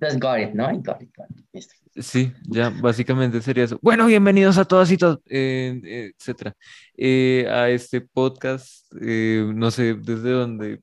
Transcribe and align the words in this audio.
Just 0.00 0.20
got 0.20 0.38
it, 0.38 0.54
¿no? 0.54 0.66
Got 0.80 1.02
it, 1.02 1.10
got 1.16 1.26
it. 1.52 1.64
Sí, 1.96 2.32
ya 2.44 2.70
básicamente 2.70 3.40
sería 3.42 3.64
eso. 3.64 3.78
Bueno, 3.82 4.06
bienvenidos 4.06 4.56
a 4.58 4.64
todas 4.64 4.90
y 4.92 4.96
todos, 4.96 5.18
eh, 5.26 6.12
etcétera, 6.16 6.54
eh, 6.96 7.46
a 7.50 7.68
este 7.70 8.00
podcast. 8.00 8.86
eh, 9.00 9.50
no 9.54 9.70
sé 9.72 9.94
desde 9.94 10.30
dónde 10.30 10.80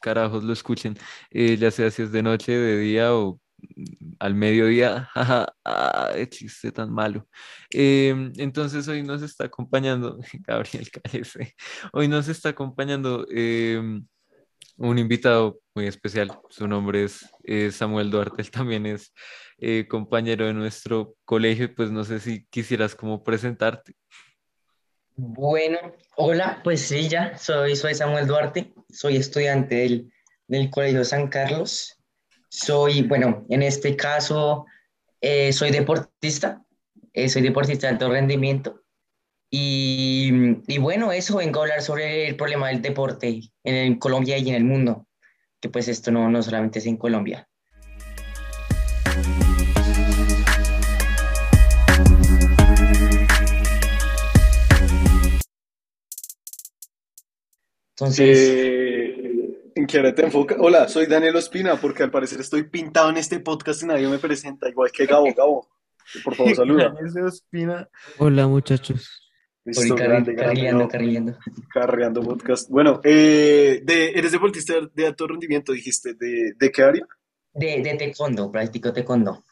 carajos 0.00 0.44
lo 0.44 0.52
escuchen, 0.52 0.96
ya 1.30 1.70
sea 1.70 1.90
si 1.90 2.02
es 2.02 2.12
de 2.12 2.22
noche, 2.22 2.52
de 2.52 2.78
día 2.78 3.14
o 3.14 3.40
mm, 3.58 4.12
al 4.20 4.34
mediodía. 4.34 5.08
Jaja, 5.14 5.52
ah, 5.64 6.12
chiste 6.30 6.70
tan 6.70 6.92
malo. 6.92 7.26
Em, 7.70 8.32
entonces 8.36 8.86
hoy 8.86 9.02
nos 9.02 9.22
está 9.22 9.46
acompañando, 9.46 10.18
Gabriel, 10.46 10.88
cállese. 10.90 11.54
Hoy 11.92 12.06
nos 12.08 12.28
está 12.28 12.50
acompañando 12.50 13.26
em, 13.30 14.06
un 14.88 14.98
invitado 14.98 15.60
muy 15.74 15.86
especial. 15.86 16.30
Su 16.50 16.66
nombre 16.66 17.04
es 17.04 17.76
Samuel 17.76 18.10
Duarte, 18.10 18.42
él 18.42 18.50
también 18.50 18.84
es 18.86 19.12
eh, 19.58 19.86
compañero 19.88 20.46
de 20.46 20.54
nuestro 20.54 21.14
colegio. 21.24 21.72
Pues 21.74 21.90
no 21.90 22.04
sé 22.04 22.18
si 22.18 22.44
quisieras 22.46 22.94
como 22.94 23.22
presentarte. 23.22 23.94
Bueno, 25.14 25.78
hola, 26.16 26.60
pues 26.64 26.80
sí, 26.80 27.08
ya, 27.08 27.36
soy, 27.38 27.76
soy 27.76 27.94
Samuel 27.94 28.26
Duarte, 28.26 28.72
soy 28.88 29.16
estudiante 29.16 29.76
del, 29.76 30.12
del 30.48 30.70
Colegio 30.70 31.04
San 31.04 31.28
Carlos. 31.28 31.96
Soy, 32.48 33.02
bueno, 33.02 33.46
en 33.50 33.62
este 33.62 33.94
caso, 33.94 34.66
eh, 35.20 35.52
soy 35.52 35.70
deportista, 35.70 36.64
eh, 37.12 37.28
soy 37.28 37.42
deportista 37.42 37.86
de 37.86 37.92
alto 37.92 38.10
rendimiento. 38.10 38.81
Y, 39.54 40.30
y 40.66 40.78
bueno, 40.78 41.12
eso 41.12 41.36
vengo 41.36 41.60
a 41.60 41.64
hablar 41.64 41.82
sobre 41.82 42.26
el 42.26 42.36
problema 42.36 42.68
del 42.68 42.80
deporte 42.80 43.42
en, 43.62 43.98
Colombia 43.98 44.38
y 44.38 44.48
en 44.48 44.54
el 44.54 44.64
mundo, 44.64 45.06
que 45.60 45.68
pues 45.68 45.88
esto 45.88 46.10
no, 46.10 46.30
no 46.30 46.42
solamente 46.42 46.78
es 46.78 46.86
en 46.86 46.96
Colombia. 46.96 47.46
Entonces, 57.90 58.38
Eh, 58.54 59.70
¿en 59.74 59.86
qué 59.86 59.98
hora 59.98 60.14
te 60.14 60.22
enfoca? 60.24 60.56
Hola, 60.60 60.88
soy 60.88 61.04
Daniel 61.04 61.36
Ospina, 61.36 61.76
porque 61.76 62.02
al 62.02 62.10
parecer 62.10 62.40
estoy 62.40 62.62
pintado 62.62 63.10
en 63.10 63.18
este 63.18 63.38
podcast 63.38 63.82
y 63.82 63.86
nadie 63.86 64.08
me 64.08 64.18
presenta, 64.18 64.70
igual 64.70 64.90
que 64.90 65.04
Gabo. 65.04 65.26
Gabo, 65.36 65.68
por 66.24 66.34
favor, 66.34 66.56
saluda. 66.56 66.94
Hola 68.18 68.46
muchachos. 68.46 69.21
Listo, 69.64 69.94
grande, 69.94 70.32
grande, 70.32 70.36
carrileando, 70.36 70.82
no, 70.84 70.88
carrileando. 70.88 71.38
carreando 71.72 72.20
podcast. 72.22 72.68
Bueno, 72.68 73.00
eh, 73.04 73.80
de, 73.84 74.10
eres 74.10 74.32
deportista 74.32 74.74
de 74.92 75.06
alto 75.06 75.26
rendimiento, 75.28 75.72
dijiste. 75.72 76.14
¿De, 76.14 76.54
de 76.58 76.70
qué 76.72 76.82
área? 76.82 77.06
De, 77.54 77.80
de 77.80 77.94
taekwondo, 77.96 78.50
practico 78.50 78.92
taekwondo. 78.92 79.44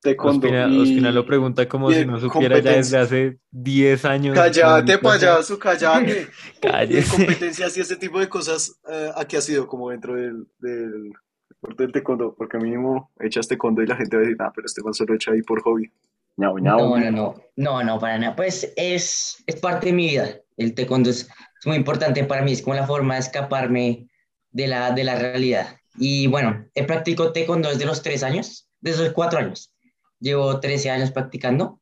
Taekwondo. 0.00 0.46
Ospina, 0.46 0.68
y- 0.68 0.80
Ospina 0.80 1.12
lo 1.12 1.24
pregunta 1.24 1.68
como 1.68 1.92
si 1.92 2.04
no 2.04 2.18
supiera 2.18 2.58
ya 2.58 2.72
desde 2.72 2.98
hace 2.98 3.38
10 3.52 4.04
años. 4.04 4.34
Cállate, 4.34 4.98
payaso, 4.98 5.58
cállate. 5.58 6.26
Cállese. 6.60 7.16
competencias 7.16 7.76
y 7.76 7.80
ese 7.80 7.96
tipo 7.96 8.18
de 8.18 8.28
cosas, 8.28 8.80
eh, 8.90 9.10
¿a 9.14 9.24
qué 9.26 9.36
ha 9.36 9.40
sido 9.40 9.66
como 9.68 9.90
dentro 9.90 10.14
del, 10.16 10.46
del 10.58 11.12
deporte 11.48 11.84
del 11.84 11.92
taekwondo? 11.92 12.34
Porque 12.36 12.58
mínimo 12.58 13.12
echas 13.20 13.46
taekwondo 13.46 13.80
y 13.82 13.86
la 13.86 13.96
gente 13.96 14.16
va 14.16 14.22
a 14.22 14.24
decir, 14.24 14.36
ah, 14.40 14.52
pero 14.54 14.66
este 14.66 14.82
man 14.82 14.92
solo 14.94 15.14
echa 15.14 15.30
ahí 15.30 15.42
por 15.42 15.62
hobby. 15.62 15.90
Ñau. 16.36 16.58
No, 16.58 16.98
no, 16.98 17.10
no, 17.10 17.34
no, 17.56 17.84
no, 17.84 17.98
para 17.98 18.18
nada. 18.18 18.36
Pues 18.36 18.72
es, 18.76 19.42
es 19.46 19.56
parte 19.56 19.86
de 19.86 19.92
mi 19.92 20.08
vida. 20.08 20.40
El 20.56 20.74
taekwondo 20.74 21.10
es, 21.10 21.22
es 21.60 21.66
muy 21.66 21.76
importante 21.76 22.24
para 22.24 22.42
mí, 22.42 22.52
es 22.52 22.62
como 22.62 22.74
la 22.74 22.86
forma 22.86 23.14
de 23.14 23.20
escaparme 23.20 24.08
de 24.50 24.66
la, 24.66 24.90
de 24.90 25.04
la 25.04 25.16
realidad. 25.16 25.76
Y 25.98 26.26
bueno, 26.26 26.66
he 26.74 26.84
practicado 26.84 27.32
taekwondo 27.32 27.70
desde 27.70 27.86
los 27.86 28.02
tres 28.02 28.22
años, 28.22 28.68
desde 28.80 29.04
los 29.04 29.12
cuatro 29.12 29.38
años. 29.38 29.72
Llevo 30.20 30.60
13 30.60 30.90
años 30.90 31.10
practicando. 31.10 31.80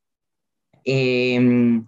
Em, 0.84 1.86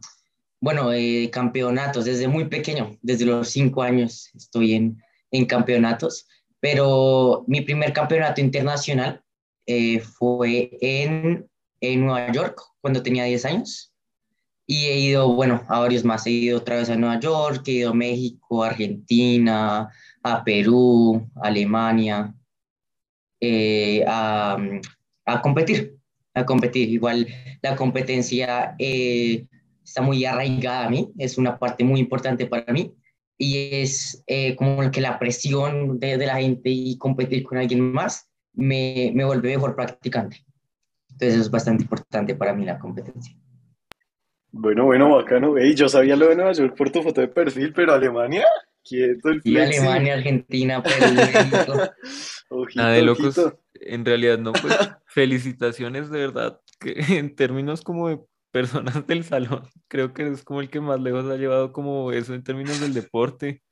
bueno, 0.60 0.93
eh, 0.93 1.28
campeonatos 1.32 2.05
desde 2.05 2.28
muy 2.28 2.47
pequeño, 2.47 2.97
desde 3.03 3.26
los 3.26 3.50
cinco 3.50 3.82
años 3.82 4.31
estoy 4.34 4.75
en, 4.75 5.03
en 5.31 5.44
campeonatos, 5.47 6.26
pero 6.60 7.44
mi 7.47 7.60
primer 7.60 7.93
campeonato 7.93 8.41
internacional 8.41 9.22
eh, 9.66 10.00
fue 10.00 10.71
en, 10.81 11.49
en 11.81 12.06
Nueva 12.06 12.32
York 12.32 12.60
cuando 12.81 13.03
tenía 13.03 13.25
10 13.25 13.44
años 13.44 13.92
y 14.66 14.87
he 14.87 14.98
ido, 14.98 15.32
bueno, 15.32 15.62
a 15.69 15.78
varios 15.78 16.04
más, 16.04 16.26
he 16.26 16.31
ido 16.31 16.59
otra 16.59 16.76
vez 16.76 16.91
a 16.91 16.97
Nueva 16.97 17.20
York, 17.20 17.62
he 17.69 17.72
ido 17.72 17.91
a 17.91 17.94
México, 17.94 18.64
Argentina, 18.64 19.88
a 20.22 20.44
Perú, 20.44 21.31
Alemania, 21.37 22.34
eh, 23.41 24.04
a, 24.09 24.56
a 25.25 25.42
competir, 25.42 25.97
a 26.34 26.44
competir. 26.44 26.88
Igual 26.88 27.28
la 27.62 27.76
competencia 27.76 28.75
eh, 28.78 29.47
está 29.84 30.03
muy 30.03 30.25
arraigada 30.25 30.87
a 30.87 30.91
mí, 30.91 31.12
es 31.19 31.38
una 31.38 31.58
parte 31.58 31.84
muy 31.84 32.00
importante 32.00 32.47
para 32.47 32.72
mí 32.72 32.93
y 33.38 33.69
es 33.82 34.25
eh, 34.26 34.56
como 34.56 34.91
que 34.91 35.00
la 35.00 35.19
presión 35.19 36.00
de, 36.00 36.16
de 36.16 36.26
la 36.26 36.37
gente 36.37 36.70
y 36.70 36.97
competir 36.98 37.44
con 37.44 37.58
alguien 37.58 37.93
más 37.93 38.28
me, 38.53 39.12
me 39.14 39.25
vuelve 39.25 39.50
mejor 39.56 39.76
practicante. 39.76 40.46
Entonces 41.16 41.34
eso 41.34 41.43
es 41.44 41.50
bastante 41.50 41.82
importante 41.84 42.34
para 42.34 42.53
mí 42.53 42.66
la 42.66 42.78
competencia. 42.78 43.34
Bueno, 44.53 44.84
bueno, 44.84 45.15
bacano. 45.16 45.56
Ey, 45.56 45.75
yo 45.75 45.88
sabía 45.88 46.15
lo 46.15 46.28
de 46.28 46.37
Nueva 46.37 46.53
York 46.53 46.75
por 46.77 46.91
tu 46.91 47.03
foto 47.03 47.22
de 47.22 47.28
perfil, 47.28 47.72
pero 47.72 47.94
Alemania, 47.94 48.44
quieto 48.84 49.31
el 49.31 49.41
Y. 49.43 49.56
Alemania, 49.56 50.15
Argentina, 50.15 50.82
Perú, 50.82 51.15
México. 51.15 51.72
Ojito, 52.50 52.81
Nada 52.82 52.93
de 52.93 53.03
locos. 53.03 53.38
ojito. 53.38 53.60
En 53.75 54.05
realidad 54.05 54.38
no, 54.38 54.53
pues 54.53 54.76
felicitaciones 55.06 56.10
de 56.10 56.19
verdad, 56.19 56.60
que 56.78 56.94
en 57.19 57.34
términos 57.34 57.81
como 57.82 58.09
de 58.09 58.21
personas 58.50 59.06
del 59.06 59.25
salón, 59.25 59.62
creo 59.88 60.12
que 60.12 60.28
es 60.28 60.44
como 60.44 60.60
el 60.60 60.69
que 60.69 60.81
más 60.81 61.00
lejos 61.00 61.31
ha 61.31 61.37
llevado 61.37 61.72
como 61.72 62.12
eso 62.12 62.34
en 62.34 62.44
términos 62.44 62.78
del 62.81 62.93
deporte, 62.94 63.62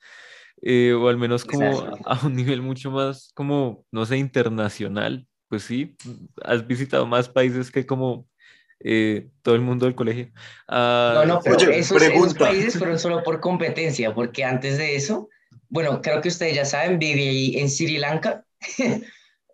eh, 0.63 0.95
o 0.95 1.09
al 1.09 1.19
menos 1.19 1.45
como 1.45 1.67
Exacto. 1.67 1.99
a 2.05 2.27
un 2.27 2.35
nivel 2.37 2.63
mucho 2.63 2.91
más 2.91 3.31
como, 3.35 3.85
no 3.93 4.07
sé, 4.07 4.17
internacional. 4.17 5.27
Pues 5.49 5.63
sí, 5.63 5.97
has 6.43 6.67
visitado 6.67 7.07
más 7.07 7.29
países 7.29 7.71
que 7.71 7.87
como 7.87 8.27
eh, 8.81 9.29
todo 9.43 9.55
el 9.55 9.61
mundo 9.61 9.87
del 9.87 9.95
colegio. 9.95 10.31
Ah, 10.69 11.13
No, 11.15 11.35
no, 11.35 11.41
pero 11.43 11.57
Oye, 11.57 11.79
esos, 11.79 12.01
esos 12.03 12.35
países 12.35 12.79
fueron 12.79 12.99
solo 12.99 13.23
por 13.23 13.41
competencia, 13.41 14.15
porque 14.15 14.45
antes 14.45 14.79
de 14.79 14.97
eso, 14.97 15.29
bueno, 15.69 16.03
creo 16.03 16.21
que 16.21 16.29
ustedes 16.29 16.55
ya 16.55 16.65
saben, 16.65 16.99
viví 16.99 17.59
en 17.59 17.71
Sri 17.71 17.99
Lanka, 17.99 18.45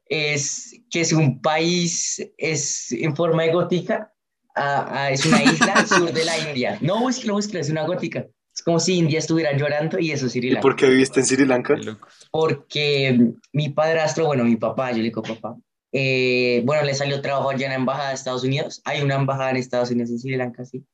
es 0.07 0.81
que 0.91 1.01
es 1.01 1.13
un 1.13 1.41
país, 1.41 2.25
es 2.37 2.93
en 2.93 3.15
forma 3.15 3.45
de 3.45 3.53
gótica, 3.53 4.13
ah, 4.57 4.87
ah, 4.91 5.11
es 5.11 5.25
una 5.25 5.43
isla 5.45 5.73
al 5.75 5.87
sur 5.87 6.13
de 6.13 6.25
la 6.25 6.39
India. 6.49 6.79
No, 6.81 7.01
búsquelo, 7.01 7.35
búsquelo, 7.35 7.61
es 7.61 7.71
una 7.71 7.85
gótica. 7.87 8.27
Es 8.53 8.63
como 8.63 8.81
si 8.81 8.97
India 8.97 9.21
estuviera 9.21 9.57
llorando 9.57 9.99
y 10.01 10.11
eso 10.11 10.27
es 10.27 10.33
Sri 10.33 10.49
¿Y 10.49 10.51
Lanka. 10.51 10.63
por 10.63 10.77
qué 10.77 10.89
viviste 10.89 11.21
en 11.21 11.27
Sri 11.27 11.47
Lanka? 11.47 11.77
porque 12.33 13.33
mi 13.53 13.69
padrastro, 13.69 14.27
bueno, 14.27 14.45
mi 14.45 14.57
papá, 14.57 14.91
yo 14.91 14.99
le 14.99 15.05
digo 15.05 15.23
papá, 15.23 15.57
eh, 15.93 16.63
bueno, 16.65 16.85
le 16.85 16.95
salió 16.95 17.21
trabajo 17.21 17.51
allá 17.51 17.67
en 17.67 17.73
la 17.73 17.79
embajada 17.79 18.09
de 18.09 18.15
Estados 18.15 18.45
Unidos. 18.45 18.81
Hay 18.85 19.03
una 19.03 19.17
embajada 19.17 19.51
en 19.51 19.57
Estados 19.57 19.91
Unidos 19.91 20.11
en 20.11 20.19
Sri 20.19 20.37
Lanka, 20.37 20.65
sí. 20.65 20.85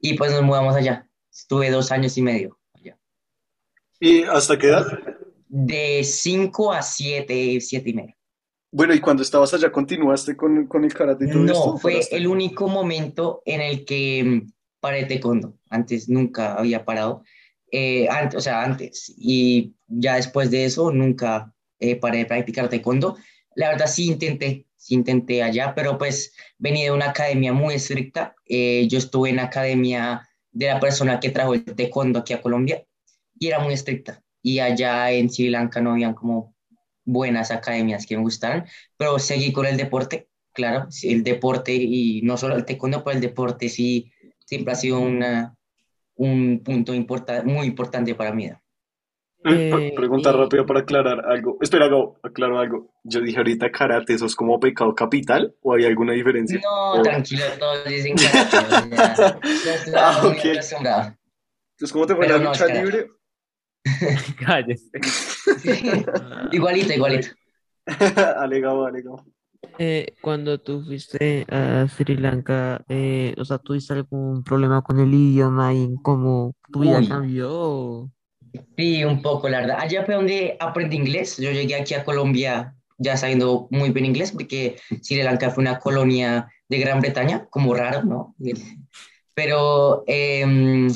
Y 0.00 0.14
pues 0.14 0.32
nos 0.32 0.42
mudamos 0.42 0.74
allá. 0.74 1.08
Estuve 1.30 1.70
dos 1.70 1.92
años 1.92 2.16
y 2.16 2.22
medio 2.22 2.58
allá. 2.74 2.98
¿Y 4.00 4.22
hasta 4.22 4.58
qué 4.58 4.68
edad? 4.68 4.86
De 5.48 6.02
cinco 6.04 6.72
a 6.72 6.82
siete, 6.82 7.60
siete 7.60 7.90
y 7.90 7.94
medio. 7.94 8.14
Bueno, 8.70 8.94
¿y 8.94 9.00
cuando 9.00 9.22
estabas 9.22 9.54
allá 9.54 9.72
continuaste 9.72 10.36
con, 10.36 10.66
con 10.66 10.84
el 10.84 10.92
karate 10.92 11.24
y 11.24 11.30
todo 11.30 11.42
No, 11.42 11.52
esto? 11.52 11.76
fue 11.78 12.00
el 12.10 12.26
único 12.26 12.68
momento 12.68 13.42
en 13.46 13.62
el 13.62 13.84
que 13.84 14.22
mm, 14.24 14.52
paré 14.80 15.04
taekwondo. 15.06 15.54
Antes 15.70 16.08
nunca 16.08 16.54
había 16.54 16.84
parado. 16.84 17.22
Eh, 17.72 18.08
antes, 18.10 18.36
o 18.36 18.40
sea, 18.40 18.62
antes. 18.62 19.12
Y 19.16 19.74
ya 19.86 20.16
después 20.16 20.50
de 20.50 20.64
eso 20.66 20.90
nunca 20.90 21.52
eh, 21.80 21.96
paré 21.96 22.18
de 22.18 22.26
practicar 22.26 22.68
taekwondo. 22.68 23.16
La 23.58 23.70
verdad 23.70 23.88
sí 23.88 24.06
intenté, 24.06 24.66
sí 24.76 24.94
intenté 24.94 25.42
allá, 25.42 25.74
pero 25.74 25.98
pues 25.98 26.32
venía 26.58 26.84
de 26.84 26.92
una 26.92 27.10
academia 27.10 27.52
muy 27.52 27.74
estricta. 27.74 28.36
Eh, 28.46 28.86
yo 28.88 28.98
estuve 28.98 29.30
en 29.30 29.40
academia 29.40 30.28
de 30.52 30.66
la 30.66 30.78
persona 30.78 31.18
que 31.18 31.30
trajo 31.30 31.54
el 31.54 31.64
taekwondo 31.64 32.20
aquí 32.20 32.34
a 32.34 32.40
Colombia 32.40 32.84
y 33.36 33.48
era 33.48 33.58
muy 33.58 33.74
estricta. 33.74 34.22
Y 34.42 34.60
allá 34.60 35.10
en 35.10 35.28
Sri 35.28 35.50
Lanka 35.50 35.80
no 35.80 35.90
habían 35.90 36.14
como 36.14 36.54
buenas 37.04 37.50
academias 37.50 38.06
que 38.06 38.16
me 38.16 38.22
gustaran, 38.22 38.64
pero 38.96 39.18
seguí 39.18 39.52
con 39.52 39.66
el 39.66 39.76
deporte 39.76 40.28
claro, 40.52 40.86
el 41.02 41.24
deporte 41.24 41.74
y 41.74 42.22
no 42.22 42.36
solo 42.36 42.54
el 42.54 42.64
taekwondo, 42.64 43.02
pero 43.02 43.16
el 43.16 43.20
deporte 43.20 43.68
sí 43.68 44.12
siempre 44.44 44.72
ha 44.72 44.76
sido 44.76 45.00
una, 45.00 45.56
un 46.14 46.62
punto 46.64 46.92
muy 47.44 47.66
importante 47.66 48.14
para 48.14 48.32
mí. 48.32 48.50
Eh, 49.44 49.92
Pregunta 49.96 50.30
y- 50.30 50.32
rápida 50.36 50.66
para 50.66 50.80
aclarar 50.80 51.24
algo. 51.26 51.58
Espera, 51.60 51.88
aclaro 52.22 52.58
algo. 52.58 52.90
Yo 53.04 53.20
dije 53.20 53.38
ahorita 53.38 53.70
karate, 53.70 54.14
¿eso 54.14 54.26
es 54.26 54.34
como 54.34 54.58
pecado 54.58 54.94
capital 54.94 55.54
o 55.62 55.74
hay 55.74 55.84
alguna 55.84 56.12
diferencia? 56.12 56.60
No, 56.60 57.02
tranquilo, 57.02 57.44
todos 57.58 57.84
dicen 57.86 58.16
karate, 58.16 58.56
o 58.58 58.68
sea, 58.96 59.40
ya 59.64 60.08
Ah, 60.08 60.20
muy 60.22 60.32
ok. 60.32 60.44
acostumbrado. 60.52 61.16
Entonces, 61.72 61.92
¿cómo 61.92 62.06
te 62.06 62.16
fue 62.16 62.26
Pero 62.26 62.38
la 62.38 62.44
lucha 62.50 62.66
libre? 62.66 63.06
Cállese. 64.44 64.90
igualito, 66.52 66.92
igualito. 66.92 67.28
alegado, 68.36 68.86
alegado. 68.86 69.24
Eh, 69.78 70.14
cuando 70.20 70.58
tú 70.60 70.82
fuiste 70.82 71.46
a 71.48 71.86
Sri 71.88 72.16
Lanka, 72.16 72.84
eh, 72.88 73.34
o 73.38 73.44
sea, 73.44 73.58
¿tuviste 73.58 73.92
algún 73.94 74.42
problema 74.42 74.82
con 74.82 74.98
el 74.98 75.12
idioma 75.14 75.72
y 75.74 75.84
en 75.84 75.96
cómo 75.96 76.54
tu 76.72 76.80
vida 76.80 76.98
Uy, 76.98 77.08
cambió? 77.08 77.48
o- 77.52 78.10
sí, 78.76 79.04
un 79.04 79.22
poco, 79.22 79.48
la 79.48 79.60
verdad. 79.60 79.78
Allá 79.80 80.04
fue 80.04 80.14
donde 80.14 80.56
aprendí 80.60 80.96
inglés. 80.96 81.36
Yo 81.38 81.50
llegué 81.50 81.74
aquí 81.76 81.94
a 81.94 82.04
Colombia 82.04 82.74
ya 82.98 83.16
sabiendo 83.16 83.68
muy 83.70 83.90
bien 83.90 84.06
inglés, 84.06 84.32
porque 84.32 84.76
Sri 85.02 85.22
Lanka 85.22 85.50
fue 85.50 85.62
una 85.62 85.78
colonia 85.78 86.48
de 86.68 86.78
Gran 86.78 87.00
Bretaña, 87.00 87.46
como 87.50 87.74
raro, 87.74 88.02
¿no? 88.02 88.34
Pero 89.34 90.04
em, 90.06 90.88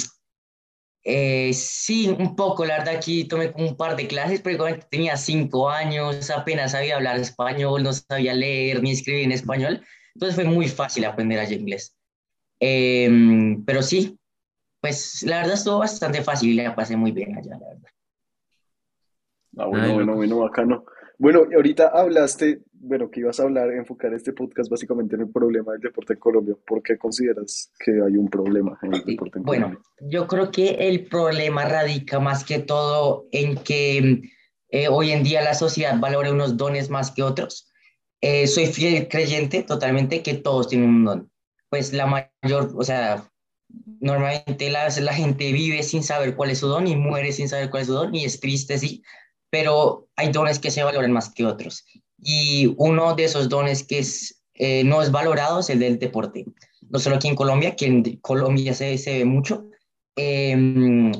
Eh, 1.04 1.52
sí, 1.52 2.08
un 2.08 2.36
poco, 2.36 2.64
la 2.64 2.78
verdad, 2.78 2.94
aquí 2.96 3.24
tomé 3.24 3.52
como 3.52 3.66
un 3.68 3.76
par 3.76 3.96
de 3.96 4.06
clases, 4.06 4.40
pero 4.40 4.54
igualmente 4.54 4.86
tenía 4.88 5.16
cinco 5.16 5.68
años, 5.68 6.30
apenas 6.30 6.72
sabía 6.72 6.94
hablar 6.96 7.18
español, 7.18 7.82
no 7.82 7.92
sabía 7.92 8.34
leer 8.34 8.82
ni 8.82 8.92
escribir 8.92 9.24
en 9.24 9.32
español, 9.32 9.84
entonces 10.14 10.36
fue 10.36 10.44
muy 10.44 10.68
fácil 10.68 11.04
aprender 11.04 11.40
allá 11.40 11.56
inglés. 11.56 11.96
Em, 12.60 13.64
pero 13.64 13.82
sí, 13.82 14.18
pues 14.82 15.22
la 15.22 15.38
verdad 15.38 15.54
estuvo 15.54 15.78
bastante 15.78 16.22
fácil 16.22 16.50
y 16.50 16.54
la 16.54 16.74
pasé 16.74 16.96
muy 16.96 17.12
bien 17.12 17.38
allá, 17.38 17.52
la 17.58 17.68
verdad. 17.68 17.90
Ah, 19.56 19.64
Ay, 19.64 19.68
bueno, 19.70 19.94
bueno, 19.94 20.14
bueno, 20.16 20.38
bacano. 20.40 20.84
Bueno, 21.18 21.42
y 21.48 21.54
ahorita 21.54 21.88
hablaste, 21.88 22.62
bueno, 22.72 23.08
que 23.08 23.20
ibas 23.20 23.38
a 23.38 23.44
hablar, 23.44 23.70
enfocar 23.70 24.12
este 24.12 24.32
podcast 24.32 24.68
básicamente 24.68 25.14
en 25.14 25.22
el 25.22 25.30
problema 25.30 25.72
del 25.72 25.82
deporte 25.82 26.14
en 26.14 26.18
Colombia. 26.18 26.56
¿Por 26.66 26.82
qué 26.82 26.98
consideras 26.98 27.70
que 27.78 27.92
hay 27.92 28.16
un 28.16 28.28
problema 28.28 28.76
en 28.82 28.94
el 28.94 29.04
deporte 29.04 29.38
en 29.38 29.44
Bueno, 29.44 29.66
Colombia? 29.66 29.90
yo 30.00 30.26
creo 30.26 30.50
que 30.50 30.70
el 30.88 31.06
problema 31.06 31.64
radica 31.64 32.18
más 32.18 32.44
que 32.44 32.58
todo 32.58 33.28
en 33.30 33.56
que 33.58 34.22
eh, 34.70 34.88
hoy 34.88 35.12
en 35.12 35.22
día 35.22 35.42
la 35.42 35.54
sociedad 35.54 36.00
valora 36.00 36.32
unos 36.32 36.56
dones 36.56 36.90
más 36.90 37.12
que 37.12 37.22
otros. 37.22 37.70
Eh, 38.20 38.48
soy 38.48 38.66
fiel 38.66 39.06
creyente 39.06 39.62
totalmente 39.62 40.22
que 40.24 40.34
todos 40.34 40.68
tienen 40.68 40.88
un 40.88 41.04
don. 41.04 41.30
Pues 41.68 41.92
la 41.92 42.06
mayor, 42.06 42.72
o 42.74 42.82
sea, 42.82 43.30
normalmente 44.00 44.70
la, 44.70 44.88
la 44.88 45.14
gente 45.14 45.52
vive 45.52 45.82
sin 45.82 46.02
saber 46.02 46.36
cuál 46.36 46.50
es 46.50 46.58
su 46.58 46.68
don 46.68 46.86
y 46.86 46.96
muere 46.96 47.32
sin 47.32 47.48
saber 47.48 47.70
cuál 47.70 47.82
es 47.82 47.86
su 47.88 47.94
don 47.94 48.14
y 48.14 48.24
es 48.24 48.40
triste, 48.40 48.78
sí, 48.78 49.02
pero 49.50 50.08
hay 50.16 50.32
dones 50.32 50.58
que 50.58 50.70
se 50.70 50.82
valoran 50.82 51.12
más 51.12 51.32
que 51.32 51.44
otros. 51.44 51.84
Y 52.18 52.74
uno 52.78 53.14
de 53.14 53.24
esos 53.24 53.48
dones 53.48 53.84
que 53.84 53.98
es, 53.98 54.42
eh, 54.54 54.84
no 54.84 55.02
es 55.02 55.10
valorado 55.10 55.60
es 55.60 55.70
el 55.70 55.78
del 55.78 55.98
deporte. 55.98 56.46
No 56.88 56.98
solo 56.98 57.16
aquí 57.16 57.28
en 57.28 57.36
Colombia, 57.36 57.74
que 57.76 57.86
en 57.86 58.16
Colombia 58.16 58.74
se, 58.74 58.96
se 58.98 59.18
ve 59.18 59.24
mucho, 59.24 59.66
eh, 60.16 61.12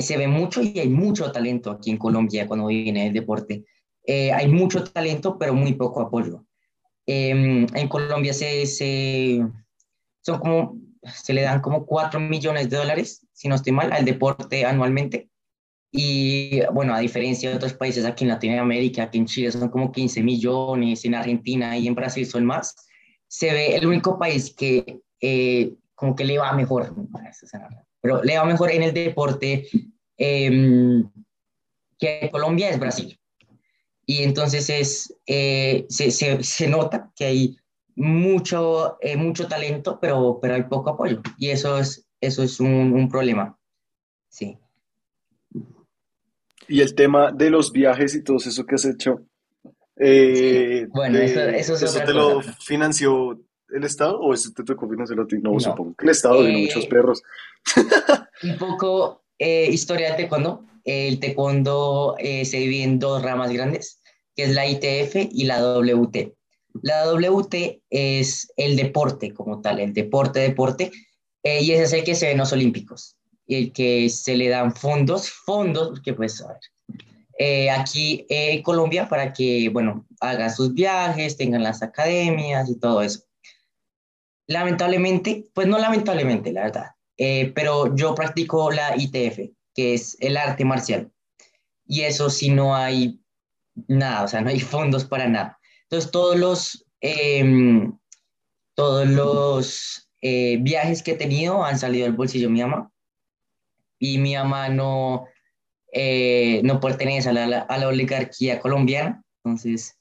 se 0.00 0.16
ve 0.16 0.28
mucho 0.28 0.62
y 0.62 0.78
hay 0.78 0.88
mucho 0.88 1.30
talento 1.32 1.70
aquí 1.70 1.90
en 1.90 1.98
Colombia 1.98 2.46
cuando 2.46 2.66
viene 2.66 3.06
el 3.06 3.12
deporte. 3.12 3.64
Eh, 4.04 4.32
hay 4.32 4.48
mucho 4.48 4.84
talento, 4.84 5.38
pero 5.38 5.54
muy 5.54 5.74
poco 5.74 6.00
apoyo. 6.00 6.44
Eh, 7.06 7.30
en 7.30 7.88
Colombia 7.88 8.32
se, 8.32 8.66
se, 8.66 9.44
son 10.20 10.38
como, 10.38 10.78
se 11.02 11.32
le 11.32 11.42
dan 11.42 11.60
como 11.60 11.86
4 11.86 12.20
millones 12.20 12.70
de 12.70 12.76
dólares, 12.76 13.26
si 13.32 13.48
no 13.48 13.54
estoy 13.54 13.72
mal, 13.72 13.92
al 13.92 14.04
deporte 14.04 14.64
anualmente. 14.64 15.28
Y 15.90 16.60
bueno, 16.72 16.94
a 16.94 17.00
diferencia 17.00 17.50
de 17.50 17.56
otros 17.56 17.74
países 17.74 18.04
aquí 18.04 18.24
en 18.24 18.30
Latinoamérica, 18.30 19.04
aquí 19.04 19.18
en 19.18 19.26
Chile 19.26 19.52
son 19.52 19.68
como 19.68 19.92
15 19.92 20.22
millones, 20.22 21.04
en 21.04 21.14
Argentina 21.14 21.76
y 21.76 21.86
en 21.86 21.94
Brasil 21.94 22.24
son 22.24 22.46
más, 22.46 22.74
se 23.28 23.52
ve 23.52 23.76
el 23.76 23.86
único 23.86 24.18
país 24.18 24.54
que 24.54 25.00
eh, 25.20 25.74
como 25.94 26.16
que 26.16 26.24
le 26.24 26.38
va 26.38 26.52
mejor, 26.52 26.94
pero 28.00 28.22
le 28.22 28.36
va 28.36 28.44
mejor 28.44 28.70
en 28.70 28.82
el 28.82 28.92
deporte 28.92 29.68
eh, 30.16 31.02
que 31.98 32.28
Colombia 32.32 32.70
es 32.70 32.78
Brasil. 32.78 33.18
Y 34.04 34.22
entonces 34.22 34.68
es, 34.68 35.14
eh, 35.26 35.86
se, 35.88 36.10
se, 36.10 36.68
nota 36.68 37.12
que 37.14 37.24
hay 37.24 37.56
mucho, 37.94 38.98
eh, 39.00 39.16
mucho 39.16 39.46
talento, 39.48 39.98
pero, 40.00 40.38
pero 40.40 40.54
hay 40.54 40.62
poco 40.64 40.90
apoyo. 40.90 41.20
Y 41.38 41.50
eso 41.50 41.78
es, 41.78 42.06
eso 42.20 42.42
es 42.42 42.58
un, 42.60 42.92
un 42.92 43.08
problema. 43.08 43.58
Sí. 44.28 44.58
Y 46.68 46.80
el 46.80 46.94
tema 46.94 47.32
de 47.32 47.50
los 47.50 47.72
viajes 47.72 48.14
y 48.14 48.22
todo 48.22 48.36
eso 48.38 48.64
que 48.64 48.74
has 48.76 48.84
hecho, 48.84 49.26
eh, 49.96 50.86
Bueno, 50.90 51.18
de- 51.18 51.24
eso, 51.26 51.40
eso 51.40 51.74
es 51.74 51.82
¿eso 51.82 51.92
otra 51.96 52.06
te 52.06 52.12
lo 52.14 52.40
financió 52.40 53.40
el 53.74 53.84
Estado 53.84 54.18
o 54.20 54.32
eso 54.32 54.50
te 54.54 54.62
tocó 54.64 54.88
financiarlo 54.88 55.24
a 55.24 55.26
ti? 55.26 55.36
No, 55.38 55.52
No. 55.52 55.60
supongo 55.60 55.94
que 55.96 56.04
el 56.04 56.10
Estado 56.10 56.42
tiene 56.44 56.62
muchos 56.62 56.84
Eh, 56.84 56.88
perros. 56.88 57.22
un 58.42 58.58
poco 58.58 59.22
eh, 59.38 59.68
historia 59.70 60.08
del 60.08 60.16
taekwondo. 60.16 60.64
El 60.84 61.20
taekwondo 61.20 62.16
eh, 62.18 62.44
se 62.44 62.58
divide 62.58 62.84
en 62.84 62.98
dos 62.98 63.22
ramas 63.22 63.52
grandes, 63.52 64.00
que 64.34 64.44
es 64.44 64.54
la 64.54 64.66
ITF 64.66 65.28
y 65.30 65.44
la 65.44 65.60
WT. 65.62 66.34
La 66.80 67.06
WT 67.06 67.82
es 67.90 68.52
el 68.56 68.76
deporte 68.76 69.34
como 69.34 69.60
tal, 69.60 69.80
el 69.80 69.92
deporte, 69.92 70.40
deporte, 70.40 70.90
eh, 71.42 71.62
y 71.62 71.72
ese 71.72 71.82
es 71.82 71.92
el 71.92 72.04
que 72.04 72.14
se 72.14 72.26
ve 72.26 72.32
en 72.32 72.38
los 72.38 72.52
Olímpicos, 72.52 73.16
el 73.46 73.72
que 73.72 74.08
se 74.08 74.36
le 74.36 74.48
dan 74.48 74.74
fondos, 74.74 75.28
fondos, 75.30 75.88
porque 75.90 76.14
pues, 76.14 76.40
a 76.40 76.48
ver, 76.48 76.60
eh, 77.38 77.70
aquí 77.70 78.26
eh, 78.28 78.52
en 78.52 78.62
Colombia 78.62 79.08
para 79.08 79.32
que, 79.32 79.68
bueno, 79.70 80.06
hagan 80.20 80.54
sus 80.54 80.74
viajes, 80.74 81.36
tengan 81.36 81.62
las 81.62 81.82
academias 81.82 82.68
y 82.68 82.78
todo 82.78 83.02
eso. 83.02 83.24
Lamentablemente, 84.46 85.48
pues 85.54 85.66
no 85.66 85.78
lamentablemente, 85.78 86.52
la 86.52 86.64
verdad, 86.64 86.86
eh, 87.16 87.52
pero 87.54 87.96
yo 87.96 88.14
practico 88.14 88.70
la 88.70 88.96
ITF, 88.96 89.50
que 89.74 89.94
es 89.94 90.16
el 90.20 90.36
arte 90.36 90.64
marcial, 90.64 91.10
y 91.86 92.02
eso 92.02 92.30
sí 92.30 92.50
no 92.50 92.76
hay 92.76 93.20
nada, 93.88 94.24
o 94.24 94.28
sea, 94.28 94.40
no 94.40 94.50
hay 94.50 94.60
fondos 94.72 95.04
para 95.04 95.28
nada. 95.28 95.58
Entonces, 95.92 96.10
todos 96.10 96.38
los, 96.38 96.86
eh, 97.02 97.86
todos 98.74 99.06
los 99.06 100.08
eh, 100.22 100.56
viajes 100.62 101.02
que 101.02 101.10
he 101.10 101.16
tenido 101.16 101.62
han 101.62 101.78
salido 101.78 102.06
del 102.06 102.16
bolsillo 102.16 102.46
de 102.46 102.52
mi 102.54 102.62
mamá, 102.62 102.90
y 103.98 104.16
mi 104.16 104.34
mamá 104.34 104.70
no, 104.70 105.26
eh, 105.92 106.62
no 106.64 106.80
pertenece 106.80 107.28
a 107.28 107.34
la, 107.34 107.58
a 107.58 107.76
la 107.76 107.88
oligarquía 107.88 108.58
colombiana, 108.58 109.22
entonces, 109.44 109.98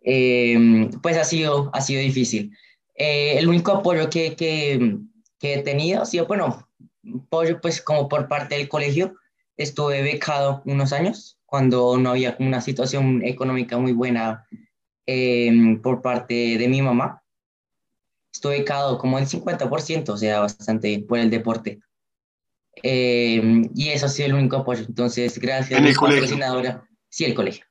eh, 0.00 0.90
pues 1.02 1.16
ha 1.16 1.22
sido, 1.22 1.70
ha 1.72 1.82
sido 1.82 2.00
difícil. 2.02 2.50
Eh, 2.96 3.38
el 3.38 3.46
único 3.46 3.70
apoyo 3.70 4.10
que, 4.10 4.34
que, 4.34 4.96
que 5.38 5.54
he 5.54 5.62
tenido 5.62 6.02
ha 6.02 6.06
sido, 6.06 6.26
bueno, 6.26 6.68
apoyo 7.26 7.60
pues 7.60 7.80
como 7.80 8.08
por 8.08 8.26
parte 8.26 8.56
del 8.56 8.68
colegio. 8.68 9.14
Estuve 9.56 10.02
becado 10.02 10.62
unos 10.64 10.92
años 10.92 11.38
cuando 11.46 11.96
no 11.96 12.10
había 12.10 12.36
una 12.40 12.60
situación 12.60 13.22
económica 13.24 13.78
muy 13.78 13.92
buena 13.92 14.44
eh, 15.08 15.50
por 15.82 16.02
parte 16.02 16.58
de 16.58 16.68
mi 16.68 16.82
mamá. 16.82 17.22
Estuve 18.32 18.58
becado 18.58 18.98
como 18.98 19.18
el 19.18 19.26
50%, 19.26 20.10
o 20.10 20.16
sea, 20.18 20.40
bastante 20.40 20.98
por 21.08 21.18
el 21.18 21.30
deporte. 21.30 21.80
Eh, 22.82 23.42
y 23.74 23.88
eso 23.88 24.06
ha 24.06 24.08
sido 24.10 24.28
el 24.28 24.34
único 24.34 24.58
apoyo. 24.58 24.84
Entonces, 24.86 25.38
gracias 25.38 25.72
a 25.72 25.82
¿En 25.82 25.88
el 25.88 25.94
mi 25.94 25.98
patrocinadora. 25.98 26.86
Sí, 27.08 27.24
el 27.24 27.34
colegio. 27.34 27.64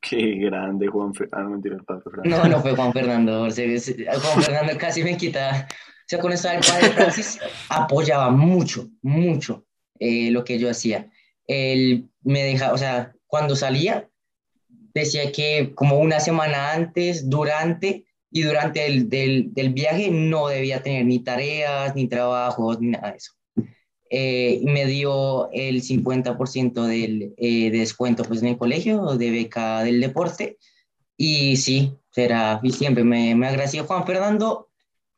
Qué 0.00 0.36
grande, 0.36 0.88
Juan. 0.88 1.14
Fe- 1.14 1.28
Ah, 1.32 1.42
no, 1.42 1.50
mentira, 1.50 1.76
Fernando. 1.86 2.22
No, 2.24 2.48
no 2.48 2.60
fue 2.62 2.74
Juan 2.74 2.92
Fernando. 2.92 3.40
Juan 3.50 4.42
Fernando 4.42 4.78
casi 4.78 5.04
me 5.04 5.16
quita. 5.16 5.68
O 5.70 6.08
sea, 6.08 6.18
con 6.18 6.32
estaba 6.32 6.54
el 6.56 6.64
padre 6.64 6.90
Francis, 6.90 7.38
apoyaba 7.68 8.30
mucho, 8.30 8.88
mucho 9.02 9.66
eh, 10.00 10.30
lo 10.32 10.42
que 10.42 10.58
yo 10.58 10.70
hacía. 10.70 11.08
Él 11.46 12.08
me 12.22 12.42
deja, 12.42 12.72
o 12.72 12.78
sea, 12.78 13.12
cuando 13.26 13.54
salía, 13.54 14.09
decía 14.94 15.32
que 15.32 15.72
como 15.74 15.98
una 15.98 16.20
semana 16.20 16.72
antes, 16.72 17.28
durante 17.28 18.04
y 18.30 18.42
durante 18.42 18.86
el 18.86 19.08
del, 19.08 19.52
del 19.52 19.72
viaje 19.72 20.10
no 20.10 20.48
debía 20.48 20.82
tener 20.82 21.04
ni 21.04 21.18
tareas, 21.18 21.94
ni 21.96 22.06
trabajos, 22.08 22.80
ni 22.80 22.88
nada 22.88 23.10
de 23.10 23.16
eso. 23.16 23.32
Eh, 24.12 24.62
me 24.64 24.86
dio 24.86 25.50
el 25.52 25.82
50% 25.82 26.84
del 26.84 27.34
eh, 27.36 27.70
de 27.70 27.78
descuento 27.78 28.24
pues, 28.24 28.42
en 28.42 28.48
el 28.48 28.58
colegio, 28.58 29.16
de 29.16 29.30
beca 29.30 29.82
del 29.84 30.00
deporte. 30.00 30.58
Y 31.16 31.56
sí, 31.56 31.92
será, 32.10 32.60
y 32.62 32.72
siempre 32.72 33.04
me, 33.04 33.34
me 33.34 33.46
agradeció 33.46 33.84
Juan 33.84 34.06
Fernando. 34.06 34.68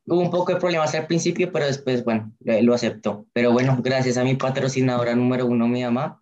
Hubo 0.07 0.21
un 0.21 0.31
poco 0.31 0.53
de 0.53 0.61
problemas 0.61 0.95
al 0.95 1.07
principio, 1.07 1.53
pero 1.53 1.67
después, 1.67 2.05
bueno, 2.05 2.33
lo 2.41 2.75
aceptó. 2.75 3.27
Pero 3.33 3.53
bueno, 3.53 3.79
gracias 3.83 4.17
a 4.17 4.25
mi 4.25 4.35
patrocinadora 4.35 5.15
número 5.15 5.47
uno, 5.47 5.69
mi 5.69 5.83
mamá. 5.85 6.21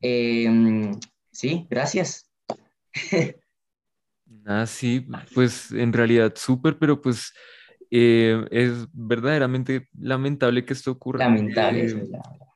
Eh, 0.00 0.48
sí, 1.30 1.66
gracias. 1.68 2.33
Ah, 4.46 4.66
sí, 4.66 5.06
pues 5.34 5.70
en 5.72 5.92
realidad 5.92 6.34
súper, 6.36 6.78
pero 6.78 7.00
pues 7.00 7.32
eh, 7.90 8.44
es 8.50 8.86
verdaderamente 8.92 9.88
lamentable 9.98 10.64
que 10.64 10.72
esto 10.72 10.90
ocurra. 10.90 11.24
Lamentable. 11.24 11.80
eh, 11.82 11.86
es 11.86 11.96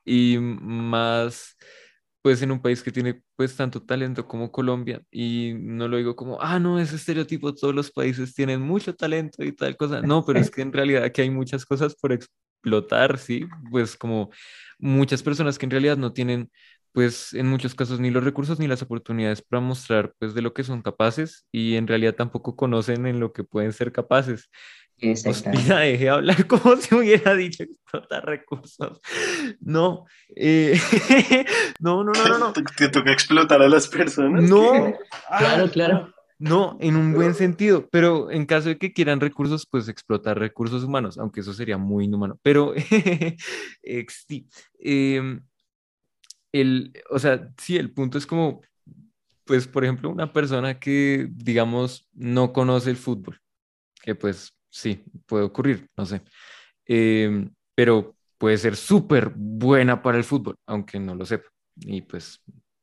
y 0.05 0.37
más 0.39 1.55
pues 2.21 2.41
en 2.41 2.51
un 2.51 2.61
país 2.61 2.83
que 2.83 2.91
tiene 2.91 3.21
pues 3.35 3.55
tanto 3.55 3.81
talento 3.81 4.27
como 4.27 4.51
Colombia 4.51 5.01
y 5.09 5.53
no 5.57 5.87
lo 5.87 5.97
digo 5.97 6.15
como, 6.15 6.41
ah, 6.41 6.59
no, 6.59 6.79
ese 6.79 6.95
estereotipo, 6.97 7.53
todos 7.55 7.73
los 7.73 7.91
países 7.91 8.33
tienen 8.35 8.61
mucho 8.61 8.93
talento 8.95 9.43
y 9.43 9.53
tal 9.53 9.77
cosa, 9.77 10.01
no, 10.01 10.25
pero 10.25 10.39
es 10.39 10.51
que 10.51 10.61
en 10.61 10.73
realidad 10.73 11.03
aquí 11.03 11.21
hay 11.21 11.29
muchas 11.29 11.65
cosas 11.65 11.95
por 11.95 12.11
explotar, 12.11 13.17
¿sí? 13.17 13.47
Pues 13.71 13.95
como 13.95 14.29
muchas 14.79 15.23
personas 15.23 15.57
que 15.57 15.65
en 15.65 15.71
realidad 15.71 15.97
no 15.97 16.11
tienen 16.13 16.51
pues 16.91 17.33
en 17.33 17.47
muchos 17.47 17.75
casos 17.75 17.99
ni 17.99 18.09
los 18.09 18.23
recursos 18.23 18.59
ni 18.59 18.67
las 18.67 18.81
oportunidades 18.81 19.41
para 19.41 19.61
mostrar 19.61 20.13
pues 20.19 20.33
de 20.33 20.41
lo 20.41 20.53
que 20.53 20.63
son 20.63 20.81
capaces 20.81 21.45
y 21.51 21.75
en 21.75 21.87
realidad 21.87 22.15
tampoco 22.15 22.55
conocen 22.55 23.05
en 23.05 23.19
lo 23.19 23.31
que 23.33 23.43
pueden 23.43 23.73
ser 23.73 23.91
capaces. 23.91 24.49
Hostia, 25.25 25.77
dejé 25.77 26.09
hablar 26.09 26.45
como 26.47 26.75
si 26.75 26.93
hubiera 26.93 27.35
dicho 27.35 27.63
explotar 27.63 28.25
recursos. 28.25 28.99
No, 29.61 30.05
eh, 30.35 30.79
no, 31.79 32.03
no, 32.03 32.11
no, 32.11 32.27
no, 32.27 32.37
no. 32.37 32.53
Te, 32.77 32.89
toca 32.89 33.11
explotar 33.11 33.61
a 33.61 33.69
las 33.69 33.87
personas. 33.87 34.43
No, 34.43 34.93
Claro, 35.37 35.65
ah, 35.65 35.69
claro. 35.71 36.13
no, 36.37 36.77
en 36.81 36.97
un 36.97 37.13
buen 37.13 37.33
sentido, 37.33 37.87
pero 37.89 38.29
en 38.29 38.45
caso 38.45 38.69
de 38.69 38.77
que 38.77 38.91
quieran 38.91 39.21
recursos, 39.21 39.65
pues 39.69 39.87
explotar 39.87 40.37
recursos 40.37 40.83
humanos, 40.83 41.17
aunque 41.17 41.41
eso 41.41 41.53
sería 41.53 41.77
muy 41.77 42.05
inhumano. 42.05 42.37
Pero, 42.43 42.73
sí, 44.27 44.49
em, 44.79 45.41
el, 46.51 46.93
o 47.09 47.19
sea, 47.19 47.49
sí, 47.57 47.77
el 47.77 47.91
punto 47.91 48.17
es 48.17 48.25
como, 48.25 48.61
pues, 49.45 49.67
por 49.67 49.83
ejemplo, 49.83 50.09
una 50.09 50.31
persona 50.31 50.79
que, 50.79 51.27
digamos, 51.31 52.07
no 52.13 52.53
conoce 52.53 52.89
el 52.91 52.97
fútbol, 52.97 53.39
que 54.01 54.15
pues 54.15 54.55
sí, 54.69 55.03
puede 55.25 55.43
ocurrir, 55.45 55.87
no 55.97 56.05
sé, 56.05 56.21
em, 56.85 57.49
pero 57.75 58.15
puede 58.37 58.57
ser 58.57 58.75
súper 58.75 59.31
buena 59.35 60.01
para 60.01 60.17
el 60.17 60.23
fútbol, 60.23 60.55
aunque 60.65 60.99
no 60.99 61.15
lo 61.15 61.25
sepa. 61.25 61.49
Y 61.75 62.01
pues, 62.01 62.41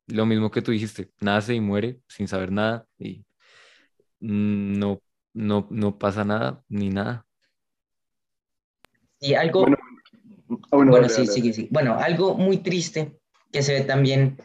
lo 0.08 0.26
mismo 0.26 0.50
que 0.50 0.62
tú 0.62 0.72
dijiste, 0.72 1.10
nace 1.20 1.54
y 1.54 1.60
muere 1.60 2.00
sin 2.08 2.28
saber 2.28 2.52
nada 2.52 2.86
y 2.98 3.24
no, 4.20 5.00
no, 5.34 5.66
no 5.70 5.98
pasa 5.98 6.24
nada 6.24 6.64
ni 6.68 6.90
nada. 6.90 7.26
Y 9.20 9.34
algo, 9.34 9.62
Bueno, 9.62 9.76
ah, 10.50 10.76
bueno, 10.76 10.90
bueno, 10.92 11.08
dale, 11.08 11.08
sí, 11.08 11.26
dale, 11.26 11.32
sí, 11.32 11.52
sí. 11.52 11.68
Bueno, 11.70 11.94
algo 11.98 12.36
muy 12.36 12.58
triste 12.58 13.18
que 13.56 13.62
se 13.62 13.72
ve 13.72 13.80
también 13.80 14.36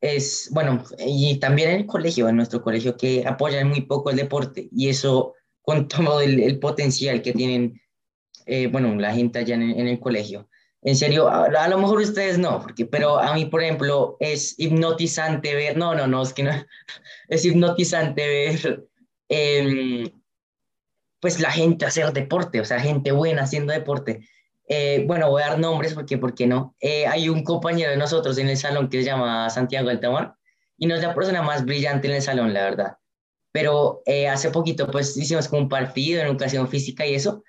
es, 0.00 0.48
bueno, 0.50 0.82
y 0.98 1.38
también 1.38 1.70
en 1.70 1.76
el 1.82 1.86
colegio, 1.86 2.28
en 2.28 2.34
nuestro 2.34 2.62
colegio, 2.62 2.96
que 2.96 3.24
apoyan 3.24 3.68
muy 3.68 3.82
poco 3.82 4.10
el 4.10 4.16
deporte 4.16 4.68
y 4.72 4.88
eso 4.88 5.34
con 5.62 5.86
todo 5.88 6.20
el, 6.20 6.40
el 6.40 6.58
potencial 6.58 7.22
que 7.22 7.32
tienen, 7.32 7.80
eh, 8.44 8.66
bueno, 8.66 8.92
la 8.96 9.14
gente 9.14 9.38
allá 9.38 9.54
en, 9.54 9.62
en 9.62 9.86
el 9.86 10.00
colegio. 10.00 10.48
En 10.82 10.96
serio, 10.96 11.28
a, 11.28 11.44
a 11.44 11.68
lo 11.68 11.78
mejor 11.78 12.00
ustedes 12.00 12.38
no, 12.38 12.60
porque, 12.60 12.86
pero 12.86 13.20
a 13.20 13.34
mí, 13.34 13.44
por 13.44 13.62
ejemplo, 13.62 14.16
es 14.18 14.56
hipnotizante 14.58 15.54
ver, 15.54 15.76
no, 15.76 15.94
no, 15.94 16.08
no, 16.08 16.22
es 16.22 16.32
que 16.32 16.42
no, 16.42 16.50
es 17.28 17.44
hipnotizante 17.44 18.26
ver, 18.26 18.88
em, 19.28 20.10
pues 21.20 21.38
la 21.38 21.52
gente 21.52 21.86
hacer 21.86 22.12
deporte, 22.12 22.60
o 22.60 22.64
sea, 22.64 22.80
gente 22.80 23.12
buena 23.12 23.42
haciendo 23.42 23.72
deporte. 23.72 24.26
Eh, 24.68 25.04
bueno, 25.06 25.30
voy 25.30 25.42
a 25.42 25.50
dar 25.50 25.58
nombres 25.58 25.94
porque, 25.94 26.18
¿por 26.18 26.34
qué 26.34 26.46
no? 26.46 26.74
Eh, 26.80 27.06
hay 27.06 27.28
un 27.28 27.44
compañero 27.44 27.90
de 27.90 27.96
nosotros 27.96 28.36
en 28.38 28.48
el 28.48 28.56
salón 28.56 28.88
que 28.88 28.98
se 28.98 29.06
llama 29.06 29.48
Santiago 29.48 29.90
Altamar 29.90 30.34
y 30.76 30.86
no 30.86 30.94
es 30.94 31.02
la 31.02 31.14
persona 31.14 31.42
más 31.42 31.64
brillante 31.64 32.08
en 32.08 32.14
el 32.14 32.22
salón, 32.22 32.52
la 32.52 32.64
verdad. 32.64 32.96
Pero 33.52 34.02
eh, 34.06 34.28
hace 34.28 34.50
poquito, 34.50 34.90
pues 34.90 35.16
hicimos 35.16 35.48
como 35.48 35.62
un 35.62 35.68
partido 35.68 36.20
en 36.20 36.28
educación 36.28 36.68
física 36.68 37.06
y 37.06 37.14
eso, 37.14 37.42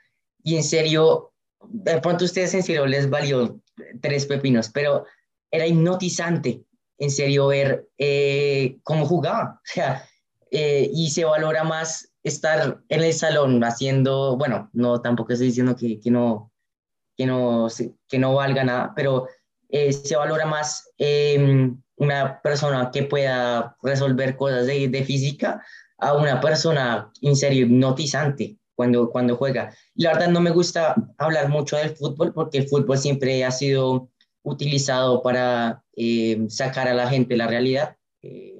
y 0.43 0.55
en 0.55 0.63
serio, 0.63 1.33
de 1.67 1.99
pronto 1.99 2.25
ustedes 2.25 2.53
en 2.53 2.63
serio 2.63 2.85
les 2.85 3.09
valió 3.09 3.59
tres 4.01 4.25
pepinos, 4.25 4.69
pero 4.69 5.05
era 5.51 5.67
hipnotizante, 5.67 6.63
en 6.99 7.11
serio, 7.11 7.47
ver 7.47 7.87
eh, 7.97 8.77
cómo 8.83 9.05
jugaba. 9.05 9.61
O 9.69 9.73
sea, 9.73 10.07
eh, 10.51 10.89
y 10.93 11.09
se 11.09 11.25
valora 11.25 11.63
más 11.63 12.09
estar 12.23 12.79
en 12.87 13.03
el 13.03 13.13
salón 13.13 13.61
haciendo, 13.63 14.37
bueno, 14.37 14.69
no, 14.71 15.01
tampoco 15.01 15.33
estoy 15.33 15.47
diciendo 15.47 15.75
que, 15.75 15.99
que 15.99 16.09
no, 16.09 16.51
que 17.17 17.25
no, 17.25 17.67
que 18.07 18.19
no 18.19 18.35
valga 18.35 18.63
nada, 18.63 18.93
pero 18.95 19.27
eh, 19.69 19.91
se 19.91 20.15
valora 20.15 20.45
más 20.45 20.91
eh, 20.97 21.71
una 21.95 22.41
persona 22.41 22.91
que 22.91 23.03
pueda 23.03 23.75
resolver 23.81 24.37
cosas 24.37 24.67
de, 24.67 24.87
de 24.87 25.03
física 25.03 25.61
a 25.97 26.13
una 26.13 26.39
persona 26.39 27.11
en 27.21 27.35
serio 27.35 27.65
hipnotizante 27.65 28.57
cuando, 28.75 29.09
cuando 29.09 29.35
juega. 29.35 29.75
La 29.95 30.13
verdad 30.13 30.29
no 30.29 30.39
me 30.39 30.51
gusta 30.51 30.95
hablar 31.17 31.49
mucho 31.49 31.75
del 31.75 31.95
fútbol 31.95 32.33
porque 32.33 32.59
el 32.59 32.67
fútbol 32.67 32.97
siempre 32.97 33.43
ha 33.43 33.51
sido 33.51 34.09
utilizado 34.43 35.21
para 35.23 35.83
eh, 35.95 36.45
sacar 36.49 36.87
a 36.87 36.93
la 36.93 37.09
gente 37.09 37.35
la 37.35 37.47
realidad. 37.47 37.97
eh, 38.21 38.53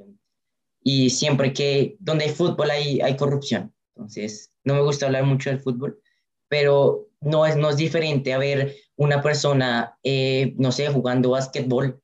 y 0.84 1.10
siempre 1.10 1.52
que 1.52 1.98
donde 2.00 2.26
hay 2.26 2.32
fútbol 2.32 2.72
hay, 2.72 3.02
hay 3.02 3.18
corrupción. 3.18 3.74
Entonces, 3.94 4.54
no 4.64 4.74
me 4.74 4.82
gusta 4.82 5.06
hablar 5.06 5.26
mucho 5.26 5.50
del 5.50 5.60
fútbol, 5.60 6.00
pero 6.48 7.07
no 7.22 7.46
es, 7.46 7.56
no 7.56 7.70
es 7.70 7.78
diferente 7.78 8.34
a 8.34 8.38
ver 8.38 8.76
una 8.96 9.22
persona, 9.22 9.98
eh, 10.04 10.54
no 10.58 10.72
sé, 10.72 10.88
jugando 10.90 11.32
básquetbol, 11.32 12.02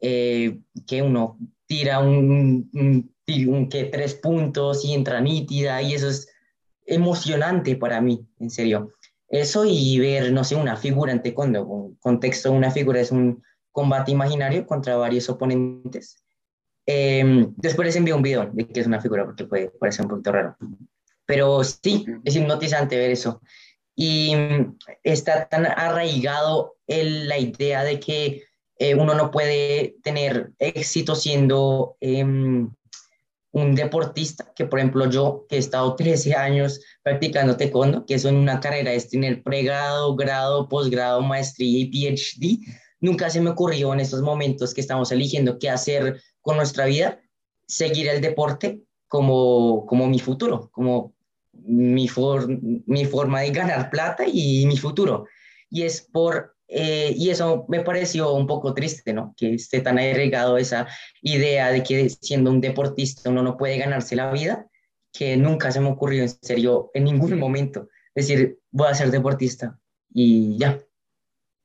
eh, 0.00 0.58
que 0.86 1.02
uno 1.02 1.38
tira 1.66 2.00
un, 2.00 2.70
que 3.70 3.84
tres 3.84 4.14
puntos 4.14 4.84
y 4.84 4.94
entra 4.94 5.20
nítida, 5.20 5.80
y 5.80 5.94
eso 5.94 6.08
es 6.08 6.28
emocionante 6.86 7.76
para 7.76 8.00
mí, 8.00 8.26
en 8.40 8.50
serio. 8.50 8.90
Eso 9.28 9.64
y 9.64 9.98
ver, 9.98 10.32
no 10.32 10.44
sé, 10.44 10.56
una 10.56 10.76
figura 10.76 11.12
en 11.12 11.22
taekwondo, 11.22 11.64
un 11.64 11.94
contexto, 11.96 12.52
una 12.52 12.70
figura 12.70 13.00
es 13.00 13.10
un 13.10 13.42
combate 13.70 14.10
imaginario 14.10 14.66
contra 14.66 14.96
varios 14.96 15.28
oponentes. 15.30 16.22
Eh, 16.84 17.46
después 17.56 17.86
les 17.86 17.96
envío 17.96 18.16
un 18.16 18.22
video 18.22 18.50
de 18.52 18.66
que 18.66 18.80
es 18.80 18.86
una 18.86 19.00
figura 19.00 19.24
porque 19.24 19.44
puede 19.44 19.70
parecer 19.70 20.04
un 20.04 20.10
poquito 20.10 20.32
raro. 20.32 20.56
Pero 21.24 21.62
sí, 21.64 22.04
es 22.24 22.36
hipnotizante 22.36 22.96
ver 22.96 23.12
eso. 23.12 23.40
Y 23.94 24.34
mm, 24.34 24.78
está 25.02 25.48
tan 25.48 25.66
arraigado 25.66 26.76
el- 26.86 27.28
la 27.28 27.38
idea 27.38 27.84
de 27.84 28.00
que 28.00 28.42
eh, 28.78 28.94
uno 28.94 29.14
no 29.14 29.30
puede 29.30 29.96
tener 30.02 30.52
éxito 30.58 31.14
siendo 31.14 31.96
em, 32.00 32.70
un 33.52 33.74
deportista, 33.74 34.50
que 34.56 34.64
por 34.64 34.78
ejemplo 34.78 35.08
yo, 35.10 35.46
que 35.48 35.56
he 35.56 35.58
estado 35.58 35.94
13 35.96 36.34
años 36.34 36.80
practicando 37.02 37.56
taekwondo, 37.56 38.06
que 38.06 38.14
eso 38.14 38.28
en 38.28 38.36
una 38.36 38.60
carrera 38.60 38.92
es 38.92 39.08
tener 39.10 39.42
pregrado, 39.42 40.16
grado, 40.16 40.68
posgrado, 40.68 41.20
maestría 41.20 41.78
y 41.80 41.86
PhD, 41.90 42.58
nunca 43.00 43.28
se 43.30 43.40
me 43.40 43.50
ocurrió 43.50 43.92
en 43.92 44.00
estos 44.00 44.22
momentos 44.22 44.72
que 44.74 44.80
estamos 44.80 45.12
eligiendo 45.12 45.58
qué 45.58 45.68
hacer 45.70 46.20
con 46.40 46.56
nuestra 46.56 46.86
vida, 46.86 47.20
seguir 47.66 48.08
el 48.08 48.20
deporte 48.20 48.80
como, 49.06 49.84
como 49.86 50.08
mi 50.08 50.18
futuro, 50.18 50.70
como 50.72 51.12
mi, 51.66 52.08
for- 52.08 52.48
mi 52.86 53.04
forma 53.04 53.40
de 53.40 53.50
ganar 53.50 53.90
plata 53.90 54.24
y 54.26 54.66
mi 54.66 54.76
futuro. 54.76 55.26
Y 55.70 55.82
es 55.82 56.02
por, 56.02 56.54
eh, 56.68 57.12
y 57.16 57.30
eso 57.30 57.64
me 57.68 57.80
pareció 57.80 58.32
un 58.34 58.46
poco 58.46 58.74
triste, 58.74 59.12
¿no? 59.12 59.34
Que 59.36 59.54
esté 59.54 59.80
tan 59.80 59.98
arraigado 59.98 60.58
esa 60.58 60.86
idea 61.22 61.70
de 61.70 61.82
que 61.82 62.08
siendo 62.10 62.50
un 62.50 62.60
deportista 62.60 63.30
uno 63.30 63.42
no 63.42 63.56
puede 63.56 63.78
ganarse 63.78 64.16
la 64.16 64.30
vida, 64.32 64.66
que 65.12 65.36
nunca 65.36 65.70
se 65.70 65.80
me 65.80 65.88
ocurrió 65.88 66.22
en 66.22 66.28
serio 66.28 66.90
en 66.94 67.04
ningún 67.04 67.38
momento 67.38 67.88
decir, 68.14 68.58
voy 68.70 68.88
a 68.88 68.94
ser 68.94 69.10
deportista 69.10 69.78
y 70.12 70.56
ya. 70.58 70.78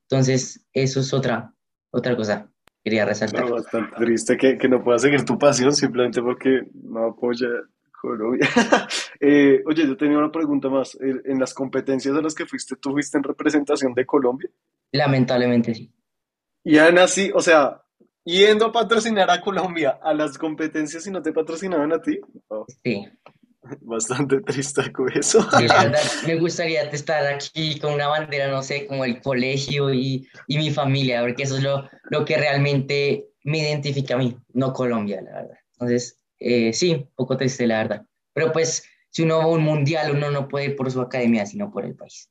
Entonces, 0.09 0.65
eso 0.73 0.99
es 1.01 1.13
otra, 1.13 1.53
otra 1.91 2.15
cosa 2.15 2.49
que 2.65 2.73
quería 2.91 3.03
No, 3.03 3.09
resaltar. 3.09 3.49
bastante 3.49 3.95
triste 3.97 4.37
que, 4.37 4.57
que 4.57 4.69
no 4.69 4.83
puedas 4.83 5.01
seguir 5.01 5.25
tu 5.25 5.37
pasión 5.37 5.73
simplemente 5.75 6.21
porque 6.21 6.61
no 6.73 7.07
apoya 7.07 7.47
Colombia. 8.07 8.47
Eh, 9.19 9.63
oye, 9.65 9.87
yo 9.87 9.97
tenía 9.97 10.17
una 10.19 10.31
pregunta 10.31 10.69
más. 10.69 10.93
Eh, 10.95 11.21
En 11.25 11.39
las 11.39 11.53
competencias 11.53 12.15
a 12.15 12.21
las 12.21 12.35
que 12.35 12.45
fuiste, 12.45 12.75
¿tú 12.75 12.91
fuiste 12.91 13.17
en 13.17 13.23
representación 13.23 13.93
de 13.95 14.05
Colombia? 14.05 14.49
Lamentablemente 14.91 15.73
sí. 15.73 15.91
Y 16.63 16.77
aún 16.77 16.97
así, 16.99 17.31
o 17.33 17.41
sea, 17.41 17.81
yendo 18.23 18.67
a 18.67 18.71
patrocinar 18.71 19.29
a 19.31 19.41
Colombia 19.41 19.99
a 20.03 20.13
las 20.13 20.37
competencias 20.37 21.07
y 21.07 21.11
no 21.11 21.21
te 21.21 21.31
patrocinaban 21.33 21.91
a 21.93 22.01
ti. 22.01 22.19
Oh, 22.49 22.65
Sí, 22.83 23.07
bastante 23.81 24.41
triste 24.41 24.91
con 24.91 25.11
eso. 25.17 25.41
sí, 25.57 25.67
la 25.67 25.83
verdad 25.85 25.99
me 26.27 26.35
gustaría 26.39 26.83
estar 26.83 27.25
aquí 27.25 27.79
con 27.79 27.93
una 27.93 28.07
bandera, 28.07 28.49
no 28.49 28.61
sé, 28.63 28.85
como 28.85 29.03
el 29.03 29.21
colegio 29.21 29.93
y, 29.93 30.27
y 30.47 30.57
mi 30.57 30.71
familia, 30.71 31.21
porque 31.21 31.43
eso 31.43 31.57
es 31.57 31.63
lo, 31.63 31.89
lo 32.11 32.23
que 32.23 32.37
realmente 32.37 33.29
me 33.43 33.59
identifica 33.59 34.13
a 34.15 34.17
mí, 34.17 34.37
no 34.53 34.73
Colombia, 34.73 35.21
la 35.21 35.31
verdad. 35.41 35.57
Entonces, 35.73 36.19
eh, 36.39 36.73
sí, 36.73 37.07
poco 37.15 37.37
triste, 37.37 37.67
la 37.67 37.77
verdad. 37.77 38.05
Pero 38.33 38.51
pues, 38.51 38.83
si 39.09 39.23
uno 39.23 39.37
va 39.37 39.43
a 39.45 39.47
un 39.47 39.63
mundial, 39.63 40.11
uno 40.11 40.31
no 40.31 40.47
puede 40.47 40.71
por 40.71 40.91
su 40.91 41.01
academia, 41.01 41.45
sino 41.45 41.71
por 41.71 41.85
el 41.85 41.95
país. 41.95 42.29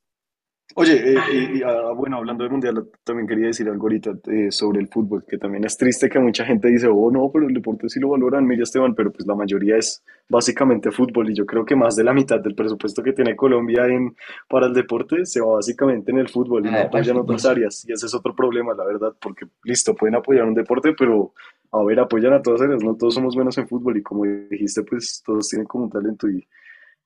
Oye, 0.75 1.13
eh, 1.13 1.17
eh, 1.31 1.51
y, 1.55 1.63
ah, 1.63 1.91
bueno, 1.95 2.17
hablando 2.17 2.43
del 2.43 2.51
mundial, 2.51 2.87
también 3.03 3.27
quería 3.27 3.47
decir 3.47 3.67
algo 3.69 3.83
ahorita 3.83 4.11
eh, 4.27 4.51
sobre 4.51 4.79
el 4.79 4.89
fútbol, 4.89 5.23
que 5.25 5.37
también 5.37 5.63
es 5.63 5.77
triste 5.77 6.09
que 6.09 6.19
mucha 6.19 6.45
gente 6.45 6.67
dice, 6.67 6.87
oh 6.87 7.09
no, 7.09 7.31
pero 7.31 7.47
el 7.47 7.53
deporte 7.53 7.87
sí 7.89 7.99
lo 7.99 8.09
valoran, 8.09 8.45
mira 8.45 8.63
Esteban, 8.63 8.93
pero 8.93 9.11
pues 9.11 9.25
la 9.25 9.33
mayoría 9.33 9.77
es 9.77 10.03
básicamente 10.29 10.91
fútbol 10.91 11.31
y 11.31 11.35
yo 11.35 11.45
creo 11.45 11.65
que 11.65 11.75
más 11.75 11.95
de 11.95 12.03
la 12.03 12.13
mitad 12.13 12.39
del 12.41 12.53
presupuesto 12.53 13.01
que 13.01 13.13
tiene 13.13 13.35
Colombia 13.35 13.85
en, 13.85 14.15
para 14.49 14.67
el 14.67 14.73
deporte 14.73 15.25
se 15.25 15.39
va 15.39 15.53
básicamente 15.53 16.11
en 16.11 16.19
el 16.19 16.27
fútbol 16.29 16.65
y 16.65 16.69
no 16.69 16.77
Ah, 16.77 16.81
el 16.81 16.87
apoyan 16.87 17.15
fútbol, 17.15 17.21
otras 17.21 17.45
áreas 17.45 17.85
y 17.87 17.93
ese 17.93 18.05
es 18.05 18.13
otro 18.13 18.35
problema, 18.35 18.73
la 18.73 18.85
verdad, 18.85 19.15
porque 19.19 19.47
listo, 19.63 19.95
pueden 19.95 20.15
apoyar 20.15 20.45
un 20.45 20.53
deporte, 20.53 20.93
pero 20.93 21.33
a 21.71 21.83
ver, 21.83 21.99
apoyan 21.99 22.33
a 22.33 22.41
todas 22.41 22.61
áreas, 22.61 22.83
no 22.83 22.95
todos 22.95 23.15
somos 23.15 23.35
buenos 23.35 23.57
en 23.57 23.67
fútbol 23.67 23.97
y 23.97 24.03
como 24.03 24.25
dijiste, 24.25 24.83
pues 24.83 25.23
todos 25.25 25.47
tienen 25.47 25.65
como 25.65 25.85
un 25.85 25.89
talento 25.89 26.29
y 26.29 26.45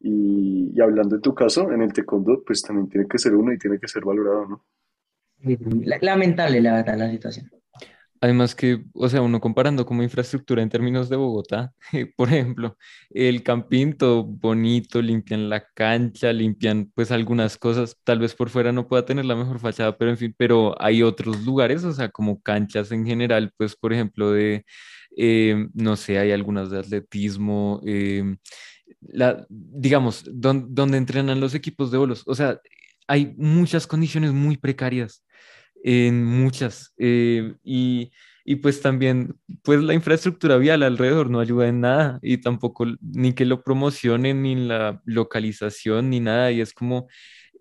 y, 0.04 0.72
y 0.76 0.82
hablando 0.82 1.16
de 1.18 1.22
tu 1.22 1.34
caso, 1.36 1.72
en 1.72 1.82
el 1.82 1.94
taekwondo, 1.94 2.44
pues 2.46 2.62
también 2.62 2.90
tiene 2.90 3.08
que 3.08 3.18
ser 3.20 3.36
uno 3.36 3.54
y 3.54 3.58
tiene 3.60 3.80
que 3.80 3.88
ser 3.88 4.04
valorado, 4.06 4.48
¿no? 4.48 4.66
La- 5.86 6.00
Lamentable, 6.02 6.62
la 6.62 6.74
verdad, 6.74 6.98
la 6.98 7.12
situación. 7.12 7.52
Además 8.24 8.54
que, 8.54 8.84
o 8.94 9.10
sea, 9.10 9.22
uno 9.24 9.40
comparando 9.42 9.84
como 9.86 10.04
infraestructura 10.04 10.62
en 10.62 10.70
términos 10.70 11.10
de 11.10 11.16
Bogotá, 11.16 11.74
por 12.16 12.28
ejemplo, 12.30 12.78
el 13.10 13.42
Campín, 13.44 13.98
todo 13.98 14.24
bonito, 14.24 15.02
limpian 15.02 15.50
la 15.50 15.66
cancha, 15.74 16.32
limpian 16.32 16.92
pues 16.94 17.12
algunas 17.12 17.58
cosas, 17.58 17.98
tal 18.04 18.20
vez 18.20 18.36
por 18.36 18.50
fuera 18.52 18.72
no 18.72 18.88
pueda 18.88 19.06
tener 19.06 19.26
la 19.26 19.36
mejor 19.36 19.60
fachada, 19.60 19.98
pero 19.98 20.12
en 20.12 20.18
fin, 20.18 20.36
pero 20.38 20.80
hay 20.80 21.02
otros 21.02 21.42
lugares, 21.44 21.84
o 21.84 21.92
sea, 21.94 22.10
como 22.10 22.40
canchas 22.44 22.92
en 22.92 23.08
general, 23.08 23.52
pues 23.58 23.76
por 23.76 23.92
ejemplo 23.92 24.32
de, 24.32 24.66
eh, 25.18 25.68
no 25.74 25.96
sé, 25.96 26.20
hay 26.20 26.32
algunas 26.32 26.70
de 26.70 26.80
atletismo, 26.80 27.82
em, 27.86 28.38
la, 29.14 29.46
digamos, 29.50 30.24
donde 30.28 30.98
entrenan 30.98 31.40
los 31.40 31.54
equipos 31.56 31.92
de 31.92 31.98
bolos, 31.98 32.24
o 32.26 32.36
sea, 32.36 32.60
hay 33.08 33.34
muchas 33.38 33.88
condiciones 33.88 34.32
muy 34.32 34.58
precarias 34.58 35.24
en 35.84 36.24
muchas. 36.24 36.94
Eh, 36.98 37.56
y, 37.64 38.12
y, 38.46 38.56
pues 38.58 38.82
también, 38.82 39.36
pues 39.64 39.82
la 39.82 39.94
infraestructura 39.94 40.58
vial 40.58 40.84
alrededor 40.84 41.30
no 41.30 41.40
ayuda 41.40 41.68
en 41.68 41.82
nada 41.82 42.20
y 42.22 42.38
tampoco 42.38 42.86
ni 43.02 43.34
que 43.34 43.46
lo 43.46 43.64
promocionen, 43.64 44.42
ni 44.44 44.56
la 44.56 45.02
localización, 45.06 46.10
ni 46.10 46.20
nada. 46.20 46.52
Y 46.52 46.62
es 46.62 46.74
como, 46.74 47.08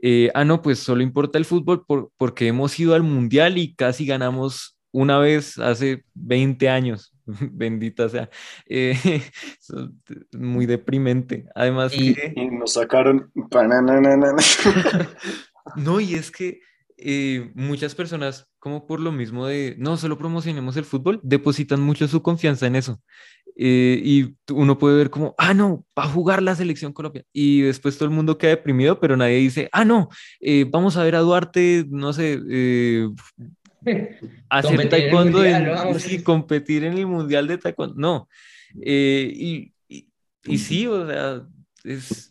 eh, 0.03 0.31
ah, 0.35 0.45
no, 0.45 0.63
pues 0.63 0.79
solo 0.79 1.03
importa 1.03 1.39
el 1.39 1.45
fútbol 1.45 1.85
por, 1.87 2.13
porque 2.17 2.47
hemos 2.49 2.79
ido 2.79 2.95
al 2.95 3.03
mundial 3.03 3.59
y 3.59 3.75
casi 3.75 4.07
ganamos 4.07 4.79
una 4.93 5.19
vez 5.19 5.59
hace 5.59 6.05
20 6.15 6.69
años. 6.69 7.10
Bendita 7.53 8.09
sea. 8.09 8.31
Eh, 8.67 9.23
muy 10.33 10.67
deprimente. 10.67 11.47
Además 11.55 11.93
y, 11.95 12.15
que... 12.15 12.33
y 12.37 12.51
nos 12.51 12.75
sacaron... 12.75 13.31
no, 15.77 16.01
y 16.01 16.15
es 16.15 16.31
que 16.31 16.61
eh, 17.03 17.51
muchas 17.55 17.95
personas, 17.95 18.47
como 18.59 18.87
por 18.87 19.01
lo 19.01 19.11
mismo 19.11 19.47
de, 19.47 19.75
no, 19.79 19.97
solo 19.97 20.19
promocionemos 20.19 20.77
el 20.77 20.85
fútbol, 20.85 21.19
depositan 21.23 21.81
mucho 21.81 22.07
su 22.09 22.23
confianza 22.23 22.67
en 22.67 22.77
eso. 22.77 23.01
Eh, 23.57 24.01
y 24.05 24.37
uno 24.53 24.79
puede 24.79 24.97
ver 24.97 25.11
como, 25.11 25.35
ah, 25.39 25.55
no, 25.55 25.85
va 25.99 26.05
a 26.05 26.09
jugar 26.09 26.43
la 26.43 26.55
selección 26.55 26.93
Colombia. 26.93 27.25
Y 27.33 27.63
después 27.63 27.97
todo 27.97 28.09
el 28.09 28.15
mundo 28.15 28.37
queda 28.37 28.51
deprimido, 28.51 29.01
pero 29.01 29.17
nadie 29.17 29.37
dice, 29.37 29.69
ah, 29.73 29.85
no, 29.85 30.09
eh, 30.41 30.67
vamos 30.69 30.97
a 30.97 31.05
ver 31.05 31.17
a 31.17 31.21
Duarte, 31.21 31.87
no 31.89 32.13
sé, 32.13 32.39
hacer 34.49 34.89
taekwondo, 34.89 35.45
en, 35.45 36.23
competir 36.23 36.85
en 36.85 36.99
el 36.99 37.07
mundial 37.07 37.47
de 37.47 37.59
taekwondo. 37.59 37.95
No. 37.97 38.29
y, 38.75 39.73
y, 39.89 40.09
y 40.45 40.59
sí, 40.59 40.87
o 40.87 41.07
sea, 41.07 41.43
es, 41.85 42.31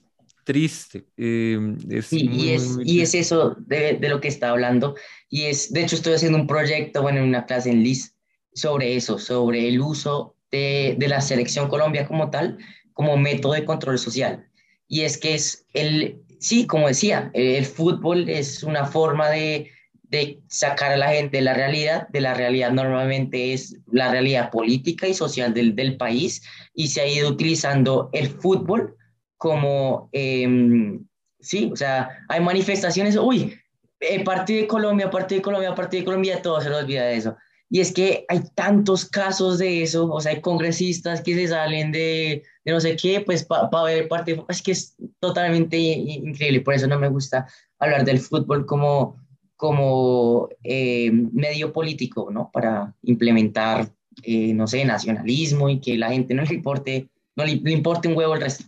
triste. 0.49 1.05
Em, 1.15 1.77
es 1.91 2.11
y, 2.11 2.49
es, 2.49 2.79
y 2.83 3.01
es 3.01 3.13
eso 3.13 3.55
de, 3.67 3.93
de, 3.93 4.09
lo 4.09 4.19
que 4.19 4.29
está 4.29 4.49
hablando. 4.49 4.95
Y 5.29 5.43
es, 5.43 5.71
de 5.71 5.83
hecho, 5.83 5.95
estoy 5.95 6.13
haciendo 6.13 6.39
un 6.39 6.47
proyecto, 6.47 7.03
bueno, 7.03 7.19
en 7.19 7.25
una 7.25 7.45
clase 7.45 7.69
en 7.69 7.83
LIS 7.83 8.15
sobre 8.55 8.95
eso, 8.95 9.19
sobre 9.19 9.67
el 9.67 9.79
uso 9.79 10.35
de, 10.49 10.95
de 10.97 11.07
la 11.07 11.21
selección 11.21 11.69
Colombia 11.69 12.07
como 12.07 12.31
tal, 12.31 12.57
como 12.93 13.15
método 13.15 13.53
de 13.53 13.63
control 13.63 13.99
social. 13.99 14.49
Y 14.87 15.01
es 15.01 15.19
que 15.19 15.35
es 15.35 15.67
el, 15.73 16.19
sí, 16.39 16.65
como 16.65 16.87
decía, 16.87 17.29
el 17.35 17.63
fútbol 17.67 18.27
es 18.27 18.63
una 18.63 18.85
forma 18.87 19.29
de, 19.29 19.69
de 20.09 20.39
sacar 20.47 20.91
a 20.91 20.97
la 20.97 21.09
gente 21.09 21.37
de 21.37 21.43
la 21.43 21.53
realidad, 21.53 22.07
de 22.09 22.21
la 22.21 22.33
realidad 22.33 22.71
normalmente 22.71 23.53
es 23.53 23.77
la 23.91 24.11
realidad 24.11 24.49
política 24.49 25.07
y 25.07 25.13
social 25.13 25.53
del, 25.53 25.75
del 25.75 25.97
país, 25.97 26.41
y 26.73 26.87
se 26.87 27.01
ha 27.01 27.07
ido 27.07 27.29
utilizando 27.29 28.09
el 28.11 28.29
fútbol 28.29 28.95
como, 29.37 30.09
em, 30.11 31.05
sí, 31.39 31.69
o 31.71 31.75
sea, 31.75 32.09
hay 32.27 32.41
manifestaciones, 32.41 33.15
uy, 33.15 33.55
el 33.99 34.23
partido 34.23 34.61
de 34.61 34.67
Colombia, 34.67 35.09
partido 35.09 35.39
de 35.39 35.43
Colombia, 35.43 35.75
partido 35.75 36.01
de 36.01 36.05
Colombia, 36.05 36.41
todo 36.41 36.59
se 36.59 36.69
nos 36.69 36.83
olvida 36.83 37.05
de 37.05 37.15
eso. 37.15 37.37
Y 37.69 37.81
es 37.81 37.91
que 37.91 38.25
hay 38.29 38.41
tantos 38.55 39.05
casos 39.05 39.59
de 39.59 39.83
eso, 39.83 40.11
o 40.11 40.19
sea, 40.19 40.31
hay 40.31 40.41
congresistas 40.41 41.21
que 41.21 41.35
se 41.35 41.47
salen 41.49 41.91
de, 41.91 42.41
de 42.65 42.71
no 42.71 42.79
sé 42.81 42.95
qué, 42.95 43.21
pues 43.21 43.45
para 43.45 43.69
pa 43.69 43.83
ver 43.83 44.07
partido, 44.07 44.45
es 44.49 44.63
que 44.63 44.71
es 44.71 44.95
totalmente 45.19 45.77
increíble, 45.77 46.61
por 46.61 46.73
eso 46.73 46.87
no 46.87 46.97
me 46.97 47.09
gusta 47.09 47.47
hablar 47.77 48.05
del 48.05 48.19
fútbol 48.19 48.65
como, 48.65 49.17
como 49.59 50.47
eh, 50.63 51.11
medio 51.11 51.73
político, 51.73 52.29
¿no? 52.31 52.49
Para 52.49 52.93
implementar, 53.03 53.89
eh, 54.23 54.53
no 54.53 54.67
sé, 54.67 54.85
nacionalismo 54.85 55.67
y 55.67 55.81
que 55.81 55.97
la 55.97 56.11
gente 56.11 56.33
no 56.33 56.43
le 56.43 56.53
importe, 56.53 57.09
no 57.35 57.43
le, 57.43 57.57
le 57.57 57.71
importe 57.73 58.07
un 58.07 58.15
huevo 58.15 58.35
el 58.35 58.41
resto. 58.41 58.63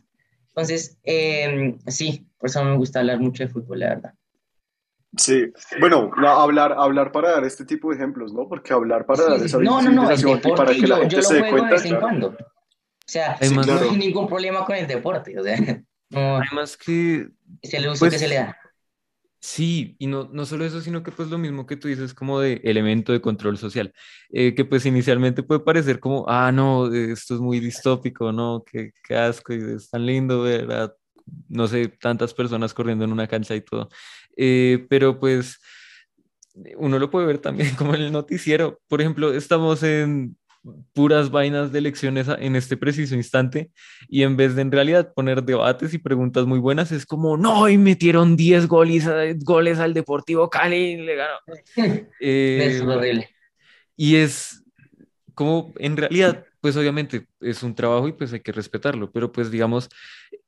Entonces, 0.49 0.97
eh, 1.05 1.77
sí, 1.87 2.27
por 2.37 2.49
eso 2.49 2.61
me 2.65 2.75
gusta 2.75 2.99
hablar 2.99 3.21
mucho 3.21 3.41
de 3.41 3.49
fútbol, 3.49 3.79
la 3.79 3.87
verdad. 3.87 4.13
Sí, 5.15 5.45
bueno, 5.79 6.11
hablar, 6.27 6.73
hablar 6.77 7.13
para 7.13 7.31
dar 7.31 7.45
este 7.45 7.63
tipo 7.63 7.91
de 7.91 7.95
ejemplos, 7.95 8.33
¿no? 8.33 8.49
Porque 8.49 8.73
hablar 8.73 9.05
para 9.05 9.29
dar 9.29 9.41
esa 9.41 9.59
no, 9.59 9.81
no, 9.81 9.91
no, 9.91 10.11
el 10.11 10.21
deporte, 10.21 10.49
y 10.49 10.55
para 10.55 10.71
que 10.73 10.81
yo, 10.81 10.87
la 10.87 10.97
gente 10.97 11.15
yo 11.15 11.21
se 11.21 11.35
dé 11.35 11.49
cuenta. 11.49 11.67
De 11.67 11.71
vez 11.71 11.85
en 11.85 11.99
cuando. 12.01 12.27
O 12.27 12.35
sea, 13.05 13.37
sí, 13.41 13.55
no 13.55 13.61
hay 13.79 13.95
ningún 13.95 14.27
problema 14.27 14.65
con 14.65 14.75
el 14.75 14.87
deporte, 14.87 15.39
o 15.39 15.43
sea, 15.43 15.55
no, 16.09 16.35
Además 16.35 16.75
que... 16.75 17.29
Es 17.61 17.73
el 17.73 17.87
uso 17.87 17.99
pues, 17.99 18.11
que 18.11 18.19
se 18.19 18.27
le 18.27 18.35
da. 18.35 18.60
Sí, 19.43 19.95
y 19.97 20.05
no, 20.05 20.29
no 20.31 20.45
solo 20.45 20.65
eso, 20.65 20.81
sino 20.81 21.01
que 21.01 21.11
pues 21.11 21.29
lo 21.29 21.39
mismo 21.39 21.65
que 21.65 21.75
tú 21.75 21.87
dices 21.87 22.13
como 22.13 22.39
de 22.39 22.61
elemento 22.63 23.11
de 23.11 23.21
control 23.21 23.57
social, 23.57 23.91
eh, 24.29 24.53
que 24.53 24.65
pues 24.65 24.85
inicialmente 24.85 25.41
puede 25.41 25.61
parecer 25.61 25.99
como, 25.99 26.25
ah, 26.29 26.51
no, 26.51 26.93
esto 26.93 27.33
es 27.35 27.41
muy 27.41 27.59
distópico, 27.59 28.31
no, 28.31 28.63
qué, 28.71 28.91
qué 29.03 29.15
asco, 29.15 29.51
y 29.53 29.57
es 29.75 29.89
tan 29.89 30.05
lindo 30.05 30.43
ver 30.43 30.67
no 31.49 31.67
sé, 31.67 31.87
tantas 31.87 32.33
personas 32.33 32.73
corriendo 32.73 33.03
en 33.05 33.11
una 33.11 33.27
cancha 33.27 33.55
y 33.55 33.61
todo, 33.61 33.89
eh, 34.37 34.85
pero 34.89 35.19
pues 35.19 35.59
uno 36.77 36.99
lo 36.99 37.09
puede 37.09 37.25
ver 37.27 37.39
también 37.39 37.75
como 37.77 37.95
en 37.95 38.01
el 38.01 38.11
noticiero, 38.11 38.79
por 38.87 39.01
ejemplo, 39.01 39.33
estamos 39.33 39.83
en 39.83 40.37
puras 40.93 41.31
vainas 41.31 41.71
de 41.71 41.79
elecciones 41.79 42.27
en 42.27 42.55
este 42.55 42.77
preciso 42.77 43.15
instante 43.15 43.71
y 44.07 44.23
en 44.23 44.37
vez 44.37 44.55
de 44.55 44.61
en 44.61 44.71
realidad 44.71 45.13
poner 45.13 45.43
debates 45.43 45.93
y 45.93 45.97
preguntas 45.97 46.45
muy 46.45 46.59
buenas 46.59 46.91
es 46.91 47.05
como 47.05 47.35
no 47.37 47.67
y 47.67 47.77
metieron 47.77 48.35
10 48.35 48.67
goles, 48.67 49.07
goles 49.43 49.79
al 49.79 49.93
Deportivo 49.93 50.49
Cali 50.49 50.97
le 50.97 51.15
ganó 51.15 51.35
eh, 52.19 52.59
es 52.61 52.81
horrible. 52.81 53.29
y 53.95 54.17
es 54.17 54.63
como 55.33 55.73
en 55.77 55.97
realidad 55.97 56.45
pues 56.61 56.77
obviamente 56.77 57.25
es 57.39 57.63
un 57.63 57.73
trabajo 57.73 58.07
y 58.07 58.13
pues 58.13 58.31
hay 58.31 58.39
que 58.39 58.51
respetarlo, 58.51 59.11
pero 59.11 59.31
pues 59.31 59.49
digamos, 59.49 59.89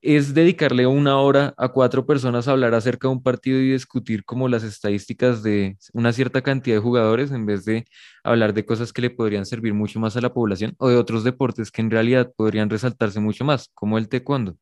es 0.02 0.34
dedicarle 0.34 0.86
una 0.86 1.20
hora 1.20 1.54
a 1.58 1.70
cuatro 1.70 2.06
personas 2.06 2.48
a 2.48 2.52
hablar 2.52 2.76
acerca 2.76 3.08
de 3.08 3.14
un 3.14 3.24
partido 3.24 3.60
y 3.60 3.72
discutir 3.72 4.24
como 4.24 4.48
las 4.48 4.64
estadísticas 4.64 5.42
de 5.42 5.76
una 5.92 6.14
cierta 6.14 6.42
cantidad 6.42 6.76
de 6.78 6.82
jugadores 6.82 7.32
en 7.32 7.46
vez 7.48 7.66
de 7.66 7.86
hablar 8.24 8.54
de 8.54 8.66
cosas 8.66 8.94
que 8.94 9.02
le 9.02 9.10
podrían 9.10 9.46
servir 9.46 9.74
mucho 9.74 10.00
más 10.00 10.16
a 10.16 10.22
la 10.22 10.34
población 10.34 10.76
o 10.78 10.90
de 10.90 10.98
otros 10.98 11.24
deportes 11.24 11.72
que 11.72 11.82
en 11.82 11.90
realidad 11.92 12.32
podrían 12.36 12.70
resaltarse 12.70 13.20
mucho 13.20 13.44
más, 13.44 13.70
como 13.74 13.98
el 13.98 14.08
taekwondo. 14.08 14.56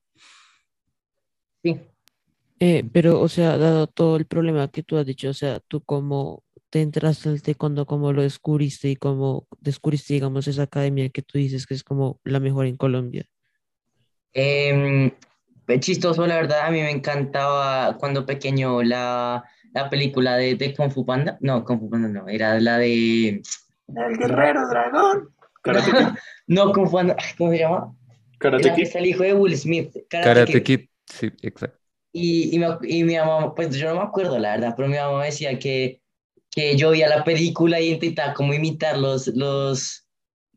Sí. 1.63 1.79
Eh, 2.59 2.87
pero, 2.93 3.19
o 3.19 3.27
sea, 3.27 3.57
dado 3.57 3.87
todo 3.87 4.17
el 4.17 4.25
problema 4.25 4.67
que 4.69 4.83
tú 4.83 4.97
has 4.97 5.05
dicho, 5.05 5.29
o 5.29 5.33
sea, 5.33 5.59
tú 5.67 5.81
como 5.81 6.43
te 6.71 6.81
entraste 6.81 7.29
al 7.29 7.41
taekwondo, 7.41 7.85
como 7.85 8.13
lo 8.13 8.23
descubriste 8.23 8.87
y 8.87 8.95
cómo 8.95 9.45
descubriste, 9.59 10.13
digamos, 10.13 10.47
esa 10.47 10.63
academia 10.63 11.09
que 11.09 11.21
tú 11.21 11.37
dices 11.37 11.67
que 11.67 11.73
es 11.73 11.83
como 11.83 12.19
la 12.23 12.39
mejor 12.39 12.65
en 12.65 12.77
Colombia? 12.77 13.25
Eh, 14.33 15.11
chistoso, 15.79 16.25
la 16.25 16.35
verdad, 16.35 16.61
a 16.65 16.71
mí 16.71 16.81
me 16.81 16.89
encantaba 16.89 17.97
cuando 17.97 18.25
pequeño 18.25 18.83
la, 18.83 19.43
la 19.73 19.89
película 19.89 20.37
de, 20.37 20.55
de, 20.55 20.73
Kung 20.73 20.91
Fu 20.91 21.05
Panda. 21.05 21.37
No, 21.41 21.65
Kung 21.65 21.79
Fu 21.79 21.89
Panda 21.89 22.07
no, 22.07 22.27
era 22.29 22.57
la 22.61 22.77
de... 22.77 23.41
El 23.89 24.17
Guerrero 24.17 24.67
Dragón. 24.69 25.29
no, 26.47 26.71
Kung 26.71 26.87
Fu 26.87 26.93
Panda, 26.93 27.17
¿cómo 27.37 27.51
se 27.51 27.59
llama? 27.59 27.93
Karate 28.39 28.73
Kid. 28.73 28.87
el 28.95 29.05
hijo 29.07 29.23
de 29.23 29.33
Will 29.33 29.57
Smith. 29.57 29.93
Karate, 30.09 30.29
Karate 30.29 30.63
Kid. 30.63 30.79
Kid. 30.79 30.87
sí, 31.05 31.31
exacto. 31.41 31.77
Y, 32.13 32.55
y, 32.55 32.59
mi, 32.59 32.65
y 32.83 33.03
mi 33.03 33.15
mamá, 33.17 33.53
pues 33.55 33.75
yo 33.75 33.89
no 33.89 34.01
me 34.01 34.07
acuerdo, 34.07 34.39
la 34.39 34.51
verdad, 34.51 34.73
pero 34.75 34.89
mi 34.89 34.97
mamá 34.97 35.25
decía 35.25 35.57
que 35.59 36.00
que 36.51 36.75
yo 36.75 36.91
veía 36.91 37.07
la 37.07 37.23
película 37.23 37.79
y 37.79 37.91
intentaba 37.91 38.33
como 38.33 38.53
imitar 38.53 38.97
los, 38.97 39.27
los, 39.27 40.05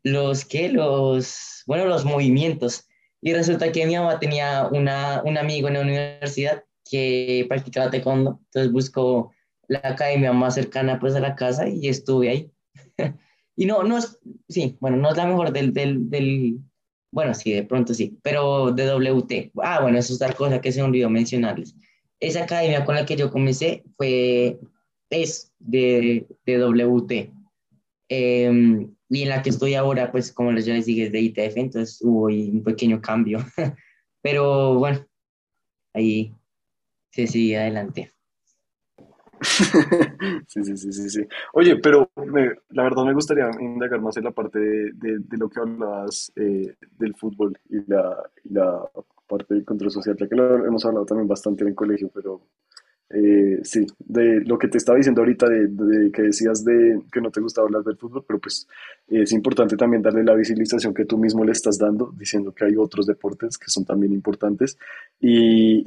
los, 0.02 0.44
¿qué? 0.44 0.68
Los, 0.68 1.62
bueno, 1.66 1.86
los 1.86 2.04
movimientos. 2.04 2.86
Y 3.22 3.32
resulta 3.32 3.72
que 3.72 3.86
mi 3.86 3.96
mamá 3.96 4.18
tenía 4.18 4.68
una, 4.70 5.22
un 5.24 5.38
amigo 5.38 5.68
en 5.68 5.74
la 5.74 5.80
universidad 5.80 6.64
que 6.90 7.46
practicaba 7.48 7.90
taekwondo, 7.90 8.40
entonces 8.46 8.70
buscó 8.70 9.32
la 9.68 9.80
academia 9.82 10.32
más 10.32 10.54
cercana 10.54 10.98
pues 10.98 11.14
a 11.14 11.20
la 11.20 11.34
casa 11.34 11.68
y 11.68 11.88
estuve 11.88 12.28
ahí. 12.28 12.50
y 13.56 13.64
no, 13.64 13.82
no 13.84 13.96
es, 13.96 14.18
sí, 14.48 14.76
bueno, 14.80 14.98
no 14.98 15.10
es 15.10 15.16
la 15.16 15.26
mejor 15.26 15.52
del, 15.52 15.72
del, 15.72 16.10
del, 16.10 16.58
bueno, 17.10 17.32
sí, 17.32 17.52
de 17.52 17.62
pronto 17.62 17.94
sí, 17.94 18.18
pero 18.22 18.72
de 18.72 18.86
WT. 18.86 19.52
Ah, 19.62 19.80
bueno, 19.80 19.98
eso 19.98 20.12
es 20.12 20.20
otra 20.20 20.34
cosa 20.34 20.60
que 20.60 20.72
se 20.72 20.80
me 20.80 20.88
olvidó 20.88 21.08
mencionarles. 21.08 21.74
Esa 22.20 22.42
academia 22.42 22.84
con 22.84 22.94
la 22.94 23.06
que 23.06 23.16
yo 23.16 23.30
comencé 23.30 23.84
fue 23.96 24.58
es 25.10 25.52
de, 25.58 26.26
de 26.46 26.58
WT. 26.58 27.32
Em, 28.08 28.94
y 29.08 29.22
en 29.22 29.28
la 29.28 29.42
que 29.42 29.50
estoy 29.50 29.74
ahora, 29.74 30.10
pues 30.12 30.32
como 30.32 30.52
ya 30.52 30.74
les 30.74 30.86
dije, 30.86 31.04
es 31.06 31.12
de 31.12 31.20
ITF, 31.20 31.56
entonces 31.60 32.00
hubo 32.02 32.26
un 32.26 32.62
pequeño 32.64 33.00
cambio. 33.00 33.38
Pero 34.22 34.74
bueno, 34.78 35.06
ahí 35.94 36.34
se 37.12 37.26
sigue 37.26 37.58
adelante. 37.58 38.12
Sí, 40.48 40.64
sí, 40.64 40.76
sí, 40.76 40.92
sí, 40.92 41.10
sí. 41.10 41.26
Oye, 41.52 41.76
pero 41.76 42.10
la 42.70 42.82
verdad 42.84 43.04
me 43.04 43.12
gustaría 43.14 43.50
indagar 43.60 44.00
más 44.00 44.16
en 44.16 44.24
la 44.24 44.30
parte 44.30 44.58
de, 44.58 44.92
de- 44.94 45.18
de 45.18 45.36
lo 45.36 45.48
que 45.48 45.60
hablabas 45.60 46.32
eh, 46.36 46.74
del 46.98 47.14
fútbol 47.14 47.58
y 47.68 47.84
la, 47.90 48.16
y 48.44 48.52
la 48.54 48.88
parte 49.26 49.54
del 49.54 49.64
control 49.64 49.90
social, 49.90 50.16
ya 50.18 50.28
que 50.28 50.36
lo 50.36 50.64
hemos 50.66 50.84
hablado 50.84 51.06
también 51.06 51.28
bastante 51.28 51.62
en 51.64 51.68
el 51.70 51.74
colegio, 51.74 52.10
pero 52.14 52.42
eh, 53.10 53.60
sí, 53.62 53.86
de 53.98 54.40
lo 54.40 54.58
que 54.58 54.68
te 54.68 54.78
estaba 54.78 54.96
diciendo 54.96 55.20
ahorita, 55.20 55.46
de, 55.48 56.10
que 56.10 56.22
decías 56.22 56.64
de 56.64 57.00
que 57.12 57.20
no 57.20 57.30
te 57.30 57.40
gustaba 57.40 57.66
hablar 57.66 57.82
del 57.84 57.96
fútbol, 57.96 58.24
pero 58.26 58.40
pues 58.40 58.66
es 59.06 59.32
importante 59.32 59.76
también 59.76 60.02
darle 60.02 60.24
la 60.24 60.34
visibilización 60.34 60.94
que 60.94 61.04
tú 61.04 61.18
mismo 61.18 61.44
le 61.44 61.52
estás 61.52 61.78
dando, 61.78 62.12
diciendo 62.16 62.52
que 62.52 62.64
hay 62.64 62.76
otros 62.76 63.06
deportes 63.06 63.58
que 63.58 63.70
son 63.70 63.84
también 63.84 64.12
importantes 64.12 64.78
y, 65.20 65.84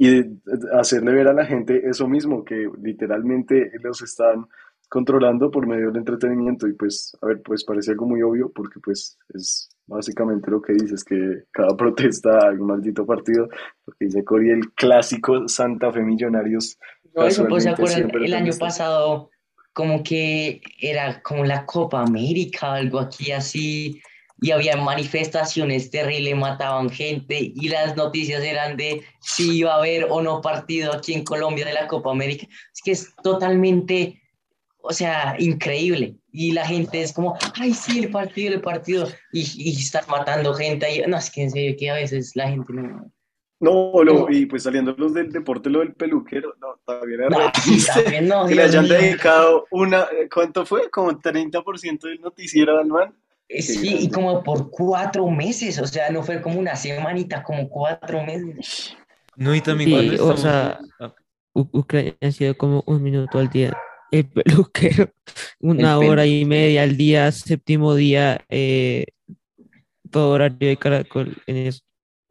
hacerle 0.72 1.12
ver 1.12 1.28
a 1.28 1.32
la 1.32 1.44
gente 1.44 1.88
eso 1.88 2.08
mismo, 2.08 2.44
que 2.44 2.70
literalmente 2.80 3.72
los 3.82 4.00
están 4.02 4.46
controlando 4.88 5.50
por 5.50 5.66
medio 5.66 5.88
del 5.88 5.98
entretenimiento 5.98 6.66
y 6.66 6.72
pues, 6.72 7.16
a 7.20 7.26
ver, 7.26 7.42
pues 7.42 7.64
parece 7.64 7.90
algo 7.90 8.06
muy 8.06 8.22
obvio 8.22 8.50
porque 8.50 8.80
pues 8.80 9.18
es 9.34 9.68
básicamente 9.86 10.50
lo 10.50 10.62
que 10.62 10.74
dices, 10.74 11.04
que 11.04 11.44
cada 11.50 11.76
protesta 11.76 12.48
hay 12.48 12.56
maldito 12.58 13.04
partido, 13.04 13.48
lo 13.86 13.92
que 13.94 14.06
dice 14.06 14.24
Cory, 14.24 14.50
el 14.50 14.72
clásico 14.72 15.48
Santa 15.48 15.92
Fe 15.92 16.02
Millonarios 16.02 16.78
No, 17.18 17.26
eso, 17.26 17.46
pues 17.48 17.64
se 17.64 17.70
acuerdan, 17.70 18.10
el 18.22 18.34
año 18.34 18.50
está. 18.50 18.66
pasado 18.66 19.30
como 19.72 20.02
que 20.02 20.60
era 20.80 21.22
como 21.22 21.44
la 21.44 21.64
Copa 21.64 22.02
América, 22.02 22.74
algo 22.74 22.98
aquí 22.98 23.30
así, 23.30 24.00
y 24.40 24.50
había 24.50 24.76
manifestaciones 24.76 25.90
terribles, 25.90 26.36
mataban 26.36 26.90
gente, 26.90 27.52
y 27.54 27.68
las 27.68 27.96
noticias 27.96 28.42
eran 28.42 28.76
de 28.76 29.02
si 29.20 29.58
iba 29.58 29.74
a 29.74 29.78
haber 29.78 30.06
o 30.10 30.22
no 30.22 30.40
partido 30.40 30.92
aquí 30.92 31.12
en 31.12 31.24
Colombia 31.24 31.64
de 31.64 31.72
la 31.72 31.86
Copa 31.86 32.10
América. 32.10 32.46
Es 32.74 32.82
que 32.84 32.92
es 32.92 33.14
totalmente, 33.22 34.22
o 34.80 34.92
sea, 34.92 35.36
increíble. 35.38 36.16
Y 36.32 36.52
la 36.52 36.66
gente 36.66 37.02
es 37.02 37.12
como, 37.12 37.36
ay, 37.54 37.74
sí, 37.74 38.00
el 38.00 38.10
partido, 38.10 38.54
el 38.54 38.60
partido, 38.60 39.08
y, 39.32 39.46
y 39.56 39.76
estás 39.76 40.08
matando 40.08 40.54
gente 40.54 40.86
ahí. 40.86 41.02
No, 41.06 41.16
es 41.16 41.30
que 41.30 41.42
en 41.42 41.50
serio 41.50 41.76
que 41.78 41.90
a 41.90 41.94
veces 41.94 42.32
la 42.34 42.48
gente 42.48 42.72
no... 42.72 43.10
No, 43.60 43.92
lo, 44.04 44.28
no, 44.28 44.30
y 44.30 44.46
pues 44.46 44.62
saliendo 44.62 44.94
los 44.96 45.14
del 45.14 45.32
deporte, 45.32 45.68
lo 45.70 45.80
del 45.80 45.94
peluquero, 45.94 46.54
no, 46.60 46.76
también 46.86 47.22
es 47.24 47.30
no, 47.30 47.52
también 47.94 48.28
no, 48.28 48.46
que 48.46 48.54
le 48.54 48.62
hayan 48.62 48.88
mío. 48.88 48.94
dedicado 48.94 49.66
una, 49.70 50.02
eh, 50.12 50.28
¿cuánto 50.32 50.64
fue? 50.64 50.90
Como 50.90 51.10
30% 51.20 52.08
del 52.08 52.20
noticiero 52.20 52.78
al 52.78 52.86
man. 52.86 53.14
Eh, 53.48 53.62
Sí, 53.62 53.96
y 54.00 54.10
como 54.10 54.42
por 54.42 54.70
cuatro 54.70 55.28
meses, 55.30 55.78
o 55.80 55.86
sea, 55.86 56.10
no 56.10 56.22
fue 56.22 56.40
como 56.40 56.58
una 56.60 56.76
semanita, 56.76 57.42
como 57.42 57.68
cuatro 57.68 58.22
meses. 58.24 58.96
No, 59.36 59.54
y 59.54 59.60
también 59.62 59.90
cuando 59.90 60.12
Sí, 60.12 60.18
o 60.20 60.34
estamos... 60.34 60.40
sea, 60.40 60.78
Ucrania 61.54 62.16
ha 62.20 62.30
sido 62.32 62.56
como 62.56 62.82
un 62.86 63.02
minuto 63.02 63.38
al 63.38 63.48
día. 63.50 63.76
El 64.10 64.28
peluquero, 64.30 65.12
El 65.60 65.60
una 65.60 65.98
hora 65.98 66.26
y 66.26 66.44
media 66.44 66.82
al 66.84 66.96
día, 66.96 67.30
séptimo 67.32 67.94
día, 67.94 68.44
eh, 68.48 69.06
todo 70.10 70.30
horario 70.30 70.68
de 70.68 70.76
Caracol 70.76 71.36
en 71.46 71.56
eso. 71.58 71.82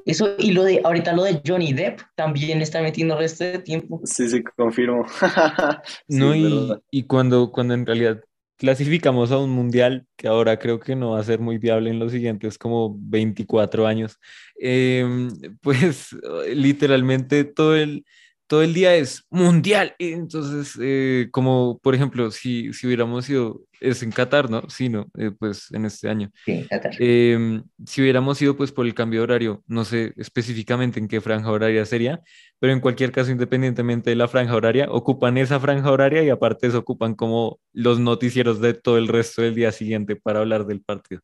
Eso, 0.07 0.35
y 0.39 0.53
lo 0.53 0.63
de, 0.63 0.79
ahorita 0.85 1.13
lo 1.13 1.23
de 1.25 1.41
Johnny 1.45 1.73
Depp 1.73 1.99
también 2.15 2.61
está 2.61 2.81
metiendo 2.81 3.17
resto 3.17 3.43
de 3.43 3.59
tiempo. 3.59 3.99
Sí, 4.05 4.29
sí, 4.29 4.41
confirmo. 4.55 5.05
Sí, 6.09 6.17
No, 6.17 6.33
es 6.33 6.41
verdad. 6.43 6.81
y, 6.89 6.99
y 6.99 7.03
cuando, 7.03 7.51
cuando 7.51 7.73
en 7.73 7.85
realidad 7.85 8.21
clasificamos 8.57 9.31
a 9.31 9.37
un 9.37 9.49
mundial, 9.49 10.07
que 10.15 10.29
ahora 10.29 10.57
creo 10.59 10.79
que 10.79 10.95
no 10.95 11.11
va 11.11 11.19
a 11.19 11.23
ser 11.23 11.39
muy 11.39 11.57
viable 11.57 11.89
en 11.89 11.99
los 11.99 12.13
siguientes 12.13 12.57
como 12.57 12.95
24 12.97 13.85
años, 13.85 14.17
em, 14.59 15.29
pues 15.61 16.15
literalmente 16.53 17.43
todo 17.43 17.75
el, 17.75 18.05
todo 18.47 18.63
el 18.63 18.73
día 18.73 18.95
es 18.95 19.25
mundial. 19.29 19.95
Entonces, 19.99 20.77
eh, 20.81 21.27
como 21.31 21.79
por 21.83 21.93
ejemplo, 21.93 22.31
si, 22.31 22.73
si 22.73 22.87
hubiéramos 22.87 23.29
ido, 23.29 23.61
es 23.79 24.01
en 24.01 24.11
Qatar, 24.11 24.49
¿no? 24.49 24.67
Sí, 24.69 24.89
¿no? 24.89 25.07
Eh, 25.17 25.31
pues 25.37 25.71
en 25.71 25.85
este 25.85 26.09
año. 26.09 26.31
Sí, 26.45 26.65
Qatar. 26.69 26.95
Em, 26.99 27.63
si 27.85 28.01
hubiéramos 28.01 28.41
ido 28.41 28.55
pues 28.57 28.71
por 28.71 28.85
el 28.85 28.95
cambio 28.95 29.19
de 29.19 29.23
horario, 29.25 29.63
no 29.67 29.85
sé 29.85 30.13
específicamente 30.17 30.99
en 30.99 31.07
qué 31.07 31.21
franja 31.21 31.51
horaria 31.51 31.85
sería, 31.85 32.21
pero 32.59 32.73
en 32.73 32.79
cualquier 32.79 33.11
caso, 33.11 33.31
independientemente 33.31 34.09
de 34.09 34.15
la 34.15 34.27
franja 34.27 34.55
horaria, 34.55 34.87
ocupan 34.89 35.37
esa 35.37 35.59
franja 35.59 35.91
horaria 35.91 36.23
y 36.23 36.29
aparte 36.29 36.71
se 36.71 36.77
ocupan 36.77 37.13
como 37.13 37.59
los 37.73 37.99
noticieros 37.99 38.61
de 38.61 38.73
todo 38.73 38.97
el 38.97 39.07
resto 39.07 39.41
del 39.41 39.55
día 39.55 39.71
siguiente 39.71 40.15
para 40.15 40.39
hablar 40.39 40.65
del 40.65 40.81
partido. 40.81 41.21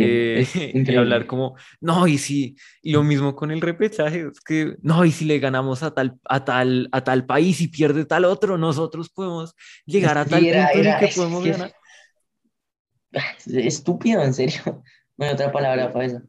Eh, 0.00 0.46
y 0.74 0.96
hablar 0.96 1.26
como, 1.26 1.56
no, 1.80 2.06
y 2.06 2.18
si, 2.18 2.56
y 2.82 2.92
lo 2.92 3.02
mismo 3.02 3.34
con 3.34 3.50
el 3.50 3.60
repechaje, 3.60 4.28
es 4.32 4.40
que, 4.40 4.76
no, 4.82 5.04
y 5.04 5.12
si 5.12 5.24
le 5.24 5.38
ganamos 5.38 5.82
a 5.82 5.92
tal, 5.92 6.18
a 6.24 6.44
tal, 6.44 6.88
a 6.92 7.02
tal 7.04 7.26
país 7.26 7.60
y 7.60 7.68
pierde 7.68 8.04
tal 8.04 8.24
otro, 8.24 8.58
nosotros 8.58 9.08
podemos 9.10 9.54
llegar 9.86 10.18
a 10.18 10.24
tal 10.24 10.44
era, 10.44 10.68
punto 10.68 10.78
en 10.78 10.86
el 10.86 10.86
era, 10.86 10.98
que 10.98 11.04
es, 11.06 11.16
podemos 11.16 11.44
es- 11.44 11.58
ganar. 11.58 11.72
es 13.12 13.46
estúpido, 13.46 14.22
en 14.22 14.34
serio. 14.34 14.60
No 15.18 15.26
hay 15.26 15.32
otra 15.32 15.50
palabra 15.50 15.92
para 15.92 16.04
eso. 16.04 16.22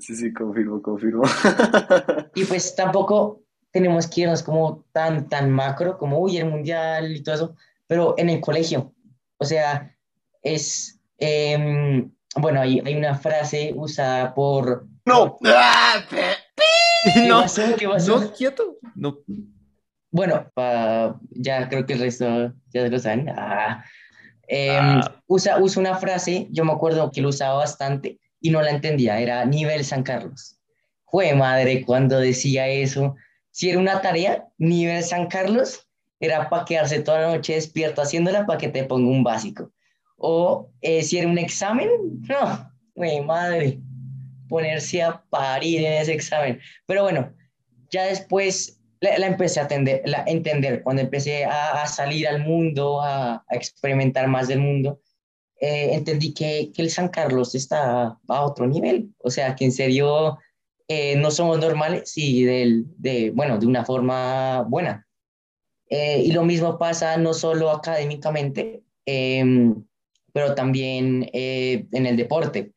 Sí, 0.00 0.16
sí, 0.16 0.32
confirmo, 0.32 0.82
confirmo. 0.82 1.22
Y 2.34 2.44
pues 2.46 2.74
tampoco 2.74 3.42
tenemos 3.70 4.08
que 4.08 4.22
irnos 4.22 4.42
como 4.42 4.84
tan, 4.92 5.28
tan 5.28 5.50
macro, 5.50 5.98
como, 5.98 6.18
uy, 6.20 6.36
el 6.36 6.46
mundial 6.46 7.14
y 7.14 7.22
todo 7.22 7.34
eso, 7.36 7.56
pero 7.86 8.14
en 8.18 8.30
el 8.30 8.40
colegio. 8.40 8.92
O 9.38 9.44
sea, 9.44 9.96
es, 10.42 11.00
em, 11.18 12.10
bueno, 12.40 12.60
hay, 12.60 12.80
hay 12.84 12.94
una 12.96 13.14
frase 13.14 13.72
usada 13.76 14.34
por... 14.34 14.86
No. 15.04 15.38
Ah, 15.46 16.04
¿Qué 17.14 17.28
No, 17.28 17.42
pasó? 17.42 17.62
¿Qué 17.78 17.88
pasó? 17.88 18.20
no, 18.20 18.32
quieto. 18.32 18.78
No, 18.94 19.18
Bueno, 20.10 20.50
pa- 20.54 21.18
ya 21.30 21.68
creo 21.68 21.84
que 21.86 21.92
el 21.94 22.00
resto 22.00 22.52
ya 22.72 22.82
se 22.82 22.90
lo 22.90 22.98
saben. 22.98 23.28
Ah, 23.30 23.84
em, 24.48 25.00
Ah. 25.00 25.22
usa, 25.26 25.58
usa 25.60 25.80
una 25.80 25.96
frase, 25.96 26.48
yo 26.50 26.64
me 26.64 26.72
acuerdo 26.72 27.10
que 27.10 27.20
lo 27.20 27.28
usaba 27.28 27.54
bastante 27.58 28.18
y 28.40 28.50
no 28.50 28.62
la 28.62 28.70
entendía, 28.70 29.18
era 29.20 29.44
nivel 29.44 29.84
San 29.84 30.02
Carlos. 30.02 30.58
Jue 31.04 31.34
madre, 31.34 31.84
cuando 31.84 32.18
decía 32.20 32.68
eso, 32.68 33.14
si 33.50 33.70
era 33.70 33.78
una 33.78 34.00
tarea, 34.00 34.46
nivel 34.58 35.02
San 35.02 35.26
Carlos, 35.26 35.86
era 36.20 36.48
para 36.48 36.64
quedarse 36.64 37.00
toda 37.00 37.20
la 37.20 37.36
noche 37.36 37.54
despierto 37.54 38.02
haciéndola 38.02 38.44
para 38.46 38.58
que 38.58 38.68
te 38.68 38.84
ponga 38.84 39.08
un 39.10 39.22
básico. 39.22 39.70
O 40.18 40.70
eh, 40.80 41.02
si 41.02 41.18
era 41.18 41.28
un 41.28 41.38
examen, 41.38 41.88
no, 42.28 42.72
jue 42.94 43.22
madre, 43.22 43.78
ponerse 44.48 45.02
a 45.02 45.22
parir 45.30 45.84
en 45.84 45.92
ese 46.02 46.12
examen. 46.12 46.58
Pero 46.86 47.04
bueno, 47.04 47.32
ya 47.90 48.04
después 48.04 48.80
la, 49.00 49.16
la 49.18 49.26
empecé 49.28 49.60
a 49.60 49.68
atender- 49.68 50.02
la- 50.04 50.24
entender, 50.26 50.82
cuando 50.82 51.02
empecé 51.02 51.44
a, 51.44 51.82
a 51.82 51.86
salir 51.86 52.26
al 52.26 52.44
mundo, 52.44 53.00
a, 53.00 53.34
a 53.48 53.54
experimentar 53.54 54.26
más 54.28 54.48
del 54.48 54.58
mundo, 54.60 55.00
eh, 55.60 55.90
entendí 55.94 56.34
que, 56.34 56.70
que 56.74 56.82
el 56.82 56.90
San 56.90 57.08
Carlos 57.08 57.54
está 57.54 58.18
a 58.28 58.42
otro 58.44 58.66
nivel, 58.66 59.14
o 59.18 59.30
sea, 59.30 59.54
que 59.54 59.64
en 59.64 59.72
serio 59.72 60.38
eh, 60.88 61.16
no 61.16 61.30
somos 61.30 61.58
normales 61.58 62.12
y 62.16 62.44
del, 62.44 62.86
de, 62.96 63.30
bueno, 63.30 63.58
de 63.58 63.66
una 63.66 63.84
forma 63.84 64.62
buena. 64.62 65.06
Eh, 65.90 66.22
y 66.24 66.32
lo 66.32 66.44
mismo 66.44 66.78
pasa 66.78 67.16
no 67.16 67.32
solo 67.34 67.70
académicamente, 67.70 68.82
em, 69.06 69.84
pero 70.32 70.54
también 70.54 71.28
eh, 71.32 71.86
en 71.92 72.06
el 72.06 72.16
deporte. 72.16 72.72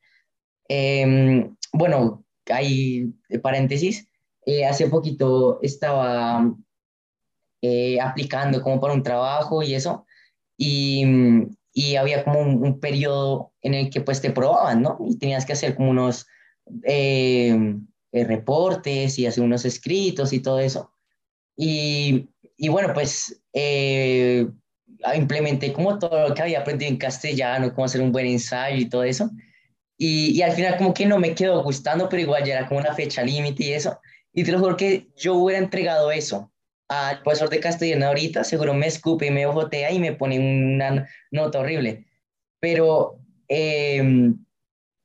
Em, 0.67 1.55
bueno, 1.73 2.25
hay 2.49 3.13
eh, 3.29 3.39
paréntesis. 3.39 4.07
eh, 4.45 4.65
hace 4.65 4.87
poquito 4.89 5.59
estaba 5.61 6.43
eh, 7.61 7.99
aplicando 8.01 8.61
como 8.61 8.79
para 8.79 8.93
un 8.93 9.03
trabajo 9.03 9.61
y 9.63 9.75
eso, 9.75 10.05
y, 10.57 11.05
mm, 11.05 11.55
y 11.73 11.95
había 11.95 12.23
como 12.23 12.39
un, 12.41 12.63
un 12.65 12.79
periodo 12.79 13.53
en 13.61 13.73
el 13.75 13.89
que 13.89 14.01
pues 14.01 14.21
te 14.21 14.31
probaban, 14.31 14.81
¿no? 14.81 14.97
Y 15.07 15.17
tenías 15.17 15.45
que 15.45 15.53
hacer 15.53 15.75
como 15.75 15.91
unos 15.91 16.27
eh, 16.83 17.55
eh, 18.11 18.23
reportes 18.25 19.19
y 19.19 19.25
hacer 19.25 19.43
unos 19.43 19.65
escritos 19.65 20.33
y 20.33 20.41
todo 20.41 20.59
eso. 20.59 20.91
Y, 21.55 22.29
y 22.57 22.69
bueno, 22.69 22.93
pues 22.93 23.41
eh, 23.53 24.47
implementé 25.15 25.73
como 25.73 25.99
todo 25.99 26.29
lo 26.29 26.33
que 26.33 26.41
había 26.41 26.59
aprendido 26.59 26.91
en 26.91 26.97
castellano, 26.97 27.73
cómo 27.73 27.85
hacer 27.85 28.01
un 28.01 28.11
buen 28.11 28.27
ensayo 28.27 28.77
y 28.77 28.89
todo 28.89 29.03
eso. 29.03 29.31
Y, 29.97 30.31
y 30.31 30.41
al 30.41 30.53
final 30.53 30.77
como 30.77 30.93
que 30.93 31.05
no 31.05 31.19
me 31.19 31.35
quedó 31.35 31.63
gustando, 31.63 32.09
pero 32.09 32.21
igual 32.21 32.43
ya 32.43 32.59
era 32.59 32.67
como 32.67 32.79
una 32.79 32.93
fecha 32.93 33.23
límite 33.23 33.63
y 33.63 33.73
eso. 33.73 33.99
Y 34.33 34.43
te 34.43 34.51
lo 34.51 34.59
juro 34.59 34.77
que 34.77 35.07
yo 35.15 35.35
hubiera 35.35 35.61
entregado 35.61 36.11
eso 36.11 36.51
al 36.91 37.21
profesor 37.21 37.49
de 37.49 37.61
castellano 37.61 38.07
ahorita, 38.07 38.43
seguro 38.43 38.73
me 38.73 38.87
escupe 38.87 39.27
y 39.27 39.31
me 39.31 39.45
ojotea 39.45 39.91
y 39.91 39.99
me 39.99 40.13
pone 40.13 40.39
una 40.39 41.07
nota 41.31 41.59
horrible. 41.59 42.05
Pero 42.59 43.17
eh, 43.47 44.33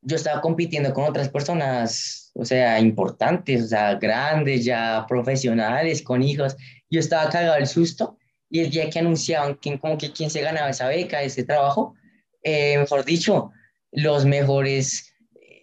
yo 0.03 0.17
estaba 0.17 0.41
compitiendo 0.41 0.93
con 0.93 1.05
otras 1.05 1.29
personas, 1.29 2.33
o 2.35 2.45
sea, 2.45 2.81
importantes, 2.81 3.63
o 3.65 3.69
sea, 3.69 3.95
grandes, 3.95 4.65
ya 4.65 5.05
profesionales, 5.07 6.03
con 6.03 6.23
hijos. 6.23 6.57
Yo 6.91 6.99
estaba 6.99 7.31
cagado 7.31 7.55
del 7.55 7.69
susto 7.69 8.19
y 8.51 8.61
el 8.61 8.71
día 8.71 8.91
que 8.91 8.99
anunciaban 8.99 9.57
que, 9.57 9.79
como 9.79 9.99
que 9.99 10.13
quién 10.13 10.31
se 10.31 10.41
ganaba 10.41 10.71
esa 10.71 10.89
beca, 10.89 11.23
ese 11.23 11.45
trabajo, 11.45 11.95
eh, 12.43 12.79
mejor 12.79 13.05
dicho, 13.05 13.51
los 13.93 14.25
mejores 14.25 15.13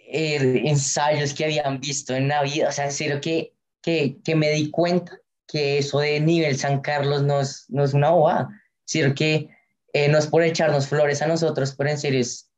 eh, 0.07 0.61
ensayos 0.65 1.33
que 1.33 1.45
habían 1.45 1.79
visto 1.79 2.13
en 2.15 2.27
la 2.27 2.43
vida, 2.43 2.69
o 2.69 2.71
sea, 2.71 2.85
en 2.85 2.91
serio 2.91 3.21
que, 3.21 3.53
que, 3.81 4.17
que 4.23 4.35
me 4.35 4.51
di 4.51 4.69
cuenta 4.69 5.17
que 5.47 5.77
eso 5.77 5.99
de 5.99 6.19
nivel 6.19 6.57
San 6.57 6.81
Carlos 6.81 7.23
no 7.23 7.41
es, 7.41 7.65
no 7.69 7.83
es 7.83 7.93
una 7.93 8.09
bobada. 8.09 8.49
decir 8.85 9.13
que 9.13 9.49
eh, 9.93 10.09
no 10.09 10.17
es 10.17 10.27
por 10.27 10.43
echarnos 10.43 10.87
flores 10.87 11.21
a 11.21 11.27
nosotros, 11.27 11.75
pero 11.77 11.89
en 11.89 11.99
serio 11.99 12.19
es 12.19 12.51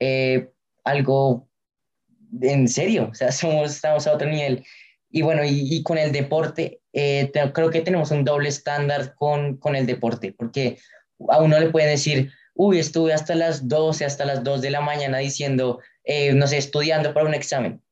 eh, 0.00 0.50
algo 0.84 1.48
en 2.40 2.68
serio, 2.68 3.08
o 3.10 3.14
sea, 3.14 3.32
somos, 3.32 3.72
estamos 3.72 4.06
a 4.06 4.14
otro 4.14 4.28
nivel. 4.28 4.64
Y 5.10 5.22
bueno, 5.22 5.44
y, 5.44 5.74
y 5.74 5.82
con 5.82 5.98
el 5.98 6.12
deporte, 6.12 6.80
eh, 6.92 7.30
te- 7.32 7.52
creo 7.52 7.70
que 7.70 7.80
tenemos 7.82 8.10
un 8.10 8.24
doble 8.24 8.48
estándar 8.48 9.14
con, 9.16 9.56
con 9.56 9.74
el 9.76 9.86
deporte, 9.86 10.32
porque 10.36 10.78
a 11.28 11.40
uno 11.42 11.58
le 11.58 11.70
pueden 11.70 11.90
decir, 11.90 12.30
uy, 12.54 12.78
estuve 12.78 13.12
hasta 13.12 13.34
las 13.34 13.68
12, 13.68 14.04
hasta 14.04 14.24
las 14.24 14.44
2 14.44 14.60
de 14.62 14.70
la 14.70 14.80
mañana 14.80 15.18
diciendo, 15.18 15.80
eh, 16.04 16.32
no 16.34 16.46
sé, 16.46 16.58
estudiando 16.58 17.12
para 17.12 17.26
un 17.26 17.34
examen. 17.34 17.82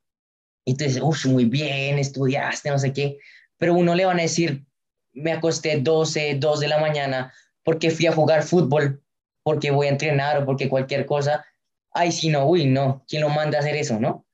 Y 0.65 0.77
tú 0.77 0.85
dices, 0.85 1.03
uff, 1.03 1.27
muy 1.27 1.47
bien, 1.47 1.99
estudiaste, 1.99 2.71
no 2.71 2.79
sé 2.79 2.93
qué. 2.93 3.19
Pero 3.59 3.75
uno 3.75 3.95
le 3.95 4.05
van 4.05 4.19
a 4.19 4.23
decir, 4.23 4.65
me 5.13 5.33
acosté 5.33 5.79
12, 5.81 6.37
2 6.39 6.61
de 6.61 6.69
la 6.69 6.79
mañana 6.79 7.33
porque 7.65 7.91
fui 7.91 8.07
a 8.07 8.13
jugar 8.13 8.43
fútbol, 8.43 9.03
porque 9.43 9.71
voy 9.71 9.87
a 9.87 9.91
entrenar 9.91 10.39
o 10.43 10.47
porque 10.47 10.69
cualquier 10.69 11.07
cosa. 11.07 11.45
Ay, 11.93 12.13
si 12.13 12.29
no, 12.29 12.47
uy, 12.47 12.67
no, 12.67 13.05
¿quién 13.09 13.23
lo 13.23 13.29
manda 13.31 13.59
a 13.59 13.61
hacer 13.63 13.77
eso, 13.77 13.99
no? 13.99 14.27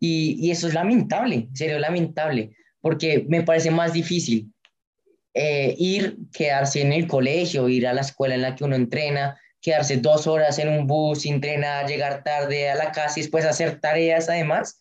Y, 0.00 0.36
y 0.40 0.50
eso 0.50 0.68
es 0.68 0.74
lamentable, 0.74 1.34
en 1.34 1.56
serio, 1.56 1.78
lamentable, 1.78 2.50
porque 2.80 3.26
me 3.28 3.42
parece 3.42 3.70
más 3.70 3.92
difícil 3.92 4.52
eh, 5.34 5.74
ir, 5.78 6.16
quedarse 6.32 6.80
en 6.80 6.92
el 6.92 7.06
colegio, 7.06 7.68
ir 7.68 7.86
a 7.86 7.92
la 7.92 8.00
escuela 8.00 8.34
en 8.34 8.42
la 8.42 8.56
que 8.56 8.64
uno 8.64 8.76
entrena, 8.76 9.38
quedarse 9.60 9.98
dos 9.98 10.26
horas 10.26 10.58
en 10.58 10.68
un 10.68 10.86
bus, 10.86 11.26
entrenar, 11.26 11.86
llegar 11.86 12.22
tarde 12.24 12.70
a 12.70 12.74
la 12.74 12.92
casa 12.92 13.18
y 13.18 13.22
después 13.22 13.44
hacer 13.44 13.80
tareas 13.80 14.28
además, 14.28 14.78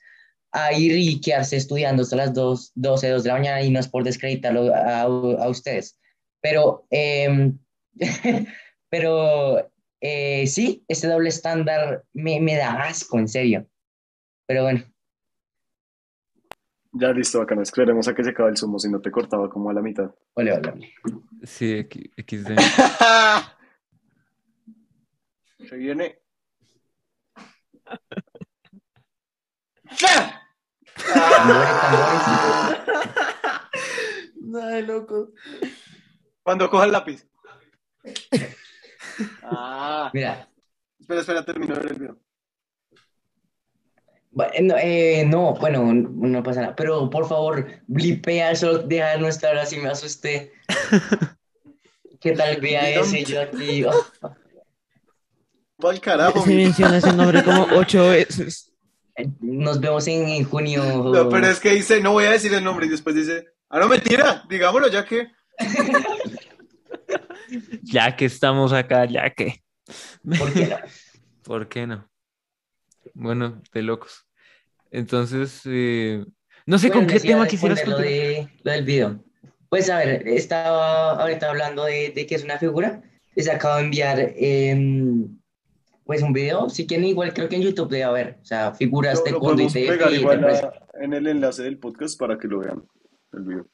a 0.51 0.73
ir 0.73 0.93
y 0.93 1.21
quedarse 1.21 1.57
estudiando 1.57 2.03
hasta 2.03 2.15
las 2.15 2.33
2, 2.33 2.71
12, 2.75 3.09
2 3.09 3.23
de 3.23 3.27
la 3.27 3.35
mañana 3.35 3.61
y 3.61 3.69
no 3.69 3.79
es 3.79 3.87
por 3.87 4.03
descreditarlo 4.03 4.73
a, 4.73 5.01
a 5.01 5.49
ustedes. 5.49 5.99
Pero, 6.41 6.87
eh, 6.89 7.51
pero 8.89 9.69
eh, 10.01 10.47
sí, 10.47 10.83
este 10.87 11.07
doble 11.07 11.29
estándar 11.29 12.03
me, 12.13 12.39
me 12.39 12.55
da 12.55 12.83
asco, 12.83 13.19
en 13.19 13.27
serio. 13.27 13.67
Pero 14.47 14.63
bueno. 14.63 14.85
Ya 16.93 17.11
listo, 17.11 17.41
acá 17.41 17.53
nos 17.55 17.67
esperemos 17.69 18.07
a 18.07 18.15
que 18.15 18.23
se 18.23 18.29
acabe 18.31 18.49
el 18.49 18.57
sumo, 18.57 18.79
si 18.79 18.89
no 18.89 18.99
te 19.01 19.11
cortaba 19.11 19.49
como 19.49 19.69
a 19.69 19.73
la 19.73 19.81
mitad. 19.81 20.09
Ole, 20.33 20.53
ole. 20.53 20.93
Sí, 21.43 21.73
X- 21.79 22.09
XD. 22.17 22.57
Se 25.69 25.75
viene. 25.75 26.19
Nada 34.41 34.67
de 34.75 34.81
loco. 34.83 35.31
Cuando 36.43 36.69
coja 36.69 36.85
el 36.85 36.91
lápiz. 36.91 37.27
Ah, 39.41 40.11
Mira, 40.13 40.47
espera, 40.99 41.21
espera, 41.21 41.43
termino 41.43 41.73
el 41.75 41.93
video. 41.95 42.19
Bueno, 44.37 44.75
eh, 44.79 45.25
no, 45.25 45.55
bueno, 45.55 45.91
no 45.91 46.43
pasa 46.43 46.61
nada, 46.61 46.75
pero 46.75 47.09
por 47.09 47.27
favor, 47.27 47.65
blipea 47.87 48.51
eso, 48.51 48.77
deja 48.77 49.17
no 49.17 49.27
estar 49.27 49.57
así, 49.57 49.77
me 49.77 49.89
asusté. 49.89 50.53
¿Qué 52.21 52.33
tal 52.33 52.61
vea 52.61 52.87
ese 52.87 53.23
yo 53.23 53.41
aquí? 53.41 53.83
Oh, 53.83 54.35
¡Pa'l 55.77 55.99
carajo! 55.99 56.43
Se 56.43 56.53
menciona 56.53 56.97
ese 56.97 57.13
nombre 57.13 57.43
como 57.43 57.63
ocho 57.77 58.09
veces. 58.09 58.71
nos 59.39 59.79
vemos 59.79 60.07
en, 60.07 60.29
en 60.29 60.43
junio. 60.43 60.83
No, 60.83 61.29
pero 61.29 61.47
es 61.47 61.59
que 61.59 61.71
dice, 61.71 61.99
no 61.99 62.11
voy 62.11 62.25
a 62.25 62.31
decir 62.31 62.53
el 62.53 62.63
nombre 62.63 62.85
y 62.85 62.89
después 62.89 63.15
dice, 63.15 63.47
ah, 63.69 63.79
no, 63.79 63.87
mentira, 63.87 64.45
digámoslo 64.47 64.87
ya 64.87 65.03
que. 65.03 65.29
Ya 67.81 68.13
que 68.13 68.25
estamos 68.25 68.73
acá, 68.73 69.05
ya 69.05 69.29
que. 69.29 69.63
¿Por 70.37 70.53
qué 70.53 70.67
no? 70.67 70.77
¿Por 71.43 71.69
qué 71.69 71.87
no? 71.87 72.09
Bueno, 73.13 73.61
de 73.73 73.81
locos. 73.81 74.26
Entonces, 74.91 75.61
eh, 75.65 76.23
no 76.65 76.77
sé 76.77 76.87
Bueno, 76.87 77.01
con 77.01 77.07
qué 77.13 77.19
tema 77.19 77.47
quisieras 77.47 77.85
lo, 77.87 77.97
de, 77.97 78.49
lo 78.63 78.71
del 78.71 78.85
video. 78.85 79.23
Pues 79.69 79.89
a 79.89 79.97
ver, 79.97 80.27
estaba 80.27 81.21
ahorita 81.21 81.49
hablando 81.49 81.85
de, 81.85 82.11
de 82.15 82.25
que 82.25 82.35
es 82.35 82.43
una 82.43 82.57
figura. 82.57 83.01
Les 83.35 83.49
acabo 83.49 83.75
de 83.77 83.83
enviar 83.83 84.33
em, 84.35 85.37
pues 86.05 86.21
un 86.23 86.33
video. 86.33 86.69
Si 86.69 86.87
quieren, 86.87 87.05
igual 87.05 87.33
creo 87.33 87.49
que 87.49 87.57
en 87.57 87.61
YouTube 87.63 87.89
debe 87.89 88.03
haber. 88.05 88.37
O 88.41 88.45
sea, 88.45 88.73
figuras 88.73 89.23
de 89.23 89.31
lo 89.31 89.39
cuando 89.39 89.63
y 89.63 89.67
te, 89.67 89.85
pegar 89.87 90.13
y 90.13 90.25
te 90.25 90.33
a- 90.33 90.73
en 91.01 91.13
el 91.13 91.27
enlace 91.27 91.63
del 91.63 91.77
podcast 91.77 92.17
para 92.19 92.37
que 92.37 92.47
lo 92.47 92.59
vean, 92.59 92.83
el 93.33 93.43
video. 93.43 93.67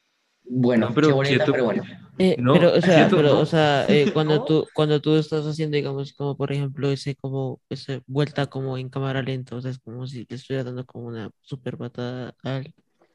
Bueno, 0.45 0.89
No, 0.89 0.95
pero 0.95 1.19
qué 1.21 1.29
quieto. 1.29 1.51
pero 1.51 1.65
bueno. 1.65 1.83
Eh, 2.19 2.35
No, 2.37 2.53
pero, 2.53 2.73
o 2.75 2.81
sea, 2.81 3.07
pero, 3.09 3.33
no. 3.33 3.39
o 3.39 3.45
sea, 3.45 3.85
eh, 3.87 4.05
cuando 4.13 4.43
tú, 4.45 4.67
cuando 4.73 5.01
tú 5.01 5.15
estás 5.15 5.45
haciendo, 5.45 5.75
digamos, 5.75 6.13
como 6.13 6.37
por 6.37 6.51
ejemplo, 6.51 6.91
ese 6.91 7.15
como, 7.15 7.59
esa 7.69 8.01
vuelta 8.05 8.47
como 8.47 8.77
en 8.77 8.89
cámara 8.89 9.21
lenta, 9.21 9.55
o 9.55 9.61
sea, 9.61 9.71
es 9.71 9.79
como 9.79 10.05
si 10.05 10.25
le 10.29 10.35
estuviera 10.35 10.63
dando 10.63 10.85
como 10.85 11.07
una 11.07 11.31
super 11.41 11.77
patada 11.77 12.35
a 12.43 12.61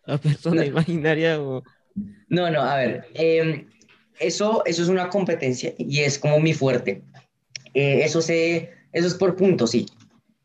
la 0.06 0.18
persona 0.18 0.62
No. 0.62 0.66
imaginaria 0.66 1.40
o... 1.40 1.62
No, 2.28 2.50
no, 2.50 2.62
a 2.62 2.76
ver, 2.76 3.06
em, 3.14 3.68
eso, 4.20 4.62
eso 4.66 4.82
es 4.82 4.88
una 4.88 5.08
competencia 5.10 5.74
y 5.78 6.00
es 6.00 6.18
como 6.18 6.40
mi 6.40 6.54
fuerte. 6.54 7.02
Eh, 7.74 8.00
eso, 8.04 8.20
se, 8.22 8.70
eso 8.92 9.06
es 9.06 9.14
por 9.14 9.36
puntos, 9.36 9.70
sí. 9.72 9.86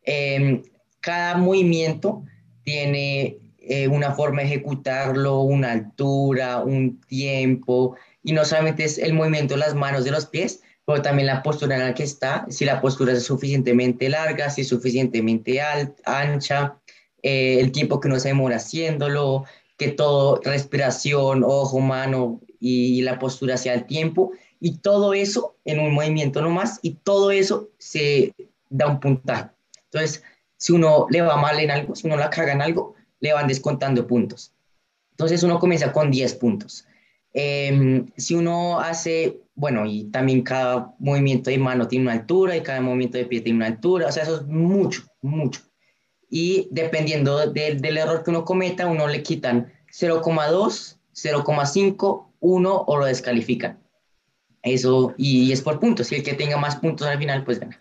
Em, 0.03 0.61
cada 0.99 1.37
movimiento 1.37 2.23
tiene 2.63 3.37
eh, 3.65 3.87
una 3.87 4.11
forma 4.11 4.41
de 4.41 4.47
ejecutarlo, 4.47 5.41
una 5.41 5.71
altura, 5.71 6.59
un 6.59 6.99
tiempo, 7.01 7.95
y 8.23 8.33
no 8.33 8.43
solamente 8.43 8.83
es 8.83 8.97
el 8.97 9.13
movimiento 9.13 9.53
de 9.53 9.61
las 9.61 9.73
manos, 9.73 10.03
de 10.03 10.11
los 10.11 10.25
pies, 10.25 10.61
pero 10.85 11.01
también 11.01 11.27
la 11.27 11.43
postura 11.43 11.75
en 11.75 11.83
la 11.83 11.93
que 11.93 12.03
está, 12.03 12.45
si 12.49 12.65
la 12.65 12.81
postura 12.81 13.13
es 13.13 13.23
suficientemente 13.23 14.09
larga, 14.09 14.49
si 14.49 14.61
es 14.61 14.67
suficientemente 14.67 15.61
ancha, 16.05 16.75
eh, 17.21 17.59
el 17.61 17.71
tiempo 17.71 17.99
que 17.99 18.09
uno 18.09 18.19
se 18.19 18.29
demora 18.29 18.57
haciéndolo, 18.57 19.45
que 19.77 19.89
todo, 19.89 20.41
respiración, 20.43 21.43
ojo, 21.45 21.79
mano 21.79 22.41
y 22.59 23.01
la 23.01 23.17
postura 23.19 23.57
sea 23.57 23.73
el 23.73 23.85
tiempo, 23.85 24.31
y 24.59 24.77
todo 24.77 25.13
eso 25.13 25.55
en 25.65 25.79
un 25.79 25.93
movimiento 25.93 26.41
nomás, 26.41 26.79
y 26.81 26.95
todo 26.95 27.31
eso 27.31 27.69
se 27.77 28.33
da 28.69 28.87
un 28.87 28.99
puntaje. 28.99 29.49
Entonces, 29.85 30.23
si 30.57 30.71
uno 30.73 31.07
le 31.09 31.21
va 31.21 31.37
mal 31.37 31.59
en 31.59 31.71
algo, 31.71 31.95
si 31.95 32.07
uno 32.07 32.17
la 32.17 32.29
caga 32.29 32.53
en 32.53 32.61
algo, 32.61 32.95
le 33.23 33.33
van 33.33 33.47
descontando 33.47 34.05
puntos. 34.05 34.53
Entonces, 35.11 35.41
uno 35.41 35.57
comienza 35.57 35.91
con 35.91 36.11
10 36.11 36.35
puntos. 36.35 36.85
Em, 37.33 38.05
si 38.15 38.35
uno 38.35 38.79
hace, 38.79 39.41
bueno, 39.55 39.87
y 39.87 40.03
también 40.11 40.43
cada 40.43 40.93
movimiento 40.99 41.49
de 41.49 41.57
mano 41.57 41.87
tiene 41.87 42.05
una 42.05 42.13
altura 42.13 42.55
y 42.55 42.61
cada 42.61 42.81
movimiento 42.81 43.17
de 43.17 43.25
pie 43.25 43.41
tiene 43.41 43.57
una 43.57 43.67
altura, 43.67 44.07
o 44.07 44.11
sea, 44.11 44.21
eso 44.21 44.35
es 44.35 44.45
mucho, 44.45 45.03
mucho 45.21 45.61
y 46.35 46.67
dependiendo 46.71 47.51
del, 47.51 47.79
del 47.79 47.95
error 47.95 48.23
que 48.23 48.31
uno 48.31 48.43
cometa, 48.43 48.87
uno 48.87 49.07
le 49.07 49.21
quitan 49.21 49.71
0,2, 49.91 50.97
0,5, 51.13 52.27
1 52.39 52.83
o 52.87 52.97
lo 52.97 53.05
descalifican. 53.05 53.79
Eso, 54.63 55.13
y, 55.15 55.51
es 55.51 55.61
por 55.61 55.79
puntos. 55.79 56.11
Y 56.11 56.15
el 56.15 56.23
que 56.23 56.33
tenga 56.33 56.57
más 56.57 56.77
puntos 56.77 57.05
al 57.05 57.19
final, 57.19 57.43
pues 57.43 57.59
gana. 57.59 57.77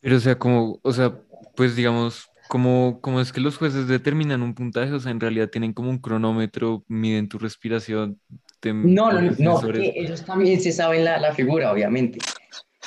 Pero, 0.00 0.16
o 0.16 0.20
sea, 0.20 0.38
como, 0.38 0.80
o 0.80 0.92
sea, 0.94 1.20
pues 1.54 1.76
digamos, 1.76 2.27
como, 2.48 3.00
como 3.00 3.20
es 3.20 3.32
que 3.32 3.40
los 3.40 3.56
jueces 3.56 3.86
determinan 3.86 4.42
un 4.42 4.54
puntaje, 4.54 4.92
o 4.92 5.00
sea, 5.00 5.12
en 5.12 5.20
realidad 5.20 5.50
tienen 5.50 5.72
como 5.72 5.90
un 5.90 5.98
cronómetro, 5.98 6.84
miden 6.88 7.28
tu 7.28 7.38
respiración, 7.38 8.20
te 8.60 8.72
No, 8.72 9.12
no, 9.12 9.20
no, 9.38 9.62
ellos 9.74 10.24
también 10.24 10.60
se 10.60 10.72
saben 10.72 11.04
la, 11.04 11.18
la 11.18 11.34
figura, 11.34 11.72
obviamente. 11.72 12.18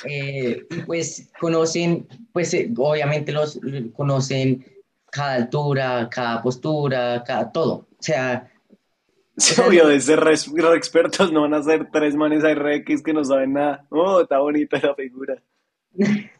Eh, 0.04 0.66
y 0.68 0.80
pues 0.82 1.30
conocen, 1.40 2.06
pues 2.32 2.52
eh, 2.54 2.70
obviamente 2.76 3.32
los 3.32 3.60
conocen 3.94 4.66
cada 5.10 5.34
altura, 5.34 6.08
cada 6.10 6.42
postura, 6.42 7.22
cada 7.24 7.52
todo. 7.52 7.86
O 7.98 8.02
sea, 8.02 8.48
Sí, 9.36 9.60
obvio, 9.60 9.88
de 9.88 10.00
ser 10.00 10.20
re, 10.20 10.34
re 10.54 10.76
expertos, 10.76 11.32
no 11.32 11.42
van 11.42 11.54
a 11.54 11.62
ser 11.62 11.90
tres 11.90 12.14
manes 12.14 12.44
ahí 12.44 12.54
re 12.54 12.76
X 12.76 13.02
que 13.02 13.14
no 13.14 13.24
saben 13.24 13.54
nada. 13.54 13.86
Oh, 13.88 14.20
está 14.20 14.38
bonita 14.38 14.78
la 14.82 14.94
figura. 14.94 15.42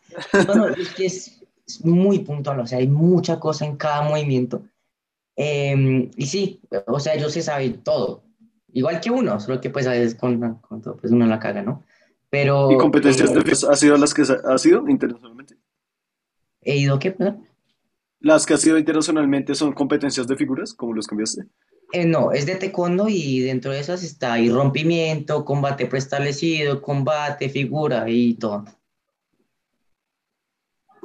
No, 0.46 0.54
no, 0.54 0.68
es 0.68 0.90
que 0.90 1.06
es, 1.06 1.41
es 1.66 1.85
muy 1.85 2.20
puntual, 2.20 2.61
o 2.61 2.66
sea, 2.66 2.79
hay 2.79 2.88
mucha 2.88 3.38
cosa 3.40 3.64
en 3.64 3.77
cada 3.77 4.03
movimiento. 4.03 4.62
Eh, 5.37 6.11
y 6.16 6.27
sí, 6.27 6.61
o 6.87 7.01
sea, 7.01 7.14
ellos 7.14 7.33
se 7.33 7.42
saben 7.42 7.83
todo, 7.83 8.25
igual 8.72 9.01
que 9.01 9.11
uno, 9.11 9.40
solo 9.40 9.61
que 9.61 9.70
pues 9.70 9.87
a 9.87 9.92
veces 9.92 10.14
con, 10.14 10.57
con 10.57 10.83
todo, 10.83 10.96
pues 10.96 11.12
uno 11.12 11.27
la 11.27 11.38
caga, 11.38 11.62
¿no? 11.62 11.83
Pero 12.31 12.70
¿Y 12.70 12.79
competencias 12.79 13.31
eh, 13.31 13.35
de 13.35 13.53
ha 13.70 13.77
sido 13.77 13.96
las 13.96 14.14
que 14.14 14.22
ha 14.22 14.59
sido 14.59 14.88
internacionalmente? 14.88 15.57
he 16.62 16.77
ido, 16.77 16.98
¿qué? 16.98 17.12
perdón? 17.12 17.46
Las 18.20 18.46
que 18.46 18.55
ha 18.55 18.59
sido 18.59 18.79
internacionalmente 18.79 19.55
son 19.55 19.72
competencias 19.72 20.29
de 20.29 20.37
figuras, 20.37 20.72
como 20.72 20.94
los 20.94 21.07
cambiaste. 21.07 21.44
Eh, 21.92 22.07
no, 22.07 22.33
es 22.33 22.46
de 22.46 22.55
taekwondo 22.55 23.09
y 23.09 23.40
dentro 23.40 23.72
de 23.72 23.81
esas 23.81 24.03
está 24.03 24.35
ahí 24.35 24.48
rompimiento, 24.48 25.44
combate 25.44 25.87
preestablecido, 25.87 26.81
combate, 26.81 27.48
figura 27.48 28.09
y 28.09 28.35
todo. 28.35 28.64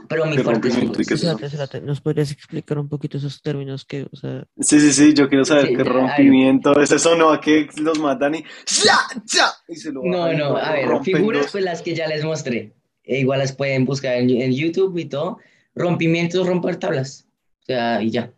Pero 0.10 0.26
mi 0.26 0.38
¿Qué 0.38 0.44
fuerte 0.44 0.68
es 0.70 0.76
qué 1.08 1.14
espérate, 1.16 1.82
¿nos 1.82 2.02
podrías 2.02 2.32
explicar 2.32 2.78
un 2.80 2.88
poquito 2.90 3.18
esos 3.18 3.42
términos 3.42 3.86
que, 3.86 4.08
o 4.12 4.16
sea, 4.16 4.44
Sí, 4.60 4.80
sí, 4.80 4.94
sí, 4.94 5.14
yo 5.14 5.28
quiero 5.28 5.44
saber 5.46 5.68
Sí, 5.68 5.76
qué 5.76 5.84
rompimiento 5.84 6.80
es 6.80 6.92
eso, 6.92 7.16
no, 7.16 7.32
a 7.32 7.42
que 7.42 7.68
los 7.78 8.00
matan 8.00 8.36
y 8.36 8.44
¡ya! 8.84 8.98
¡ya! 9.26 9.48
y 9.68 9.76
se 9.76 9.92
lo 9.92 10.02
No, 10.04 10.32
no, 10.34 10.58
a 10.58 10.72
ver, 10.72 10.88
figuras 11.04 11.44
dos. 11.44 11.52
pues 11.54 11.64
las 11.64 11.82
que 11.82 11.96
ya 11.96 12.08
les 12.08 12.24
mostré. 12.24 12.74
E 13.04 13.20
igual 13.20 13.40
las 13.40 13.54
pueden 13.54 13.86
buscar 13.86 14.16
en, 14.16 14.30
en 14.30 14.52
YouTube 14.54 14.98
y 14.98 15.06
todo. 15.06 15.40
Rompimientos, 15.76 16.46
romper 16.46 16.76
tablas. 16.78 17.28
O 17.62 17.66
sea, 17.66 18.02
y 18.02 18.12
ya. 18.12 18.32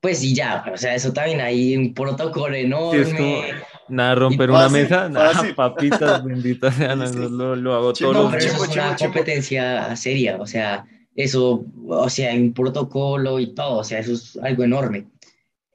Pues 0.00 0.22
y 0.24 0.34
ya, 0.34 0.64
o 0.72 0.76
sea, 0.76 0.94
eso 0.94 1.12
también 1.12 1.40
hay 1.40 1.76
un 1.76 1.94
protocolo 1.94 2.54
Sí, 2.54 2.60
enorme. 2.62 3.12
como, 3.16 3.42
nada, 3.88 4.14
romper 4.14 4.50
una 4.50 4.68
mesa, 4.68 5.08
nada, 5.08 5.42
papitas, 5.56 6.24
benditas 6.24 6.74
sean, 6.74 7.06
Sí, 7.06 7.14
sí. 7.14 7.18
eso 7.18 7.28
lo, 7.28 7.56
lo 7.56 7.74
hago 7.74 7.92
No, 8.12 8.30
pero 8.30 8.38
eso 8.38 8.64
es 8.64 8.76
una 8.76 8.96
competencia 8.96 9.94
seria, 9.96 10.36
o 10.40 10.46
sea, 10.46 10.84
eso, 11.14 11.64
o 11.86 12.08
sea, 12.08 12.30
hay 12.30 12.40
un 12.40 12.54
protocolo 12.54 13.38
y 13.38 13.54
todo, 13.54 13.78
o 13.78 13.84
sea, 13.84 13.98
eso 13.98 14.12
es 14.12 14.38
algo 14.42 14.64
enorme. 14.64 15.06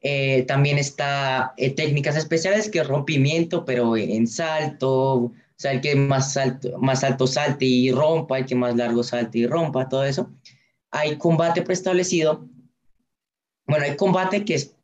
Eh, 0.02 0.44
también 0.44 0.78
está 0.78 1.54
eh, 1.58 1.72
técnicas 1.72 2.16
especiales 2.16 2.70
que 2.70 2.80
es 2.80 2.88
rompimiento, 2.88 3.66
pero 3.66 3.98
en 3.98 4.28
salto, 4.28 5.16
o 5.16 5.34
sea, 5.56 5.72
el 5.72 5.82
que 5.82 5.96
más 5.96 6.38
alto, 6.38 6.78
más 6.80 7.04
alto 7.04 7.28
salte 7.28 7.66
y 7.66 7.92
rompa, 7.92 8.38
el 8.38 8.46
que 8.46 8.56
más 8.56 8.76
largo 8.76 9.04
salte 9.04 9.40
y 9.40 9.48
rompa, 9.48 9.90
todo 9.90 10.04
eso. 10.06 10.32
Hay 10.92 11.18
combate 11.18 11.62
preestablecido. 11.62 12.48
Bueno, 13.66 13.86
hay 13.86 13.96
combate 13.96 14.46
que 14.46 14.54
es 14.56 14.76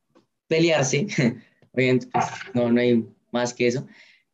pelearse, 0.47 1.07
obviamente, 1.73 2.07
pues, 2.12 2.25
no, 2.53 2.71
no 2.71 2.79
hay 2.79 3.05
más 3.31 3.53
que 3.53 3.67
eso, 3.67 3.86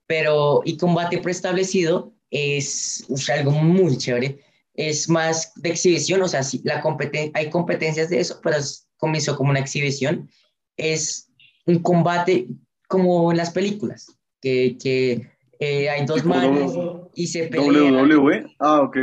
pero 0.07 0.61
y 0.65 0.77
combate 0.77 1.17
preestablecido 1.19 2.13
es 2.29 3.05
uf, 3.07 3.29
algo 3.29 3.51
muy 3.51 3.97
chévere, 3.97 4.39
es 4.73 5.09
más 5.09 5.53
de 5.55 5.69
exhibición, 5.69 6.21
o 6.21 6.27
sea, 6.27 6.43
sí, 6.43 6.61
la 6.63 6.81
competen 6.81 7.31
hay 7.33 7.49
competencias 7.49 8.09
de 8.09 8.19
eso, 8.19 8.39
pero 8.43 8.57
es, 8.57 8.87
comenzó 8.97 9.35
como 9.35 9.49
una 9.49 9.59
exhibición, 9.59 10.29
es 10.77 11.29
un 11.65 11.79
combate 11.79 12.47
como 12.87 13.31
en 13.31 13.37
las 13.37 13.51
películas, 13.51 14.07
que, 14.41 14.77
que 14.81 15.29
eh, 15.59 15.89
hay 15.89 16.05
dos 16.05 16.23
manos 16.25 16.73
y 17.13 17.27
se 17.27 17.47
pelean 17.47 17.95
WWE. 17.95 18.45
Ah, 18.59 18.81
ok, 18.81 18.97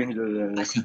así, 0.58 0.82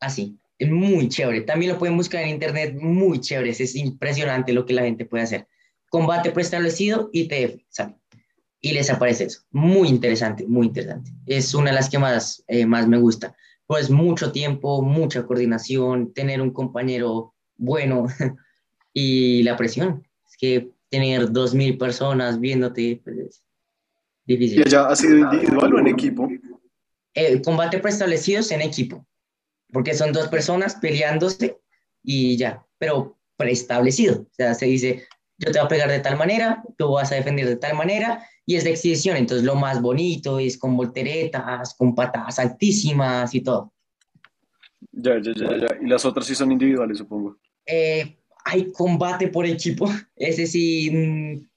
así. 0.00 0.36
Es 0.58 0.70
muy 0.70 1.08
chévere. 1.08 1.40
También 1.40 1.72
lo 1.72 1.78
pueden 1.78 1.96
buscar 1.96 2.22
en 2.22 2.28
internet, 2.28 2.76
muy 2.78 3.18
chévere. 3.18 3.48
Es 3.48 3.74
impresionante 3.74 4.52
lo 4.52 4.66
que 4.66 4.74
la 4.74 4.82
gente 4.82 5.06
puede 5.06 5.24
hacer. 5.24 5.48
Combate 5.90 6.30
preestablecido 6.30 7.10
y 7.12 7.28
te 7.28 7.66
sale. 7.68 7.96
Y 8.62 8.72
les 8.72 8.88
aparece 8.90 9.24
eso. 9.24 9.42
Muy 9.50 9.88
interesante, 9.88 10.46
muy 10.46 10.68
interesante. 10.68 11.10
Es 11.26 11.52
una 11.52 11.70
de 11.70 11.76
las 11.76 11.90
que 11.90 11.98
más, 11.98 12.42
eh, 12.48 12.64
más 12.64 12.88
me 12.88 12.98
gusta. 12.98 13.36
Pues 13.66 13.90
mucho 13.90 14.32
tiempo, 14.32 14.80
mucha 14.82 15.26
coordinación, 15.26 16.14
tener 16.14 16.40
un 16.40 16.52
compañero 16.52 17.34
bueno 17.56 18.06
y 18.94 19.42
la 19.42 19.56
presión. 19.56 20.06
Es 20.26 20.36
que 20.38 20.70
tener 20.88 21.30
dos 21.30 21.54
mil 21.54 21.76
personas 21.76 22.40
viéndote 22.40 23.00
pues, 23.04 23.18
es 23.18 23.44
¿Y 24.26 24.36
difícil. 24.36 24.62
allá 24.64 24.86
ha 24.88 24.96
sido 24.96 25.18
individual 25.18 25.74
o 25.74 25.78
en 25.80 25.86
equipo? 25.88 26.28
El 27.14 27.42
combate 27.42 27.78
preestablecido 27.80 28.40
es 28.40 28.50
en 28.52 28.60
equipo, 28.62 29.06
porque 29.72 29.94
son 29.94 30.12
dos 30.12 30.28
personas 30.28 30.76
peleándose 30.76 31.58
y 32.02 32.36
ya, 32.36 32.64
pero 32.78 33.18
preestablecido. 33.36 34.22
O 34.22 34.32
sea, 34.32 34.54
se 34.54 34.66
dice, 34.66 35.08
yo 35.40 35.50
te 35.50 35.58
voy 35.58 35.66
a 35.66 35.68
pegar 35.68 35.90
de 35.90 36.00
tal 36.00 36.16
manera, 36.16 36.62
tú 36.76 36.92
vas 36.92 37.10
a 37.10 37.14
defender 37.14 37.46
de 37.46 37.56
tal 37.56 37.74
manera, 37.74 38.26
y 38.44 38.56
es 38.56 38.64
de 38.64 38.70
exhibición. 38.70 39.16
Entonces, 39.16 39.44
lo 39.44 39.54
más 39.54 39.80
bonito 39.80 40.38
es 40.38 40.58
con 40.58 40.76
volteretas, 40.76 41.74
con 41.74 41.94
patadas 41.94 42.38
altísimas 42.38 43.34
y 43.34 43.40
todo. 43.40 43.72
Ya, 44.92 45.18
ya, 45.20 45.32
ya, 45.34 45.56
ya. 45.56 45.66
Y 45.80 45.86
las 45.86 46.04
otras 46.04 46.26
sí 46.26 46.34
son 46.34 46.52
individuales, 46.52 46.98
supongo. 46.98 47.38
Eh, 47.64 48.18
hay 48.44 48.70
combate 48.70 49.28
por 49.28 49.46
equipo, 49.46 49.90
ese 50.16 50.46
sí. 50.46 50.90
mm, 50.92 51.48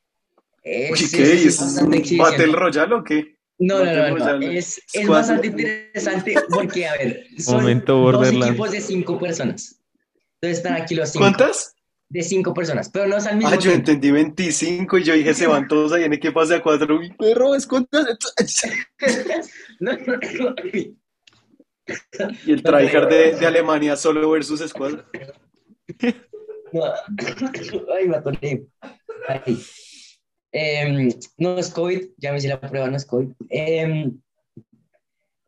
¿qué? 0.64 0.92
sí 0.96 1.18
¿Y 1.18 1.48
es 1.48 1.62
es 1.62 1.82
un. 1.82 2.18
Battle 2.18 2.54
Royale 2.54 2.96
o 2.96 3.04
qué? 3.04 3.36
No, 3.60 3.84
no, 3.84 3.86
no, 3.86 4.10
no, 4.10 4.18
Royale. 4.18 4.58
Es, 4.58 4.82
es 4.94 5.08
bastante 5.08 5.48
interesante 5.48 6.36
porque, 6.50 6.88
a 6.88 6.94
ver, 6.94 7.28
son 7.38 7.58
Momento 7.58 8.12
dos 8.12 8.32
equipos 8.32 8.72
de 8.72 8.80
cinco 8.80 9.20
personas. 9.20 9.82
Entonces 10.36 10.58
están 10.58 10.82
aquí 10.82 10.96
los 10.96 11.10
cinco. 11.10 11.26
¿Cuántas? 11.26 11.73
De 12.14 12.22
cinco 12.22 12.54
personas, 12.54 12.90
pero 12.90 13.08
no 13.08 13.18
es 13.18 13.26
al 13.26 13.38
mismo 13.38 13.50
Ah, 13.50 13.56
yo 13.56 13.62
tiempo. 13.72 13.78
entendí 13.80 14.12
25 14.12 14.98
y 15.00 15.04
yo 15.04 15.14
dije, 15.16 15.34
se 15.34 15.48
van 15.48 15.68
todos 15.68 15.92
ahí 15.94 16.04
en 16.04 16.14
equipas 16.14 16.48
de 16.50 16.58
a 16.58 16.62
cuatro. 16.62 16.98
Uy, 17.00 17.12
perro, 17.18 17.56
escondas. 17.56 18.06
No, 19.80 19.94
no, 19.94 20.14
no. 20.40 20.56
Y 22.46 22.52
el 22.52 22.64
tryhard 22.64 23.10
de, 23.10 23.36
de 23.36 23.46
Alemania 23.46 23.96
solo 23.98 24.30
versus 24.30 24.62
squad. 24.62 25.00
No. 26.72 26.84
Ay, 27.98 28.08
me 28.08 28.16
atoré. 28.18 28.64
Ay. 29.28 29.62
Em, 30.52 31.10
no 31.38 31.58
es 31.58 31.70
COVID, 31.72 32.10
ya 32.18 32.32
me 32.32 32.38
hice 32.38 32.48
la 32.48 32.62
prueba, 32.62 32.88
no 32.88 32.96
es 32.96 33.06
COVID. 33.06 33.30
Em, 33.50 34.22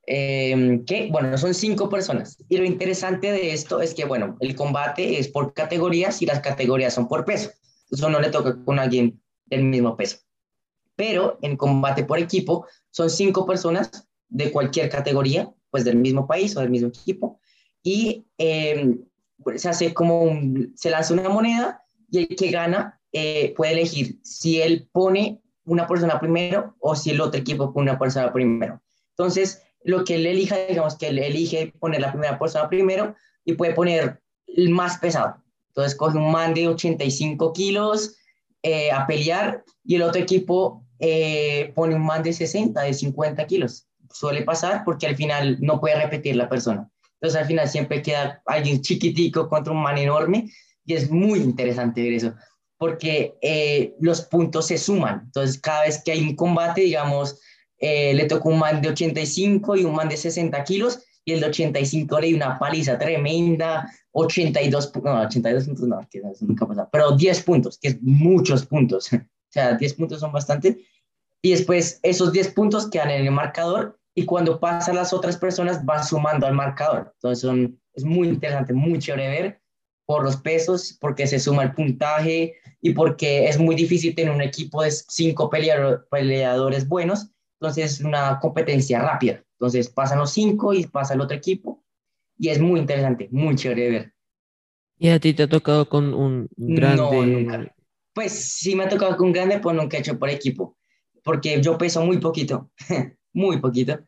em, 0.08 0.86
¿qué? 0.86 1.10
Bueno, 1.12 1.38
son 1.38 1.54
cinco 1.54 1.90
personas. 1.90 2.38
Y 2.50 2.58
lo 2.58 2.66
interesante 2.66 3.32
de 3.32 3.54
esto 3.54 3.82
es 3.82 3.94
que, 3.94 4.06
bueno, 4.06 4.38
el 4.40 4.56
combate 4.56 5.20
es 5.20 5.28
por 5.28 5.54
categorías 5.54 6.22
y 6.22 6.26
las 6.26 6.40
categorías 6.42 6.94
son 6.94 7.08
por 7.08 7.26
peso. 7.26 7.52
Eso 7.92 8.10
no 8.10 8.20
le 8.20 8.30
toca 8.30 8.64
con 8.64 8.80
alguien 8.80 9.22
del 9.46 9.64
mismo 9.64 9.96
peso. 9.96 10.18
Pero 10.96 11.38
en 11.42 11.58
combate 11.58 12.04
por 12.04 12.20
equipo 12.20 12.66
son 12.92 13.10
cinco 13.10 13.46
personas 13.46 14.08
de 14.30 14.52
cualquier 14.52 14.90
categoría, 14.90 15.54
pues 15.70 15.84
del 15.84 15.98
mismo 15.98 16.28
país 16.28 16.56
o 16.56 16.62
del 16.62 16.70
mismo 16.70 16.90
equipo. 16.90 17.40
Y 17.84 18.26
pues, 19.44 19.62
se 19.62 19.70
hace 19.70 19.94
como 19.94 20.24
un, 20.24 20.74
se 20.76 20.90
lanza 20.90 21.14
una 21.14 21.30
moneda 21.30 21.84
y 22.10 22.20
el 22.20 22.28
que 22.28 22.50
gana 22.50 23.00
eh, 23.12 23.54
puede 23.56 23.74
elegir 23.74 24.20
si 24.24 24.62
él 24.62 24.90
pone 24.92 25.42
una 25.66 25.88
persona 25.88 26.20
primero 26.20 26.76
o 26.80 26.96
si 26.96 27.12
el 27.12 27.22
otro 27.22 27.40
equipo 27.40 27.74
pone 27.74 27.92
una 27.92 28.00
persona 28.00 28.32
primero. 28.32 28.82
Entonces, 29.12 29.62
lo 29.86 30.04
que 30.04 30.16
él 30.16 30.26
elija, 30.26 30.58
digamos 30.68 30.98
que 30.98 31.08
él 31.08 31.20
elige 31.20 31.72
poner 31.80 32.02
la 32.02 32.12
primera 32.12 32.38
persona 32.38 32.68
primero 32.68 33.16
y 33.46 33.54
puede 33.54 33.74
poner 33.74 34.22
el 34.48 34.70
más 34.70 34.98
pesado. 34.98 35.38
Entonces, 35.70 35.96
coge 35.96 36.18
un 36.18 36.32
man 36.32 36.54
de 36.54 36.68
85 36.68 37.54
kilos 37.54 38.18
eh, 38.64 38.92
a 38.92 39.06
pelear 39.06 39.64
y 39.84 39.96
el 39.96 40.02
otro 40.02 40.22
equipo 40.22 40.84
eh, 41.00 41.72
pone 41.76 41.96
un 41.96 42.06
man 42.06 42.24
de 42.24 42.34
60, 42.34 42.82
de 42.82 42.94
50 42.94 43.46
kilos. 43.46 43.88
Suele 44.12 44.42
pasar 44.42 44.84
porque 44.84 45.06
al 45.08 45.16
final 45.16 45.58
no 45.62 45.80
puede 45.80 46.02
repetir 46.02 46.36
la 46.36 46.50
persona. 46.50 46.90
Entonces, 47.22 47.42
al 47.42 47.48
final 47.48 47.70
siempre 47.70 48.02
queda 48.02 48.42
alguien 48.46 48.82
chiquitico 48.82 49.48
contra 49.48 49.72
un 49.72 49.84
man 49.84 49.98
enorme 49.98 50.50
y 50.84 50.94
es 50.94 51.12
muy 51.12 51.40
interesante 51.40 52.02
ver 52.02 52.14
eso 52.14 52.34
porque 52.78 53.38
eh, 53.42 53.96
los 54.00 54.22
puntos 54.22 54.68
se 54.68 54.78
suman. 54.78 55.22
Entonces, 55.26 55.60
cada 55.60 55.84
vez 55.84 56.02
que 56.04 56.12
hay 56.12 56.22
un 56.22 56.36
combate, 56.36 56.82
digamos, 56.82 57.40
eh, 57.88 58.14
le 58.14 58.26
toca 58.26 58.50
un 58.50 58.60
man 58.60 58.82
de 58.82 58.90
85 58.90 59.76
y 59.78 59.86
un 59.86 59.94
man 59.96 60.10
de 60.10 60.18
60 60.18 60.64
kilos, 60.64 61.00
y 61.24 61.34
el 61.34 61.40
de 61.40 61.48
85 61.48 62.20
le 62.20 62.28
dio 62.28 62.36
una 62.38 62.58
paliza 62.60 62.98
tremenda, 62.98 63.90
82, 64.12 64.92
pu- 64.94 65.04
no, 65.04 65.22
82 65.22 65.66
puntos 65.66 65.88
no, 65.88 66.08
que 66.10 66.20
eso 66.20 66.46
nunca 66.46 66.66
pasa, 66.68 66.88
pero 66.92 67.12
10 67.12 67.42
puntos, 67.44 67.78
que 67.80 67.90
es 67.90 67.98
muchos 68.02 68.66
puntos. 68.66 69.12
o 69.14 69.20
sea, 69.52 69.74
10 69.76 69.94
puntos 69.96 70.20
son 70.20 70.32
bastante. 70.32 70.78
Y 71.42 71.52
después 71.52 72.00
esos 72.04 72.32
10 72.32 72.50
puntos 72.54 72.90
quedan 72.90 73.12
en 73.12 73.26
el 73.26 73.32
marcador 73.32 74.00
y 74.16 74.26
cuando 74.26 74.60
pasan 74.60 74.96
las 74.96 75.14
otras 75.14 75.38
personas 75.38 75.84
van 75.86 76.04
sumando 76.04 76.48
al 76.48 76.54
marcador. 76.54 77.12
Entonces 77.16 77.42
son, 77.42 77.80
es 77.94 78.04
muy 78.04 78.28
interesante, 78.28 78.74
muy 78.74 79.00
chévere 79.00 79.28
ver 79.30 79.62
por 80.08 80.24
los 80.24 80.38
pesos, 80.38 80.98
porque 81.02 81.26
se 81.28 81.40
suma 81.40 81.64
el 81.64 81.74
puntaje 81.74 82.54
y 82.82 82.94
porque 82.94 83.48
es 83.48 83.58
muy 83.60 83.76
difícil 83.76 84.14
tener 84.16 84.32
un 84.34 84.42
equipo 84.42 84.84
de 84.84 84.92
cinco 84.92 85.50
peleador- 85.50 86.06
peleadores 86.10 86.88
buenos. 86.88 87.32
Entonces 87.60 87.94
es 87.94 88.02
una 88.02 88.40
competencia 88.40 89.00
rápida. 89.00 89.44
Entonces 89.54 89.90
pasan 89.90 90.20
los 90.20 90.32
cinco 90.32 90.74
y 90.74 90.86
pasa 90.86 91.14
el 91.14 91.22
otro 91.22 91.38
equipo 91.38 91.84
y 92.38 92.50
es 92.50 92.60
muy 92.60 92.80
interesante, 92.80 93.30
muy 93.32 93.56
chévere 93.56 93.84
de 93.84 93.90
ver. 93.90 94.14
¿Y 94.98 95.10
a 95.10 95.20
ti 95.20 95.34
te 95.34 95.44
ha 95.44 95.50
tocado 95.50 95.88
con 95.88 96.14
un 96.14 96.50
grande? 96.58 97.02
No, 97.02 97.26
nunca. 97.26 97.76
Pues 98.14 98.32
sí 98.32 98.76
me 98.76 98.86
ha 98.86 98.90
tocado 98.90 99.18
con 99.18 99.28
un 99.28 99.34
grande, 99.34 99.60
pues 99.60 99.76
nunca 99.76 99.98
he 99.98 100.00
hecho 100.00 100.18
por 100.18 100.30
equipo, 100.30 100.78
porque 101.24 101.62
yo 101.62 101.78
peso 101.78 102.06
muy 102.06 102.18
poquito, 102.18 102.72
muy 103.34 103.60
poquito, 103.60 104.00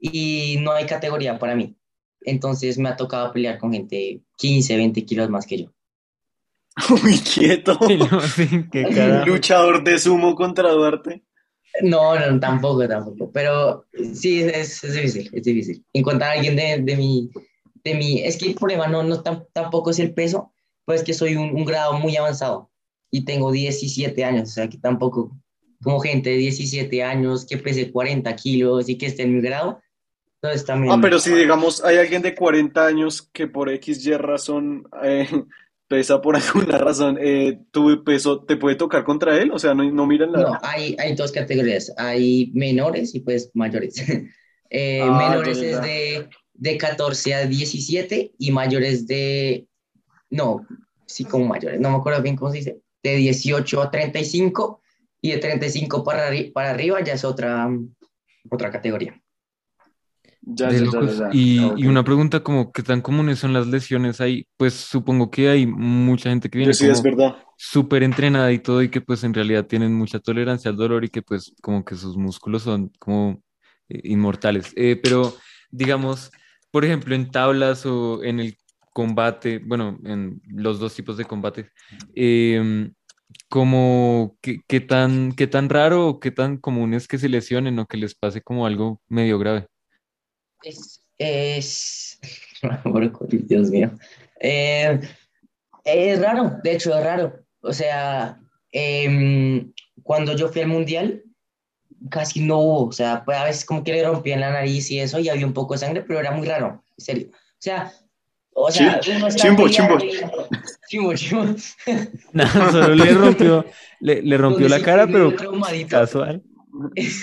y 0.00 0.56
no 0.60 0.72
hay 0.72 0.86
categoría 0.86 1.38
para 1.38 1.56
mí. 1.56 1.76
Entonces 2.20 2.78
me 2.78 2.88
ha 2.88 2.96
tocado 2.96 3.32
pelear 3.32 3.58
con 3.58 3.72
gente 3.72 4.22
15, 4.36 4.76
20 4.76 5.04
kilos 5.04 5.28
más 5.28 5.46
que 5.46 5.62
yo. 5.62 5.72
Uy, 7.02 7.18
quieto. 7.18 7.78
Luchador 9.26 9.82
de 9.82 9.98
sumo 9.98 10.34
contra 10.34 10.70
Duarte. 10.70 11.24
No, 11.82 12.18
no, 12.18 12.40
tampoco, 12.40 12.88
tampoco, 12.88 13.30
pero 13.32 13.86
sí, 14.14 14.40
es, 14.42 14.82
es 14.82 14.94
difícil, 14.94 15.30
es 15.32 15.42
difícil. 15.44 15.84
Encontrar 15.92 16.30
a 16.30 16.32
alguien 16.34 16.56
de, 16.56 16.78
de 16.82 16.96
mi, 16.96 17.30
de 17.84 17.94
mi, 17.94 18.20
es 18.22 18.36
que 18.36 18.46
el 18.48 18.54
problema 18.54 18.88
no, 18.88 19.02
no 19.02 19.22
tam- 19.22 19.46
tampoco 19.52 19.90
es 19.90 19.98
el 19.98 20.12
peso, 20.12 20.52
pues 20.84 21.02
que 21.04 21.14
soy 21.14 21.36
un, 21.36 21.50
un 21.54 21.64
grado 21.64 21.92
muy 21.94 22.16
avanzado 22.16 22.70
y 23.10 23.24
tengo 23.24 23.52
17 23.52 24.24
años, 24.24 24.50
o 24.50 24.52
sea 24.52 24.68
que 24.68 24.78
tampoco, 24.78 25.36
como 25.82 26.00
gente 26.00 26.30
de 26.30 26.36
17 26.36 27.02
años 27.04 27.46
que 27.46 27.58
pese 27.58 27.92
40 27.92 28.34
kilos 28.34 28.88
y 28.88 28.98
que 28.98 29.06
esté 29.06 29.22
en 29.22 29.34
mi 29.36 29.40
grado, 29.40 29.80
Entonces 30.40 30.64
también... 30.66 30.92
Ah, 30.92 30.98
pero 31.00 31.18
si 31.18 31.32
digamos 31.34 31.84
hay 31.84 31.98
alguien 31.98 32.22
de 32.22 32.34
40 32.34 32.86
años 32.86 33.28
que 33.32 33.46
por 33.46 33.70
X, 33.70 34.04
Y 34.04 34.12
razón 34.14 34.88
eh, 35.02 35.28
pesa 35.88 36.20
por 36.20 36.36
alguna 36.36 36.78
razón, 36.78 37.18
eh, 37.20 37.60
¿tu 37.70 38.04
peso 38.04 38.44
te 38.44 38.56
puede 38.56 38.76
tocar 38.76 39.04
contra 39.04 39.36
él? 39.40 39.50
O 39.52 39.58
sea, 39.58 39.74
no, 39.74 39.90
no 39.90 40.06
miran 40.06 40.32
la... 40.32 40.40
No, 40.40 40.58
hay, 40.62 40.94
hay 40.98 41.14
dos 41.14 41.32
categorías. 41.32 41.92
Hay 41.96 42.50
menores 42.54 43.14
y 43.14 43.20
pues 43.20 43.50
mayores. 43.54 43.96
Eh, 44.70 45.00
Ah, 45.02 45.16
menores 45.30 45.62
es 45.62 45.80
de, 45.80 46.28
de 46.52 46.76
14 46.76 47.34
a 47.34 47.46
17 47.46 48.34
y 48.38 48.52
mayores 48.52 49.06
de... 49.06 49.66
No, 50.28 50.66
sí, 51.06 51.24
como 51.24 51.46
mayores. 51.46 51.80
No 51.80 51.90
me 51.90 51.96
acuerdo 51.96 52.20
bien 52.20 52.36
cómo 52.36 52.50
se 52.50 52.58
dice. 52.58 52.82
De 53.02 53.16
18 53.16 53.80
a 53.80 53.90
35 53.90 54.82
y 55.22 55.30
de 55.30 55.38
35 55.38 56.04
para, 56.04 56.30
para 56.52 56.68
arriba 56.68 57.02
ya 57.02 57.14
es 57.14 57.24
otra, 57.24 57.66
otra 58.50 58.70
categoría. 58.70 59.18
Ya, 60.54 60.70
De 60.70 60.78
ya, 60.78 60.78
ya, 60.78 60.84
locos. 60.86 61.18
ya, 61.18 61.24
ya. 61.26 61.28
Y, 61.32 61.58
Ah, 61.58 61.74
y 61.76 61.86
una 61.86 62.04
pregunta 62.04 62.40
como, 62.42 62.72
¿qué 62.72 62.82
tan 62.82 63.00
comunes 63.00 63.38
son 63.38 63.52
las 63.52 63.66
lesiones 63.66 64.20
ahí? 64.20 64.46
Pues 64.56 64.74
supongo 64.74 65.30
que 65.30 65.48
hay 65.48 65.66
mucha 65.66 66.30
gente 66.30 66.48
que 66.48 66.58
viene 66.58 66.72
sí, 66.74 66.86
es 66.86 67.00
como 67.00 67.02
verdad. 67.02 67.36
súper 67.56 68.02
entrenada 68.02 68.50
y 68.52 68.58
todo 68.58 68.82
y 68.82 68.88
que 68.90 69.00
pues 69.00 69.24
en 69.24 69.34
realidad 69.34 69.66
tienen 69.66 69.94
mucha 69.94 70.18
tolerancia 70.20 70.70
al 70.70 70.76
dolor 70.76 71.04
y 71.04 71.08
que 71.10 71.22
pues 71.22 71.54
como 71.62 71.84
que 71.84 71.94
sus 71.96 72.16
músculos 72.16 72.62
son 72.62 72.90
como 72.98 73.42
eh, 73.88 74.00
inmortales. 74.04 74.72
Eh, 74.76 74.98
pero 75.02 75.34
digamos, 75.70 76.30
por 76.70 76.84
ejemplo, 76.84 77.14
en 77.14 77.30
tablas 77.30 77.84
o 77.86 78.22
en 78.24 78.40
el 78.40 78.56
combate, 78.92 79.58
bueno, 79.64 79.98
en 80.04 80.40
los 80.48 80.78
dos 80.80 80.94
tipos 80.94 81.16
de 81.16 81.24
combate, 81.24 81.70
em, 82.14 82.92
como 83.48 84.36
qué, 84.40 84.60
qué 84.66 84.80
tan, 84.80 85.32
qué 85.32 85.46
tan 85.46 85.68
raro 85.68 86.08
o 86.08 86.20
qué 86.20 86.30
tan 86.30 86.56
común 86.58 86.94
es 86.94 87.06
que 87.08 87.18
se 87.18 87.28
lesionen 87.28 87.78
o 87.78 87.86
que 87.86 87.96
les 87.98 88.14
pase 88.14 88.42
como 88.42 88.66
algo 88.66 89.00
medio 89.08 89.38
grave. 89.38 89.66
Es, 90.62 91.02
es... 91.18 92.18
Dios 93.48 93.70
mío. 93.70 93.90
Eh, 94.40 95.00
es 95.84 96.20
raro, 96.20 96.58
de 96.62 96.72
hecho 96.72 96.96
es 96.96 97.04
raro. 97.04 97.40
O 97.60 97.72
sea, 97.72 98.38
em, 98.72 99.72
cuando 100.02 100.36
yo 100.36 100.48
fui 100.48 100.62
al 100.62 100.68
mundial, 100.68 101.22
casi 102.10 102.40
no 102.40 102.58
hubo. 102.58 102.86
O 102.86 102.92
sea, 102.92 103.24
pues 103.24 103.38
a 103.38 103.44
veces 103.44 103.64
como 103.64 103.84
que 103.84 103.92
le 103.92 104.04
rompían 104.04 104.40
la 104.40 104.52
nariz 104.52 104.90
y 104.90 105.00
eso, 105.00 105.18
y 105.18 105.28
había 105.28 105.46
un 105.46 105.54
poco 105.54 105.74
de 105.74 105.78
sangre, 105.78 106.02
pero 106.02 106.20
era 106.20 106.30
muy 106.30 106.46
raro, 106.46 106.82
en 106.96 107.04
serio. 107.04 107.28
O 107.32 107.60
sea, 107.60 107.92
o 108.52 108.70
sea, 108.70 109.00
Sí, 109.02 109.12
uno 109.16 109.28
está 109.28 109.42
chimbo, 109.42 109.68
chimbo. 109.68 109.98
Chimbo, 110.88 111.14
chimbo. 111.16 111.54
Nada, 112.32 112.72
solo 112.72 112.94
le 112.94 113.14
rompió, 113.14 113.64
le, 114.00 114.22
le 114.22 114.36
rompió 114.36 114.68
la 114.68 114.82
cara, 114.82 115.06
pero 115.06 115.32
casual. 115.88 116.42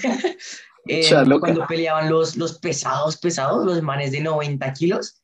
Eh, 0.88 1.10
cuando 1.40 1.66
peleaban 1.68 2.10
los, 2.10 2.36
los 2.38 2.60
pesados, 2.60 3.18
pesados, 3.18 3.66
los 3.66 3.82
manes 3.82 4.12
de 4.12 4.22
90 4.22 4.72
kilos, 4.74 5.22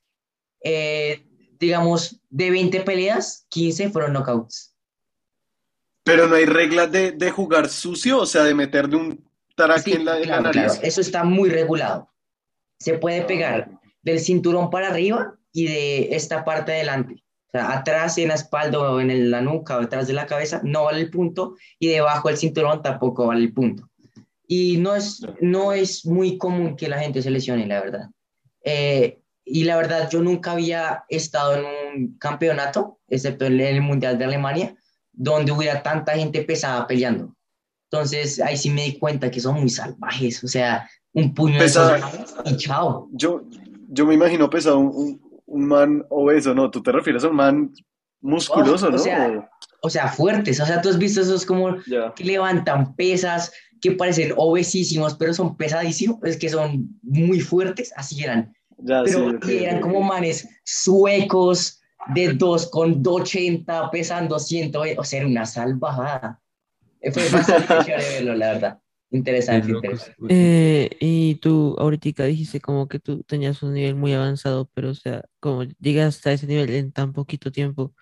eh, 0.64 1.26
digamos, 1.60 2.20
de 2.30 2.50
20 2.50 2.82
peleas, 2.82 3.46
15 3.50 3.90
fueron 3.92 4.14
knockouts. 4.14 4.76
Pero 6.04 6.28
no 6.28 6.36
hay 6.36 6.46
reglas 6.46 6.92
de, 6.92 7.12
de 7.12 7.30
jugar 7.32 7.70
sucio, 7.70 8.20
o 8.20 8.26
sea, 8.26 8.44
de 8.44 8.56
meterle 8.56 8.96
un 8.96 9.30
taraque 9.56 9.82
Sí, 9.84 9.94
en 9.94 10.06
la, 10.06 10.16
en 10.16 10.22
la 10.22 10.26
claro, 10.38 10.52
claro, 10.52 10.68
nariz. 10.70 10.80
eso 10.84 11.02
está 11.02 11.24
muy 11.24 11.50
regulado. 11.50 12.10
Se 12.80 12.96
puede 12.98 13.22
Ah, 13.22 13.28
pegar 13.28 13.72
del 14.02 14.20
cinturón 14.20 14.72
para 14.72 14.88
arriba 14.90 15.36
y 15.54 15.68
de 15.68 16.16
esta 16.16 16.44
parte 16.44 16.72
adelante. 16.72 17.24
O 17.48 17.52
sea, 17.52 17.72
atrás 17.74 18.18
en 18.18 18.30
la 18.30 18.34
espalda 18.36 18.80
o 18.80 19.00
en 19.00 19.12
el- 19.12 19.30
la 19.30 19.42
nuca 19.42 19.78
o 19.78 19.82
detrás 19.82 20.08
de 20.08 20.14
la 20.14 20.26
cabeza 20.26 20.62
no 20.64 20.86
vale 20.86 21.02
el 21.02 21.12
punto 21.12 21.56
y 21.78 21.90
debajo 21.90 22.30
del 22.30 22.38
cinturón 22.38 22.82
tampoco 22.82 23.28
vale 23.28 23.42
el 23.42 23.54
punto. 23.54 23.88
Y 24.54 24.76
no 24.76 24.96
es, 24.96 25.26
no 25.40 25.72
es 25.72 26.06
muy 26.06 26.38
común 26.38 26.76
que 26.76 26.90
la 26.90 27.00
gente 27.00 27.22
se 27.22 27.32
lesione, 27.32 27.66
la 27.68 27.80
verdad. 27.80 28.10
Eh, 28.66 29.22
y 29.46 29.64
la 29.64 29.78
verdad, 29.78 30.10
yo 30.12 30.22
nunca 30.22 30.52
había 30.52 31.06
estado 31.08 31.56
en 31.56 31.64
un 31.64 32.18
campeonato, 32.18 33.00
excepto 33.08 33.46
en 33.46 33.62
el 33.62 33.80
Mundial 33.80 34.18
de 34.18 34.26
Alemania, 34.26 34.76
donde 35.14 35.54
hubiera 35.54 35.82
tanta 35.82 36.16
gente 36.18 36.44
pesada 36.44 36.86
peleando. 36.86 37.34
Entonces, 37.90 38.42
ahí 38.42 38.58
sí 38.58 38.70
me 38.70 38.84
di 38.84 39.00
cuenta 39.00 39.32
que 39.32 39.40
son 39.40 39.58
muy 39.58 39.70
salvajes, 39.70 40.44
o 40.44 40.50
sea, 40.50 40.90
un 41.14 41.34
puño 41.34 41.58
de 41.58 41.68
esos 41.68 41.90
y 42.44 42.58
chao. 42.58 43.08
Yo, 43.14 43.44
yo 43.88 44.06
me 44.06 44.16
imagino 44.16 44.50
pesado 44.50 44.80
un, 44.80 45.22
un, 45.46 45.66
man 45.66 46.04
obeso, 46.10 46.54
¿no? 46.54 46.70
¿Tú 46.70 46.84
te 46.84 46.92
refieres 46.92 47.24
a 47.24 47.30
un 47.30 47.38
man 47.38 47.74
musculoso, 48.20 48.88
Oh, 48.88 48.90
o 48.90 48.92
no? 48.92 48.98
sea, 48.98 49.50
O 49.82 49.90
sea, 49.90 50.10
fuertes, 50.10 50.60
o 50.60 50.66
sea, 50.66 50.82
tú 50.82 50.90
has 50.90 50.98
visto 50.98 51.22
esos 51.22 51.46
como 51.46 51.78
que 52.16 52.24
levantan 52.26 52.98
pesas, 52.98 53.54
que 53.82 53.92
parecen 53.92 54.34
obesísimos, 54.38 55.16
pero 55.16 55.34
son 55.34 55.58
pesadísimos, 55.58 56.20
es 56.24 56.38
que 56.38 56.50
son 56.50 57.00
muy 57.02 57.40
fuertes, 57.40 57.92
así 57.96 58.24
eran. 58.24 58.54
Ya, 58.78 59.04
sí, 59.06 59.14
Pero 59.14 59.38
ok, 59.38 59.46
y 59.48 59.64
eran 59.64 59.78
ok, 59.78 59.82
como 59.82 60.02
manes 60.02 60.48
suecos 60.64 61.82
de 62.14 62.34
2 62.34 62.70
con 62.70 63.02
80 63.06 63.92
pesando 63.92 64.40
100, 64.40 64.72
o 64.98 65.04
sea, 65.04 65.20
era 65.20 65.28
una 65.28 65.46
salvajada. 65.46 66.40
Fue 67.12 67.30
bastante 67.30 67.74
chévere 67.86 68.10
verlo, 68.14 68.36
la 68.36 68.54
verdad. 68.54 68.80
Interesante, 69.14 69.72
interesante. 69.72 70.16
Eh, 70.30 70.90
y 71.02 71.36
tú 71.36 71.76
ahorita 71.78 72.24
dijiste 72.24 72.62
como 72.62 72.88
que 72.88 73.00
tú 73.00 73.24
tenías 73.24 73.62
un 73.62 73.74
nivel 73.74 73.96
muy 73.96 74.14
avanzado, 74.14 74.70
pero 74.74 74.92
o 74.92 74.96
sea, 74.96 75.26
como 75.42 75.64
llegaste 75.80 76.30
a 76.30 76.34
ese 76.34 76.48
nivel 76.48 76.70
en 76.70 76.92
tan 76.92 77.12
poquito 77.12 77.52
tiempo. 77.52 77.94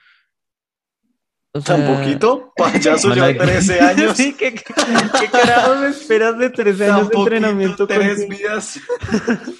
O 1.60 1.64
¿Tan 1.64 1.86
sea, 1.86 1.98
poquito? 1.98 2.54
Payaso, 2.56 3.10
ya 3.14 3.22
Malaca. 3.24 3.46
13 3.46 3.80
años. 3.82 4.18
Sí, 4.18 4.34
¿qué, 4.38 4.54
qué, 4.54 4.64
qué 5.20 5.28
carajos 5.32 5.84
esperas 5.86 6.38
de 6.38 6.50
13 6.50 6.86
Tan 6.86 6.96
años 6.96 7.10
de 7.10 7.18
entrenamiento? 7.18 7.88
tres 7.88 8.20
con- 8.20 8.30
vidas. 8.30 8.80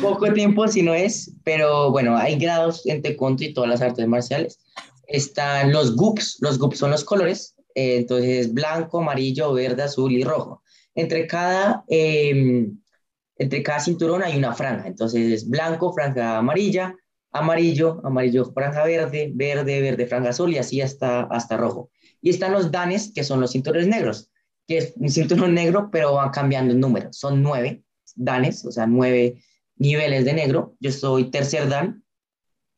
Poco 0.00 0.32
tiempo 0.32 0.66
si 0.68 0.82
no 0.82 0.94
es, 0.94 1.32
pero 1.44 1.90
bueno, 1.90 2.16
hay 2.16 2.38
grados 2.38 2.86
en 2.86 3.02
taekwondo 3.02 3.44
y 3.44 3.52
todas 3.52 3.68
las 3.68 3.82
artes 3.82 4.06
marciales. 4.06 4.60
Están 5.06 5.72
los 5.72 5.96
GUPs, 5.96 6.38
los 6.40 6.58
GUPs 6.58 6.78
son 6.78 6.90
los 6.90 7.04
colores, 7.04 7.54
eh, 7.74 7.96
entonces 7.98 8.52
blanco, 8.54 9.00
amarillo, 9.00 9.52
verde, 9.52 9.82
azul 9.82 10.12
y 10.12 10.24
rojo. 10.24 10.62
Entre 10.94 11.26
cada, 11.26 11.84
eh, 11.88 12.66
entre 13.36 13.62
cada 13.62 13.80
cinturón 13.80 14.22
hay 14.22 14.36
una 14.36 14.54
franja, 14.54 14.86
entonces 14.86 15.32
es 15.32 15.48
blanco, 15.48 15.92
franja 15.92 16.38
amarilla, 16.38 16.94
amarillo, 17.32 18.00
amarillo, 18.04 18.44
franja 18.52 18.84
verde, 18.84 19.30
verde, 19.34 19.80
verde, 19.80 20.06
franja 20.06 20.30
azul 20.30 20.52
y 20.52 20.58
así 20.58 20.80
hasta, 20.80 21.22
hasta 21.22 21.56
rojo. 21.56 21.90
Y 22.20 22.30
están 22.30 22.52
los 22.52 22.70
danes, 22.70 23.12
que 23.14 23.24
son 23.24 23.40
los 23.40 23.52
cinturones 23.52 23.88
negros, 23.88 24.30
que 24.68 24.78
es 24.78 24.92
un 24.96 25.08
cinturón 25.08 25.54
negro, 25.54 25.88
pero 25.90 26.14
van 26.14 26.30
cambiando 26.30 26.72
en 26.72 26.80
número. 26.80 27.12
Son 27.12 27.42
nueve 27.42 27.82
danes, 28.14 28.64
o 28.64 28.70
sea, 28.70 28.86
nueve 28.86 29.42
niveles 29.76 30.24
de 30.24 30.34
negro. 30.34 30.76
Yo 30.78 30.92
soy 30.92 31.30
tercer 31.30 31.68
dan, 31.68 32.04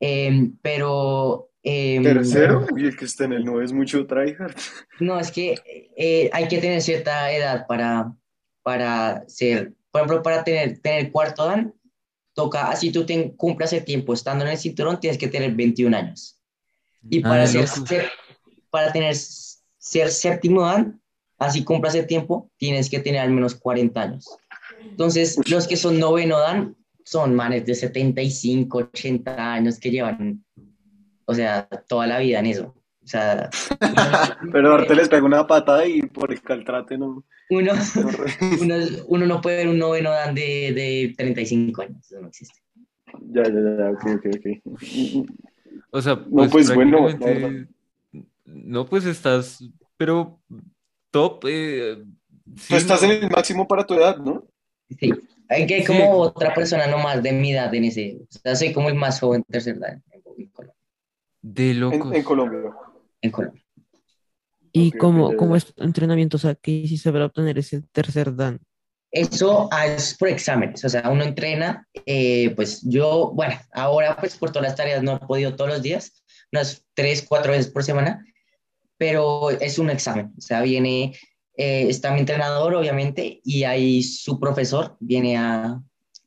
em, 0.00 0.56
pero... 0.62 1.50
em, 1.62 2.02
Tercero, 2.02 2.66
y 2.76 2.86
el 2.86 2.96
que 2.96 3.04
está 3.06 3.24
en 3.24 3.32
el 3.32 3.44
9 3.44 3.64
es 3.64 3.72
mucho 3.72 4.06
tryhard. 4.06 4.54
No, 5.00 5.18
es 5.18 5.30
que 5.30 5.56
eh, 5.96 6.30
hay 6.32 6.46
que 6.48 6.58
tener 6.58 6.80
cierta 6.80 7.32
edad 7.32 7.66
para, 7.66 8.14
para 8.62 9.24
ser, 9.28 9.72
por 9.90 10.02
ejemplo, 10.02 10.22
para 10.22 10.44
tener, 10.44 10.78
tener 10.78 11.10
cuarto 11.10 11.46
dan, 11.46 11.74
toca, 12.34 12.68
así 12.68 12.90
tú 12.90 13.06
te 13.06 13.34
cumplas 13.36 13.72
el 13.72 13.84
tiempo 13.84 14.12
estando 14.12 14.44
en 14.44 14.50
el 14.52 14.58
cinturón, 14.58 15.00
tienes 15.00 15.18
que 15.18 15.28
tener 15.28 15.54
21 15.54 15.94
años. 15.94 16.40
Y 17.10 17.20
Ah, 17.24 17.28
para, 17.28 17.46
ser, 17.46 17.66
ser- 17.68 18.10
para 18.70 18.92
tener 18.92 19.14
ser 19.16 20.10
séptimo 20.10 20.62
dan, 20.62 21.00
así 21.38 21.62
cumplas 21.64 21.94
el 21.94 22.06
tiempo, 22.06 22.50
tienes 22.56 22.88
que 22.90 22.98
tener 23.00 23.20
al 23.20 23.30
menos 23.30 23.54
40 23.54 24.02
años. 24.02 24.26
Entonces, 24.80 25.38
los 25.48 25.66
que 25.68 25.76
son 25.76 25.98
noveno 25.98 26.38
dan 26.38 26.76
son 27.04 27.34
manes 27.34 27.66
de 27.66 27.74
75, 27.74 28.78
80 28.78 29.52
años 29.54 29.78
que 29.78 29.90
llevan, 29.90 30.42
o 31.26 31.34
sea, 31.34 31.68
toda 31.86 32.06
la 32.06 32.18
vida 32.18 32.38
en 32.40 32.46
eso. 32.46 32.74
O 33.04 33.06
sea, 33.06 33.50
Pero 34.52 34.74
Arte 34.74 34.94
les 34.94 35.08
pega 35.10 35.24
una 35.24 35.46
patada 35.46 35.86
y 35.86 36.00
por 36.02 36.32
el 36.32 36.40
caltrate 36.40 36.96
no. 36.96 37.22
uno, 37.50 37.72
uno, 38.62 38.74
uno 39.08 39.26
no 39.26 39.40
puede 39.42 39.58
ver 39.58 39.68
un 39.68 39.78
noveno 39.78 40.10
dan 40.10 40.34
de, 40.34 40.72
de 40.74 41.14
35 41.16 41.82
años, 41.82 41.98
eso 42.06 42.20
no 42.20 42.28
existe. 42.28 42.58
Ya, 43.28 43.42
ya, 43.44 43.50
ya, 43.52 43.90
ok, 43.90 44.06
ok, 44.16 44.26
ok. 44.38 45.28
O 45.90 46.02
sea, 46.02 46.14
No, 46.28 46.48
pues, 46.48 46.74
bueno, 46.74 47.08
la 47.08 47.16
prácticamente- 47.18 47.72
No, 48.46 48.86
pues 48.86 49.04
estás, 49.04 49.62
pero 49.96 50.40
top. 51.10 51.44
eh, 51.48 52.02
sí, 52.56 52.68
Tú 52.70 52.76
estás 52.76 53.02
no. 53.02 53.12
en 53.12 53.24
el 53.24 53.30
máximo 53.30 53.68
para 53.68 53.86
tu 53.86 53.94
edad, 53.94 54.16
¿no? 54.16 54.44
Sí, 54.98 55.12
hay 55.48 55.66
que 55.66 55.80
Sí. 55.80 55.86
como 55.86 56.10
otra 56.18 56.54
persona 56.54 56.86
nomás 56.86 57.22
de 57.22 57.32
mi 57.32 57.52
edad 57.52 57.72
en 57.74 57.84
ese, 57.84 58.18
o 58.20 58.26
sea, 58.30 58.56
soy 58.56 58.72
como 58.72 58.88
el 58.88 58.94
más 58.94 59.20
joven 59.20 59.44
tercer 59.44 59.78
dan 59.78 60.02
en, 60.10 60.22
en 60.38 60.48
Colombia. 60.48 60.74
De 61.42 61.70
En, 61.70 61.80
locos. 61.80 62.14
en 62.14 62.22
Colombia. 62.22 62.60
En 63.24 63.30
Colombia. 63.30 63.64
¿y 64.72 64.88
Ok, 64.88 64.94
ok, 64.94 65.00
cómo, 65.00 65.36
cómo 65.36 65.56
es 65.56 65.72
tu 65.72 65.82
entrenamiento? 65.82 66.36
O 66.36 66.40
sea, 66.40 66.54
¿qué 66.54 66.70
hiciste 66.70 67.10
para 67.12 67.26
obtener 67.26 67.58
ese 67.58 67.82
tercer 67.92 68.34
dan? 68.34 68.60
Eso 69.10 69.68
ah, 69.70 69.86
es 69.86 70.16
por 70.16 70.28
exámenes, 70.28 70.84
o 70.84 70.88
sea, 70.88 71.08
uno 71.08 71.22
entrena, 71.22 71.86
eh, 72.04 72.52
pues 72.56 72.82
yo, 72.82 73.30
bueno, 73.32 73.54
ahora 73.72 74.16
pues 74.16 74.36
por 74.36 74.50
todas 74.50 74.68
las 74.68 74.76
tareas 74.76 75.04
no 75.04 75.14
he 75.14 75.18
podido 75.20 75.54
todos 75.54 75.70
los 75.70 75.82
días, 75.82 76.24
unas 76.50 76.84
tres, 76.94 77.24
cuatro 77.26 77.52
veces 77.52 77.70
por 77.70 77.84
semana, 77.84 78.26
pero 78.98 79.50
es 79.50 79.78
un 79.78 79.90
examen, 79.90 80.32
o 80.36 80.40
sea, 80.40 80.62
viene, 80.62 81.16
eh, 81.56 81.86
está 81.88 82.10
mi 82.10 82.18
entrenador 82.18 82.74
obviamente 82.74 83.40
y 83.44 83.62
ahí 83.62 84.02
su 84.02 84.40
profesor 84.40 84.96
viene 84.98 85.36
a, 85.36 85.80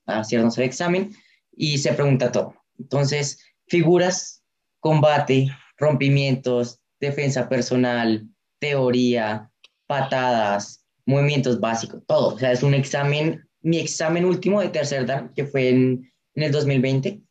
a 0.05 0.19
hacernos 0.19 0.57
el 0.57 0.63
examen 0.63 1.13
y 1.57 1.79
se 1.79 1.91
pregunta 1.91 2.31
todo. 2.31 2.55
Entonces, 2.79 3.39
figuras, 3.67 4.43
combate, 4.79 5.49
rompimientos, 5.77 6.79
defensa 6.99 7.47
personal, 7.49 8.27
teoría, 8.59 9.49
patadas, 9.85 10.85
movimientos 11.05 11.59
básicos, 11.59 12.03
todo. 12.05 12.35
O 12.35 12.39
sea, 12.39 12.51
es 12.51 12.63
un 12.63 12.73
examen, 12.73 13.47
mi 13.61 13.79
examen 13.79 14.25
último 14.25 14.61
de 14.61 14.69
tercer 14.69 15.05
dan, 15.05 15.33
que 15.33 15.45
fue 15.45 15.69
en, 15.69 16.11
en 16.35 16.43
el 16.43 16.51
2020, 16.51 17.21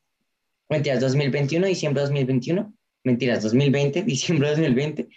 mentiras, 0.68 1.00
2021, 1.00 1.66
diciembre 1.66 2.00
de 2.02 2.06
2021, 2.08 2.74
mentiras, 3.04 3.42
2020, 3.42 4.02
diciembre 4.04 4.48
de 4.48 4.54
2020, 4.54 5.08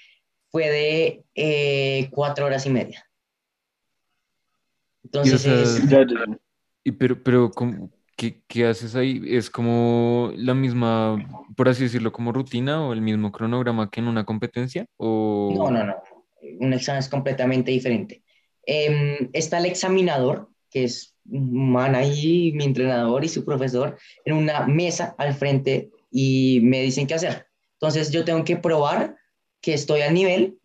fue 0.51 0.69
de 0.69 1.23
eh, 1.35 2.07
cuatro 2.11 2.45
horas 2.45 2.65
y 2.65 2.69
media. 2.71 3.05
Entonces, 5.03 5.33
Y, 5.33 5.35
o 5.35 5.39
sea, 5.39 5.61
es- 5.61 5.89
Ya, 5.89 5.99
ya, 6.01 6.25
ya. 6.27 6.39
Y 6.83 6.91
pero, 6.91 7.21
pero 7.21 7.51
¿cómo- 7.51 7.91
¿qué, 8.19 8.41
qué 8.47 8.67
haces 8.67 8.95
ahí? 8.95 9.21
¿Es 9.25 9.49
como 9.49 10.31
la 10.35 10.53
misma, 10.53 11.17
por 11.55 11.69
así 11.69 11.83
decirlo, 11.83 12.11
como 12.11 12.33
rutina 12.33 12.85
o 12.85 12.91
el 12.91 13.01
mismo 13.01 13.31
cronograma 13.31 13.89
que 13.89 14.01
en 14.01 14.09
una 14.09 14.25
competencia? 14.25 14.85
No, 14.99 15.05
O 15.07 15.71
no, 15.71 15.85
no. 15.85 15.95
Un 16.59 16.73
examen 16.73 16.99
es 16.99 17.07
completamente 17.07 17.71
diferente. 17.71 18.21
Em, 18.65 19.29
está 19.31 19.59
el 19.59 19.67
examinador, 19.67 20.49
que 20.69 20.83
es 20.83 21.15
un 21.31 21.71
man 21.71 21.95
ahí, 21.95 22.51
mi 22.53 22.65
entrenador 22.65 23.23
y 23.23 23.29
su 23.29 23.45
profesor, 23.45 23.97
en 24.25 24.33
una 24.33 24.67
mesa 24.67 25.15
al 25.17 25.33
frente 25.33 25.89
y 26.11 26.59
me 26.61 26.81
dicen 26.81 27.07
qué 27.07 27.13
hacer. 27.13 27.47
Entonces 27.75 28.11
yo 28.11 28.25
tengo 28.25 28.43
que 28.43 28.57
probar 28.57 29.15
que 29.61 29.73
estoy 29.73 30.01
al 30.01 30.13
nivel, 30.13 30.59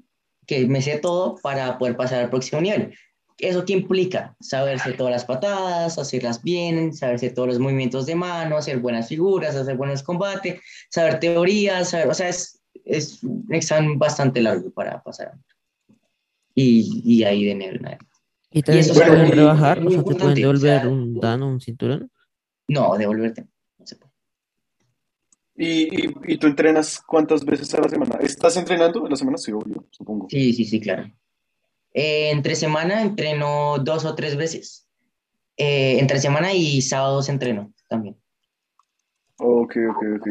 que 0.47 0.67
me 0.67 0.83
sé 0.83 0.99
todo 0.99 1.37
para 1.41 1.79
poder 1.79 1.97
pasar 1.97 2.25
al 2.25 2.31
próximo 2.31 2.61
nivel. 2.61 2.95
¿Eso 3.39 3.65
qué 3.65 3.73
implica? 3.73 4.37
Saberse 4.41 4.93
todas 4.93 5.13
las 5.13 5.25
patadas, 5.25 5.99
hacerlas 5.99 6.43
bien, 6.43 6.95
saberse 6.95 7.31
todos 7.31 7.49
los 7.49 7.59
movimientos 7.59 8.07
de 8.07 8.15
mano, 8.15 8.57
hacer 8.57 8.79
buenas 8.79 9.09
figuras, 9.09 9.57
hacer 9.57 9.77
buenos 9.77 10.03
combates, 10.03 10.61
saber 10.89 11.19
teorías, 11.19 11.91
saber- 11.91 12.09
o 12.09 12.15
sea, 12.15 12.29
es, 12.29 12.61
es 12.85 13.23
un 13.25 13.47
examen 13.51 13.99
bastante 13.99 14.41
largo 14.41 14.71
para 14.71 15.03
pasar. 15.03 15.33
Y, 16.55 17.03
y 17.05 17.25
ahí 17.25 17.45
de 17.45 17.51
enero 17.51 17.77
en 17.79 17.87
adelante. 17.87 18.07
Y 18.51 18.63
te 18.63 18.85
pueden 18.93 19.33
rebajar, 19.33 19.85
o 19.85 19.91
sea, 19.91 20.05
te 20.05 20.15
pueden 20.15 20.31
o 20.31 20.35
devolver 20.35 20.81
sea, 20.81 20.89
un 20.89 21.19
dan 21.21 21.43
o 21.43 21.49
un 21.49 21.61
cinturón. 21.61 22.11
No, 22.69 22.97
devolverte. 22.97 23.47
No 23.79 23.85
se 23.87 23.97
puede. 23.97 24.13
¿Y, 25.57 26.07
y, 26.07 26.15
y 26.29 26.37
tú 26.39 26.47
entrenas 26.47 27.01
cuántas 27.05 27.45
veces 27.45 27.75
a 27.75 27.81
la 27.81 27.89
semana? 27.89 28.19
¿Estás 28.21 28.57
entrenando 28.57 29.05
a 29.05 29.11
la 29.11 29.17
semana? 29.17 29.39
Sí, 29.39 29.51
obvio, 29.51 29.87
supongo. 29.91 30.29
Sí, 30.31 30.53
sí, 30.53 30.65
sí, 30.65 30.81
claro. 30.81 31.11
Eh, 31.95 32.31
entre 32.33 32.57
semana 32.57 33.03
entreno 33.03 33.79
dos 33.79 34.05
o 34.05 34.15
tres 34.17 34.37
veces. 34.37 34.89
Eh, 35.59 35.99
entre 36.01 36.21
semana 36.21 36.53
y 36.55 36.83
sábados 36.83 37.29
entreno 37.31 37.73
también. 37.89 38.17
Ok, 39.39 39.77
ok, 39.91 40.03
ok. 40.17 40.27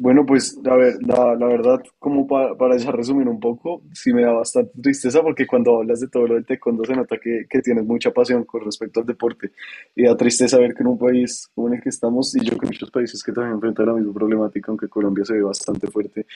Bueno, 0.00 0.24
pues 0.24 0.56
a 0.64 0.76
ver, 0.76 0.94
la, 1.02 1.34
la 1.34 1.46
verdad, 1.46 1.80
como 1.98 2.24
pa- 2.28 2.56
para 2.56 2.76
ya 2.76 2.92
resumir 2.92 3.26
un 3.28 3.40
poco, 3.40 3.82
sí 3.92 4.12
me 4.12 4.22
da 4.22 4.30
bastante 4.32 4.70
tristeza 4.80 5.22
porque 5.22 5.44
cuando 5.44 5.76
hablas 5.78 5.98
de 5.98 6.06
todo 6.08 6.28
lo 6.28 6.34
del 6.34 6.46
taekwondo 6.46 6.84
se 6.84 6.94
nota 6.94 7.18
que, 7.20 7.46
que 7.50 7.60
tienes 7.62 7.84
mucha 7.84 8.12
pasión 8.12 8.44
con 8.44 8.64
respecto 8.64 9.00
al 9.00 9.06
deporte 9.06 9.50
y 9.96 10.04
da 10.04 10.16
tristeza 10.16 10.56
ver 10.58 10.72
que 10.74 10.84
en 10.84 10.88
un 10.90 10.98
país 10.98 11.48
como 11.52 11.66
en 11.68 11.74
el 11.74 11.82
que 11.82 11.88
estamos, 11.88 12.32
y 12.36 12.44
yo 12.44 12.56
que 12.56 12.66
muchos 12.66 12.92
países 12.92 13.24
que 13.24 13.32
también 13.32 13.54
enfrentan 13.54 13.86
la 13.86 13.94
misma 13.94 14.14
problemática, 14.14 14.70
aunque 14.70 14.88
Colombia 14.88 15.24
se 15.24 15.32
ve 15.34 15.42
bastante 15.42 15.88
fuerte, 15.88 16.26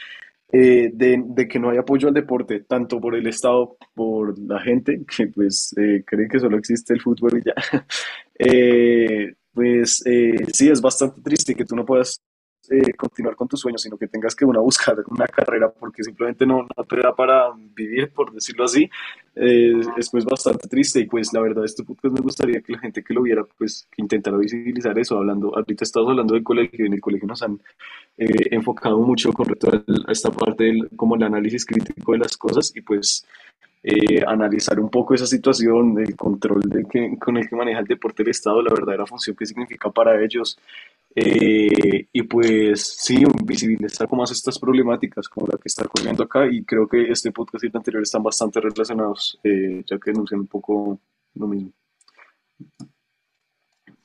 eh, 0.52 0.90
de, 0.92 1.22
de 1.26 1.48
que 1.48 1.58
no 1.58 1.70
hay 1.70 1.78
apoyo 1.78 2.08
al 2.08 2.14
deporte, 2.14 2.60
tanto 2.60 3.00
por 3.00 3.14
el 3.14 3.26
Estado, 3.26 3.76
por 3.94 4.38
la 4.38 4.60
gente, 4.60 5.00
que 5.16 5.28
pues 5.28 5.74
eh, 5.78 6.04
cree 6.06 6.28
que 6.28 6.38
solo 6.38 6.58
existe 6.58 6.92
el 6.94 7.00
fútbol 7.00 7.38
y 7.38 7.42
ya. 7.44 7.54
Eh, 8.44 9.34
pues 9.52 10.02
eh, 10.04 10.46
sí, 10.52 10.68
es 10.68 10.80
bastante 10.80 11.20
triste 11.20 11.54
que 11.54 11.64
tú 11.64 11.76
no 11.76 11.84
puedas 11.84 12.20
eh, 12.70 12.92
continuar 12.94 13.34
con 13.34 13.48
tus 13.48 13.60
sueños, 13.60 13.82
sino 13.82 13.96
que 13.96 14.06
tengas 14.06 14.34
que 14.34 14.44
una, 14.44 14.60
buscar 14.72 14.96
una 15.08 15.26
carrera 15.26 15.70
porque 15.70 16.02
simplemente 16.02 16.46
no, 16.46 16.66
no 16.76 16.84
te 16.84 16.96
da 17.00 17.14
para 17.14 17.52
vivir, 17.74 18.10
por 18.10 18.32
decirlo 18.32 18.64
así. 18.64 18.88
Eh, 19.34 19.80
es 19.96 20.10
pues 20.10 20.24
bastante 20.24 20.68
triste 20.68 21.00
y 21.00 21.06
pues 21.06 21.32
la 21.32 21.40
verdad 21.40 21.64
este 21.64 21.82
podcast 21.84 22.14
me 22.14 22.20
gustaría 22.20 22.60
que 22.60 22.72
la 22.72 22.78
gente 22.80 23.02
que 23.02 23.14
lo 23.14 23.22
viera 23.22 23.44
pues 23.56 23.88
intentara 23.96 24.36
visibilizar 24.36 24.98
eso, 24.98 25.16
hablando, 25.16 25.56
ahorita 25.56 25.84
estamos 25.84 26.10
hablando 26.10 26.34
del 26.34 26.44
colegio, 26.44 26.84
en 26.84 26.92
el 26.92 27.00
colegio 27.00 27.26
nos 27.26 27.42
han 27.42 27.58
eh, 28.18 28.48
enfocado 28.50 28.98
mucho 28.98 29.32
con 29.32 29.46
respecto 29.46 29.84
a 30.06 30.12
esta 30.12 30.30
parte 30.30 30.64
del 30.64 30.90
como 30.96 31.16
el 31.16 31.22
análisis 31.22 31.64
crítico 31.64 32.12
de 32.12 32.18
las 32.18 32.36
cosas 32.36 32.72
y 32.76 32.82
pues 32.82 33.26
eh, 33.84 34.22
analizar 34.24 34.78
un 34.78 34.88
poco 34.90 35.14
esa 35.14 35.26
situación, 35.26 35.98
el 35.98 36.14
control 36.14 36.60
de 36.60 36.84
que, 36.84 37.18
con 37.18 37.36
el 37.36 37.48
que 37.48 37.56
maneja 37.56 37.80
el 37.80 37.86
deporte 37.86 38.22
el 38.22 38.28
Estado, 38.28 38.62
la 38.62 38.72
verdadera 38.72 39.06
función 39.06 39.34
que 39.34 39.44
significa 39.44 39.90
para 39.90 40.22
ellos. 40.22 40.56
Eh, 41.14 42.08
y 42.12 42.22
pues 42.22 42.96
sí, 42.98 43.22
visibilizar 43.44 44.08
como 44.08 44.22
más 44.22 44.30
estas 44.30 44.58
problemáticas 44.58 45.28
como 45.28 45.46
la 45.46 45.58
que 45.58 45.68
está 45.68 45.84
ocurriendo 45.84 46.24
acá 46.24 46.46
y 46.50 46.64
creo 46.64 46.88
que 46.88 47.10
este 47.10 47.32
podcast 47.32 47.64
y 47.64 47.66
el 47.66 47.76
anterior 47.76 48.02
están 48.02 48.22
bastante 48.22 48.60
relacionados, 48.60 49.38
eh, 49.44 49.82
ya 49.86 49.98
que 49.98 50.10
denuncian 50.10 50.40
un 50.40 50.46
poco 50.46 50.98
lo 51.34 51.46
mismo. 51.46 51.70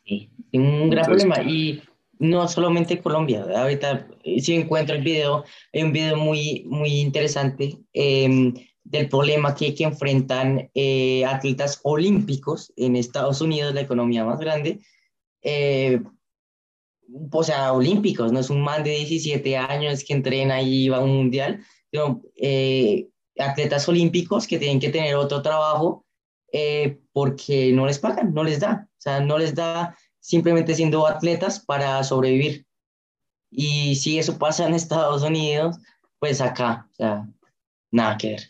Sí, 0.05 0.29
un 0.53 0.89
gran 0.89 1.05
Entonces, 1.05 1.25
problema. 1.27 1.49
Y 1.49 1.81
no 2.19 2.47
solamente 2.47 3.01
Colombia. 3.01 3.45
Ahorita, 3.55 4.07
eh, 4.23 4.41
si 4.41 4.55
encuentro 4.55 4.95
el 4.95 5.03
video, 5.03 5.43
hay 5.73 5.83
un 5.83 5.91
video 5.93 6.17
muy, 6.17 6.63
muy 6.67 6.99
interesante 6.99 7.77
em, 7.93 8.53
del 8.83 9.09
problema 9.09 9.53
que, 9.55 9.73
que 9.75 9.83
enfrentan 9.83 10.69
eh, 10.73 11.25
atletas 11.25 11.79
olímpicos 11.83 12.73
en 12.75 12.95
Estados 12.95 13.41
Unidos, 13.41 13.73
la 13.73 13.81
economía 13.81 14.25
más 14.25 14.39
grande. 14.39 14.79
eh, 15.41 16.01
o 17.31 17.43
sea, 17.43 17.73
olímpicos, 17.73 18.31
no 18.31 18.39
es 18.39 18.49
un 18.49 18.61
man 18.61 18.83
de 18.83 18.91
17 18.91 19.57
años 19.57 20.03
que 20.03 20.13
entrena 20.13 20.61
y 20.61 20.89
va 20.89 20.97
a 20.97 21.01
un 21.01 21.15
mundial, 21.15 21.63
sino 21.91 22.21
eh, 22.35 23.07
atletas 23.39 23.87
olímpicos 23.87 24.47
que 24.47 24.59
tienen 24.59 24.79
que 24.79 24.89
tener 24.89 25.15
otro 25.15 25.41
trabajo 25.41 26.05
eh, 26.51 26.99
porque 27.13 27.71
no 27.73 27.85
les 27.85 27.99
pagan, 27.99 28.33
no 28.33 28.43
les 28.43 28.59
da, 28.59 28.87
o 28.89 29.01
sea, 29.01 29.19
no 29.19 29.37
les 29.37 29.55
da 29.55 29.95
simplemente 30.19 30.75
siendo 30.75 31.07
atletas 31.07 31.59
para 31.59 32.03
sobrevivir. 32.03 32.65
Y 33.49 33.95
si 33.95 34.19
eso 34.19 34.37
pasa 34.37 34.67
en 34.67 34.73
Estados 34.73 35.23
Unidos, 35.23 35.77
pues 36.19 36.41
acá, 36.41 36.87
o 36.91 36.95
sea, 36.95 37.27
nada 37.91 38.17
que 38.17 38.29
ver. 38.29 38.41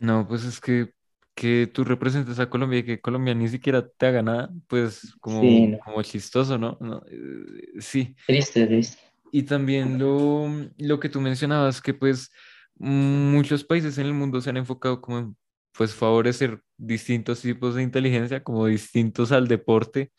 no, 0.00 0.26
pues 0.26 0.44
es 0.44 0.60
que 0.60 0.92
que 1.38 1.68
tú 1.72 1.84
representes 1.84 2.38
a 2.40 2.50
Colombia 2.50 2.80
y 2.80 2.84
que 2.84 3.00
Colombia 3.00 3.34
ni 3.34 3.48
siquiera 3.48 3.88
te 3.88 4.06
haga 4.06 4.22
nada, 4.22 4.50
pues 4.68 5.14
como, 5.20 5.44
Sí, 5.44 5.66
no. 5.68 5.78
como 5.78 6.02
chistoso, 6.02 6.58
¿no? 6.58 6.76
No, 6.80 7.02
eh, 7.10 7.80
sí. 7.80 8.16
Triste, 8.26 8.64
triste. 8.68 9.02
Y 9.30 9.42
también 9.44 9.98
lo, 9.98 10.46
lo 10.78 11.00
que 11.00 11.08
tú 11.08 11.20
mencionabas, 11.20 11.82
que 11.82 11.92
pues 11.94 12.30
muchos 12.76 13.64
países 13.64 13.98
en 13.98 14.06
el 14.06 14.14
mundo 14.14 14.40
se 14.40 14.50
han 14.50 14.56
enfocado 14.56 15.00
como 15.00 15.18
en 15.18 15.36
pues 15.72 15.94
favorecer 15.94 16.62
distintos 16.76 17.42
tipos 17.42 17.74
de 17.74 17.82
inteligencia, 17.82 18.42
como 18.42 18.66
distintos 18.66 19.30
al 19.32 19.46
deporte, 19.48 20.12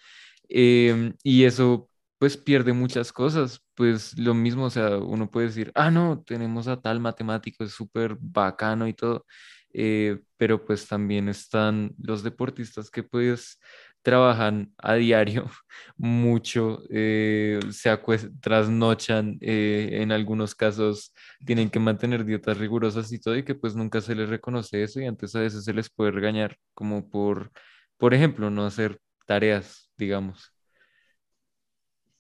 em, 0.50 1.16
y 1.24 1.46
eso 1.46 1.90
pues 2.20 2.38
pierde 2.38 2.74
muchas 2.74 3.14
cosas, 3.14 3.62
pues 3.76 4.18
lo 4.20 4.34
mismo, 4.36 4.66
o 4.66 4.70
sea, 4.72 4.98
uno 5.00 5.32
puede 5.32 5.48
decir, 5.48 5.72
ah, 5.76 5.92
no, 5.92 6.24
tenemos 6.26 6.68
a 6.70 6.82
tal 6.82 7.00
matemático, 7.02 7.64
es 7.64 7.72
súper 7.74 8.18
bacano 8.22 8.88
y 8.88 8.94
todo, 8.94 9.26
eh, 9.74 10.20
pero 10.38 10.66
pues 10.66 10.88
también 10.88 11.30
están 11.30 11.94
los 12.02 12.24
deportistas 12.24 12.90
que 12.90 13.04
pues 13.04 13.60
trabajan 14.02 14.74
a 14.78 14.96
diario 14.96 15.46
mucho, 15.98 16.82
eh, 16.90 17.60
se 17.72 17.96
trasnochan, 18.40 19.38
eh, 19.42 20.00
en 20.02 20.12
algunos 20.12 20.56
casos 20.56 21.14
tienen 21.46 21.70
que 21.70 21.80
mantener 21.80 22.26
dietas 22.26 22.58
rigurosas 22.58 23.12
y 23.12 23.20
todo, 23.20 23.38
y 23.38 23.44
que 23.44 23.56
pues 23.56 23.76
nunca 23.76 24.02
se 24.02 24.16
les 24.16 24.30
reconoce 24.30 24.84
eso, 24.84 25.02
y 25.02 25.06
antes 25.06 25.36
a 25.36 25.42
veces 25.42 25.64
se 25.64 25.74
les 25.74 25.90
puede 25.90 26.12
regañar 26.12 26.56
como 26.74 27.10
por, 27.10 27.52
por 27.98 28.14
ejemplo, 28.14 28.50
no 28.50 28.66
hacer 28.66 29.00
tareas, 29.26 29.92
digamos. 29.98 30.54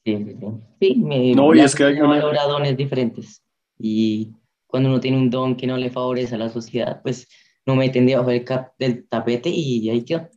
Sí, 0.05 0.17
sí, 0.17 0.35
sí. 0.39 0.47
Sí, 0.79 0.95
me, 0.95 1.33
No, 1.33 1.53
y 1.53 1.59
es 1.61 1.75
que 1.75 1.83
hay 1.83 1.99
una... 1.99 2.19
dones 2.19 2.75
diferentes. 2.77 3.43
Y 3.77 4.33
cuando 4.69 4.89
uno 4.89 5.01
tiene 5.01 5.17
un 5.19 5.31
don 5.31 5.57
que 5.57 5.67
no 5.67 5.77
le 5.77 5.91
favorece 5.91 6.35
a 6.35 6.39
la 6.39 6.49
sociedad, 6.49 7.01
pues 7.03 7.27
lo 7.65 7.75
meten 7.75 8.07
debajo 8.07 8.29
del, 8.31 8.45
cap- 8.45 8.73
del 8.79 9.07
tapete 9.09 9.49
y 9.51 9.89
ahí 9.91 10.05
quedó. 10.05 10.29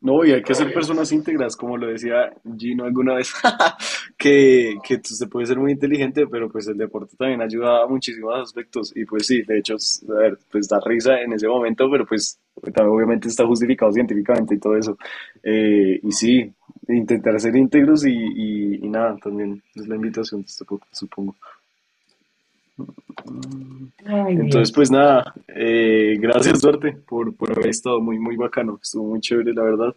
No, 0.00 0.24
y 0.24 0.30
hay 0.30 0.44
que 0.44 0.54
ser 0.54 0.72
personas 0.72 1.10
íntegras, 1.10 1.56
como 1.56 1.76
lo 1.76 1.88
decía 1.88 2.32
Gino 2.56 2.84
alguna 2.84 3.14
vez, 3.14 3.32
que, 4.16 4.76
que 4.84 5.00
se 5.02 5.26
puede 5.26 5.46
ser 5.46 5.58
muy 5.58 5.72
inteligente, 5.72 6.24
pero 6.28 6.48
pues 6.48 6.68
el 6.68 6.78
deporte 6.78 7.16
también 7.16 7.42
ayuda 7.42 7.82
a 7.82 7.88
muchísimos 7.88 8.32
aspectos. 8.36 8.92
Y 8.96 9.04
pues 9.04 9.26
sí, 9.26 9.42
de 9.42 9.58
hecho, 9.58 9.74
a 10.10 10.14
ver, 10.14 10.38
pues 10.52 10.68
da 10.68 10.78
risa 10.84 11.20
en 11.20 11.32
ese 11.32 11.48
momento, 11.48 11.90
pero 11.90 12.06
pues 12.06 12.38
también 12.72 12.94
obviamente 12.94 13.26
está 13.26 13.44
justificado 13.44 13.90
científicamente 13.92 14.54
y 14.54 14.60
todo 14.60 14.76
eso. 14.76 14.96
Eh, 15.42 15.98
y 16.00 16.12
sí, 16.12 16.52
intentar 16.88 17.40
ser 17.40 17.56
íntegros 17.56 18.06
y, 18.06 18.12
y, 18.12 18.74
y 18.86 18.88
nada, 18.88 19.16
también 19.20 19.60
es 19.74 19.88
la 19.88 19.96
invitación 19.96 20.42
de 20.42 20.46
este 20.46 20.64
podcast, 20.64 20.94
supongo. 20.94 21.34
Ay, 24.06 24.34
Entonces, 24.34 24.72
pues 24.72 24.90
nada, 24.90 25.34
eh, 25.48 26.16
gracias 26.18 26.60
Duarte 26.60 26.92
por, 26.92 27.34
por 27.34 27.52
haber 27.52 27.68
estado 27.68 28.00
muy, 28.00 28.18
muy 28.18 28.36
bacano, 28.36 28.78
estuvo 28.82 29.04
muy 29.10 29.20
chévere, 29.20 29.52
la 29.52 29.62
verdad. 29.62 29.94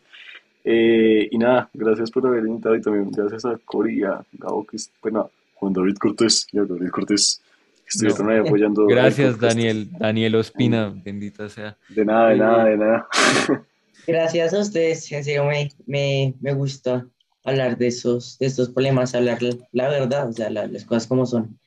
Eh, 0.64 1.28
y 1.32 1.38
nada, 1.38 1.70
gracias 1.74 2.12
por 2.12 2.26
haber 2.28 2.46
invitado 2.46 2.76
y 2.76 2.82
también 2.82 3.10
gracias 3.12 3.46
a 3.46 3.58
Cori 3.66 4.00
y 4.00 4.04
a 4.04 4.22
Gabo, 4.34 4.66
que 4.66 4.78
es, 4.78 4.92
bueno, 5.02 5.30
Juan 5.56 5.74
David 5.74 5.96
Cortés 6.00 6.48
y 6.52 6.58
a 6.60 6.64
Gabriel 6.66 6.92
Cortés, 6.92 7.42
que 7.84 7.90
estuvieron 7.90 8.30
ahí 8.30 8.40
apoyando. 8.48 8.86
Gracias. 8.88 9.40
Daniel, 9.40 9.90
Daniel 9.98 10.36
Ospina, 10.36 10.90
bendita 11.04 11.50
sea. 11.50 11.78
De 11.90 12.06
nada, 12.06 12.30
de 12.30 12.38
nada, 12.38 12.66
de 12.66 12.78
nada. 12.78 13.08
Gracias 14.08 14.54
a 14.54 14.60
ustedes, 14.60 15.12
en 15.12 15.24
serio 15.24 15.46
me, 15.46 15.70
me, 15.86 16.34
me 16.42 16.54
gusta 16.54 17.06
hablar 17.44 17.78
de 17.78 17.88
esos, 17.88 18.38
de 18.40 18.48
estos 18.48 18.70
problemas, 18.70 19.14
hablar 19.16 19.38
la 19.72 19.90
verdad, 19.90 20.30
o 20.30 20.34
sea, 20.34 20.50
la- 20.50 20.68
las 20.68 20.86
cosas 20.86 21.08
como 21.08 21.26
son. 21.26 21.58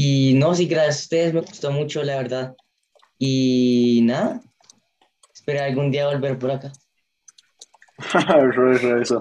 Y 0.00 0.34
no, 0.34 0.54
sí, 0.54 0.66
gracias 0.68 0.94
a 0.96 1.00
ustedes, 1.00 1.34
me 1.34 1.40
gustó 1.40 1.72
mucho, 1.72 2.04
la 2.04 2.18
verdad. 2.18 2.54
Y 3.18 4.00
nada, 4.04 4.40
espero 5.34 5.60
algún 5.64 5.90
día 5.90 6.06
volver 6.06 6.38
por 6.38 6.52
acá. 6.52 6.70
eso, 7.98 8.70
eso, 8.70 8.96
eso. 8.96 9.20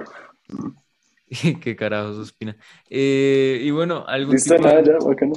Qué 1.62 1.76
carajos, 1.76 2.18
Ospina. 2.18 2.56
Eh, 2.92 3.60
y 3.64 3.72
bueno, 3.72 4.06
algún 4.08 4.36
Listo, 4.36 4.56
tipo 4.56 4.68
nada, 4.68 4.84
de 4.84 4.88
ya, 4.92 4.98
bacano. 5.04 5.34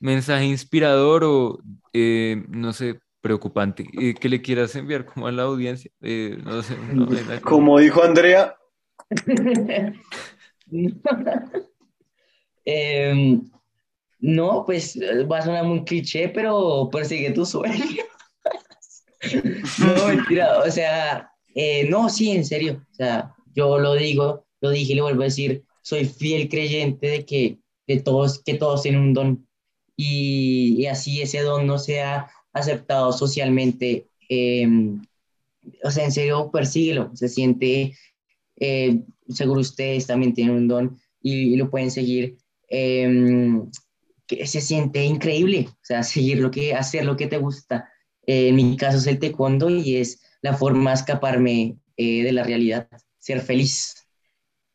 mensaje 0.00 0.46
inspirador 0.46 1.22
o, 1.24 1.58
eh, 1.92 2.42
no 2.48 2.72
sé, 2.72 2.98
preocupante 3.20 3.84
eh, 4.00 4.14
que 4.14 4.30
le 4.30 4.40
quieras 4.40 4.74
enviar 4.74 5.04
como 5.04 5.26
a 5.26 5.32
la 5.32 5.42
audiencia. 5.42 5.90
Eh, 6.00 6.38
no 6.42 6.62
sé, 6.62 6.74
vaina 6.76 7.40
como- 7.42 7.42
Como 7.42 7.78
dijo 7.78 8.02
Andrea, 8.02 8.56
Em, 12.64 13.50
no, 14.20 14.64
pues 14.66 14.96
eh, 14.96 15.24
va 15.24 15.38
a 15.38 15.42
sonar 15.42 15.64
muy 15.64 15.84
cliché, 15.84 16.28
pero 16.28 16.88
persigue 16.90 17.30
tu 17.30 17.44
sueño. 17.46 17.84
No, 19.78 20.06
mentira, 20.06 20.60
o 20.60 20.70
sea, 20.70 21.30
eh, 21.54 21.88
no, 21.88 22.08
sí, 22.08 22.30
en 22.30 22.44
serio, 22.44 22.80
o 22.90 22.94
sea, 22.94 23.34
yo 23.54 23.78
lo 23.78 23.94
digo, 23.94 24.46
lo 24.60 24.70
dije 24.70 24.92
y 24.92 24.96
lo 24.96 25.04
vuelvo 25.04 25.22
a 25.22 25.24
decir, 25.24 25.64
soy 25.82 26.04
fiel 26.04 26.48
creyente 26.48 27.08
de 27.08 27.24
que, 27.24 27.58
de 27.86 28.00
todos, 28.00 28.42
que 28.44 28.54
todos 28.54 28.82
tienen 28.82 29.00
un 29.00 29.14
don 29.14 29.48
y, 29.96 30.76
y 30.78 30.86
así 30.86 31.20
ese 31.20 31.40
don 31.40 31.66
no 31.66 31.78
sea 31.78 32.30
aceptado 32.52 33.12
socialmente, 33.12 34.06
em, 34.28 35.02
o 35.82 35.90
sea, 35.90 36.04
en 36.04 36.12
serio, 36.12 36.50
persíguelo, 36.52 37.10
se 37.14 37.28
siente, 37.28 37.94
eh, 38.56 39.00
seguro 39.28 39.60
ustedes 39.60 40.06
también 40.06 40.34
tienen 40.34 40.54
un 40.54 40.68
don 40.68 40.98
y, 41.20 41.54
y 41.54 41.56
lo 41.56 41.70
pueden 41.70 41.90
seguir, 41.90 42.38
em, 42.68 43.68
que 44.28 44.46
se 44.46 44.60
siente 44.60 45.02
increíble, 45.02 45.66
o 45.68 45.78
sea, 45.82 46.02
seguir 46.04 46.38
lo 46.38 46.50
que, 46.52 46.74
hacer 46.74 47.04
lo 47.04 47.16
que 47.16 47.26
te 47.26 47.38
gusta. 47.38 47.90
Eh, 48.26 48.48
en 48.48 48.56
mi 48.56 48.76
caso 48.76 48.98
es 48.98 49.06
el 49.06 49.18
taekwondo 49.18 49.70
y 49.70 49.96
es 49.96 50.20
la 50.42 50.54
forma 50.54 50.90
de 50.90 50.96
escaparme 50.96 51.76
eh, 51.96 52.22
de 52.22 52.32
la 52.32 52.44
realidad, 52.44 52.88
ser 53.18 53.40
feliz, 53.40 54.06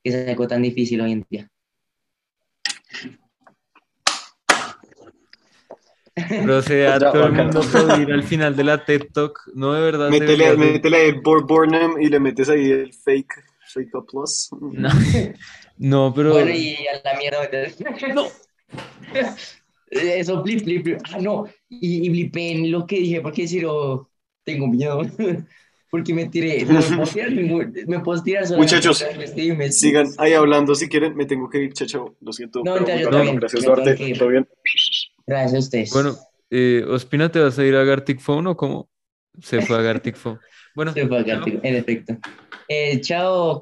que 0.03 0.09
es 0.09 0.27
algo 0.27 0.47
tan 0.47 0.63
difícil 0.63 0.99
hoy 0.99 1.13
en 1.13 1.25
día. 1.29 1.49
Proceda 6.43 6.99
todo 6.99 7.25
el 7.25 7.31
bacano. 7.31 7.43
mundo 7.43 7.61
aplaudir 7.61 8.11
al 8.13 8.23
final 8.23 8.55
de 8.55 8.63
la 8.63 8.85
TED 8.85 9.07
Talk. 9.13 9.39
No, 9.55 9.73
de 9.73 9.81
verdad. 9.81 10.09
métele, 10.09 10.51
de- 10.51 10.57
métele 10.57 11.09
el 11.09 11.21
Bor 11.21 11.45
Burnham 11.47 11.99
y 11.99 12.07
le 12.07 12.19
metes 12.19 12.49
ahí 12.49 12.69
el 12.69 12.93
fake, 12.93 13.33
fake 13.73 13.95
up 13.95 14.05
plus. 14.07 14.49
No, 14.61 14.89
no, 15.77 16.13
pero. 16.13 16.33
Bueno, 16.33 16.51
y 16.51 16.75
a 16.87 17.01
la 17.03 17.17
mierda. 17.17 17.49
No. 18.13 18.27
Eso, 19.91 20.41
blip, 20.41 20.63
blip, 20.63 20.83
blip. 20.83 20.99
Ah, 21.11 21.19
no. 21.19 21.45
Y, 21.69 22.05
y 22.07 22.09
blipé 22.09 22.51
en 22.51 22.71
lo 22.71 22.85
que 22.87 22.97
dije, 22.99 23.21
porque 23.21 23.47
si 23.47 23.59
no, 23.61 24.09
tengo 24.43 24.67
miedo. 24.67 25.01
Porque 25.91 26.11
me 26.11 26.25
tiré. 26.27 26.65
No 26.65 26.79
me 26.79 26.81
puedo 26.81 27.03
tirar, 27.05 27.31
ningún- 27.31 27.71
me 27.85 27.99
puedo 27.99 28.23
tirar 28.23 28.47
solamente 28.47 28.75
Muchachos, 28.77 29.05
me- 29.55 29.71
Sigan 29.71 30.07
ahí 30.17 30.33
hablando 30.33 30.73
si 30.73 30.89
quieren. 30.89 31.15
Me 31.15 31.27
tengo 31.27 31.47
que 31.51 31.59
ir, 31.65 31.73
chacho. 31.73 32.15
Lo 32.19 32.33
siento. 32.33 32.63
No, 32.65 32.77
también, 32.83 33.35
Gracias, 33.35 33.63
Duarte. 33.63 34.15
Todo 34.17 34.29
bien. 34.29 34.49
Gracias 35.27 35.53
a 35.53 35.59
ustedes. 35.59 35.91
Bueno, 35.93 36.15
eh, 36.49 36.83
Ospina, 36.89 37.31
¿te 37.31 37.37
vas 37.41 37.59
a 37.59 37.63
ir 37.63 37.75
a 37.75 37.83
Gartic 37.83 38.19
Phone 38.21 38.47
o 38.47 38.57
cómo? 38.57 38.89
Se 39.39 39.61
fue 39.61 39.77
a 39.77 39.81
Gartic 39.83 40.15
Phone. 40.15 40.39
Bueno, 40.75 40.93
Se 40.93 41.07
fue 41.07 41.19
acá, 41.19 41.33
chao. 41.45 41.59
en 41.61 41.75
efecto. 41.75 42.17
Eh, 42.67 42.99
chao. 43.01 43.61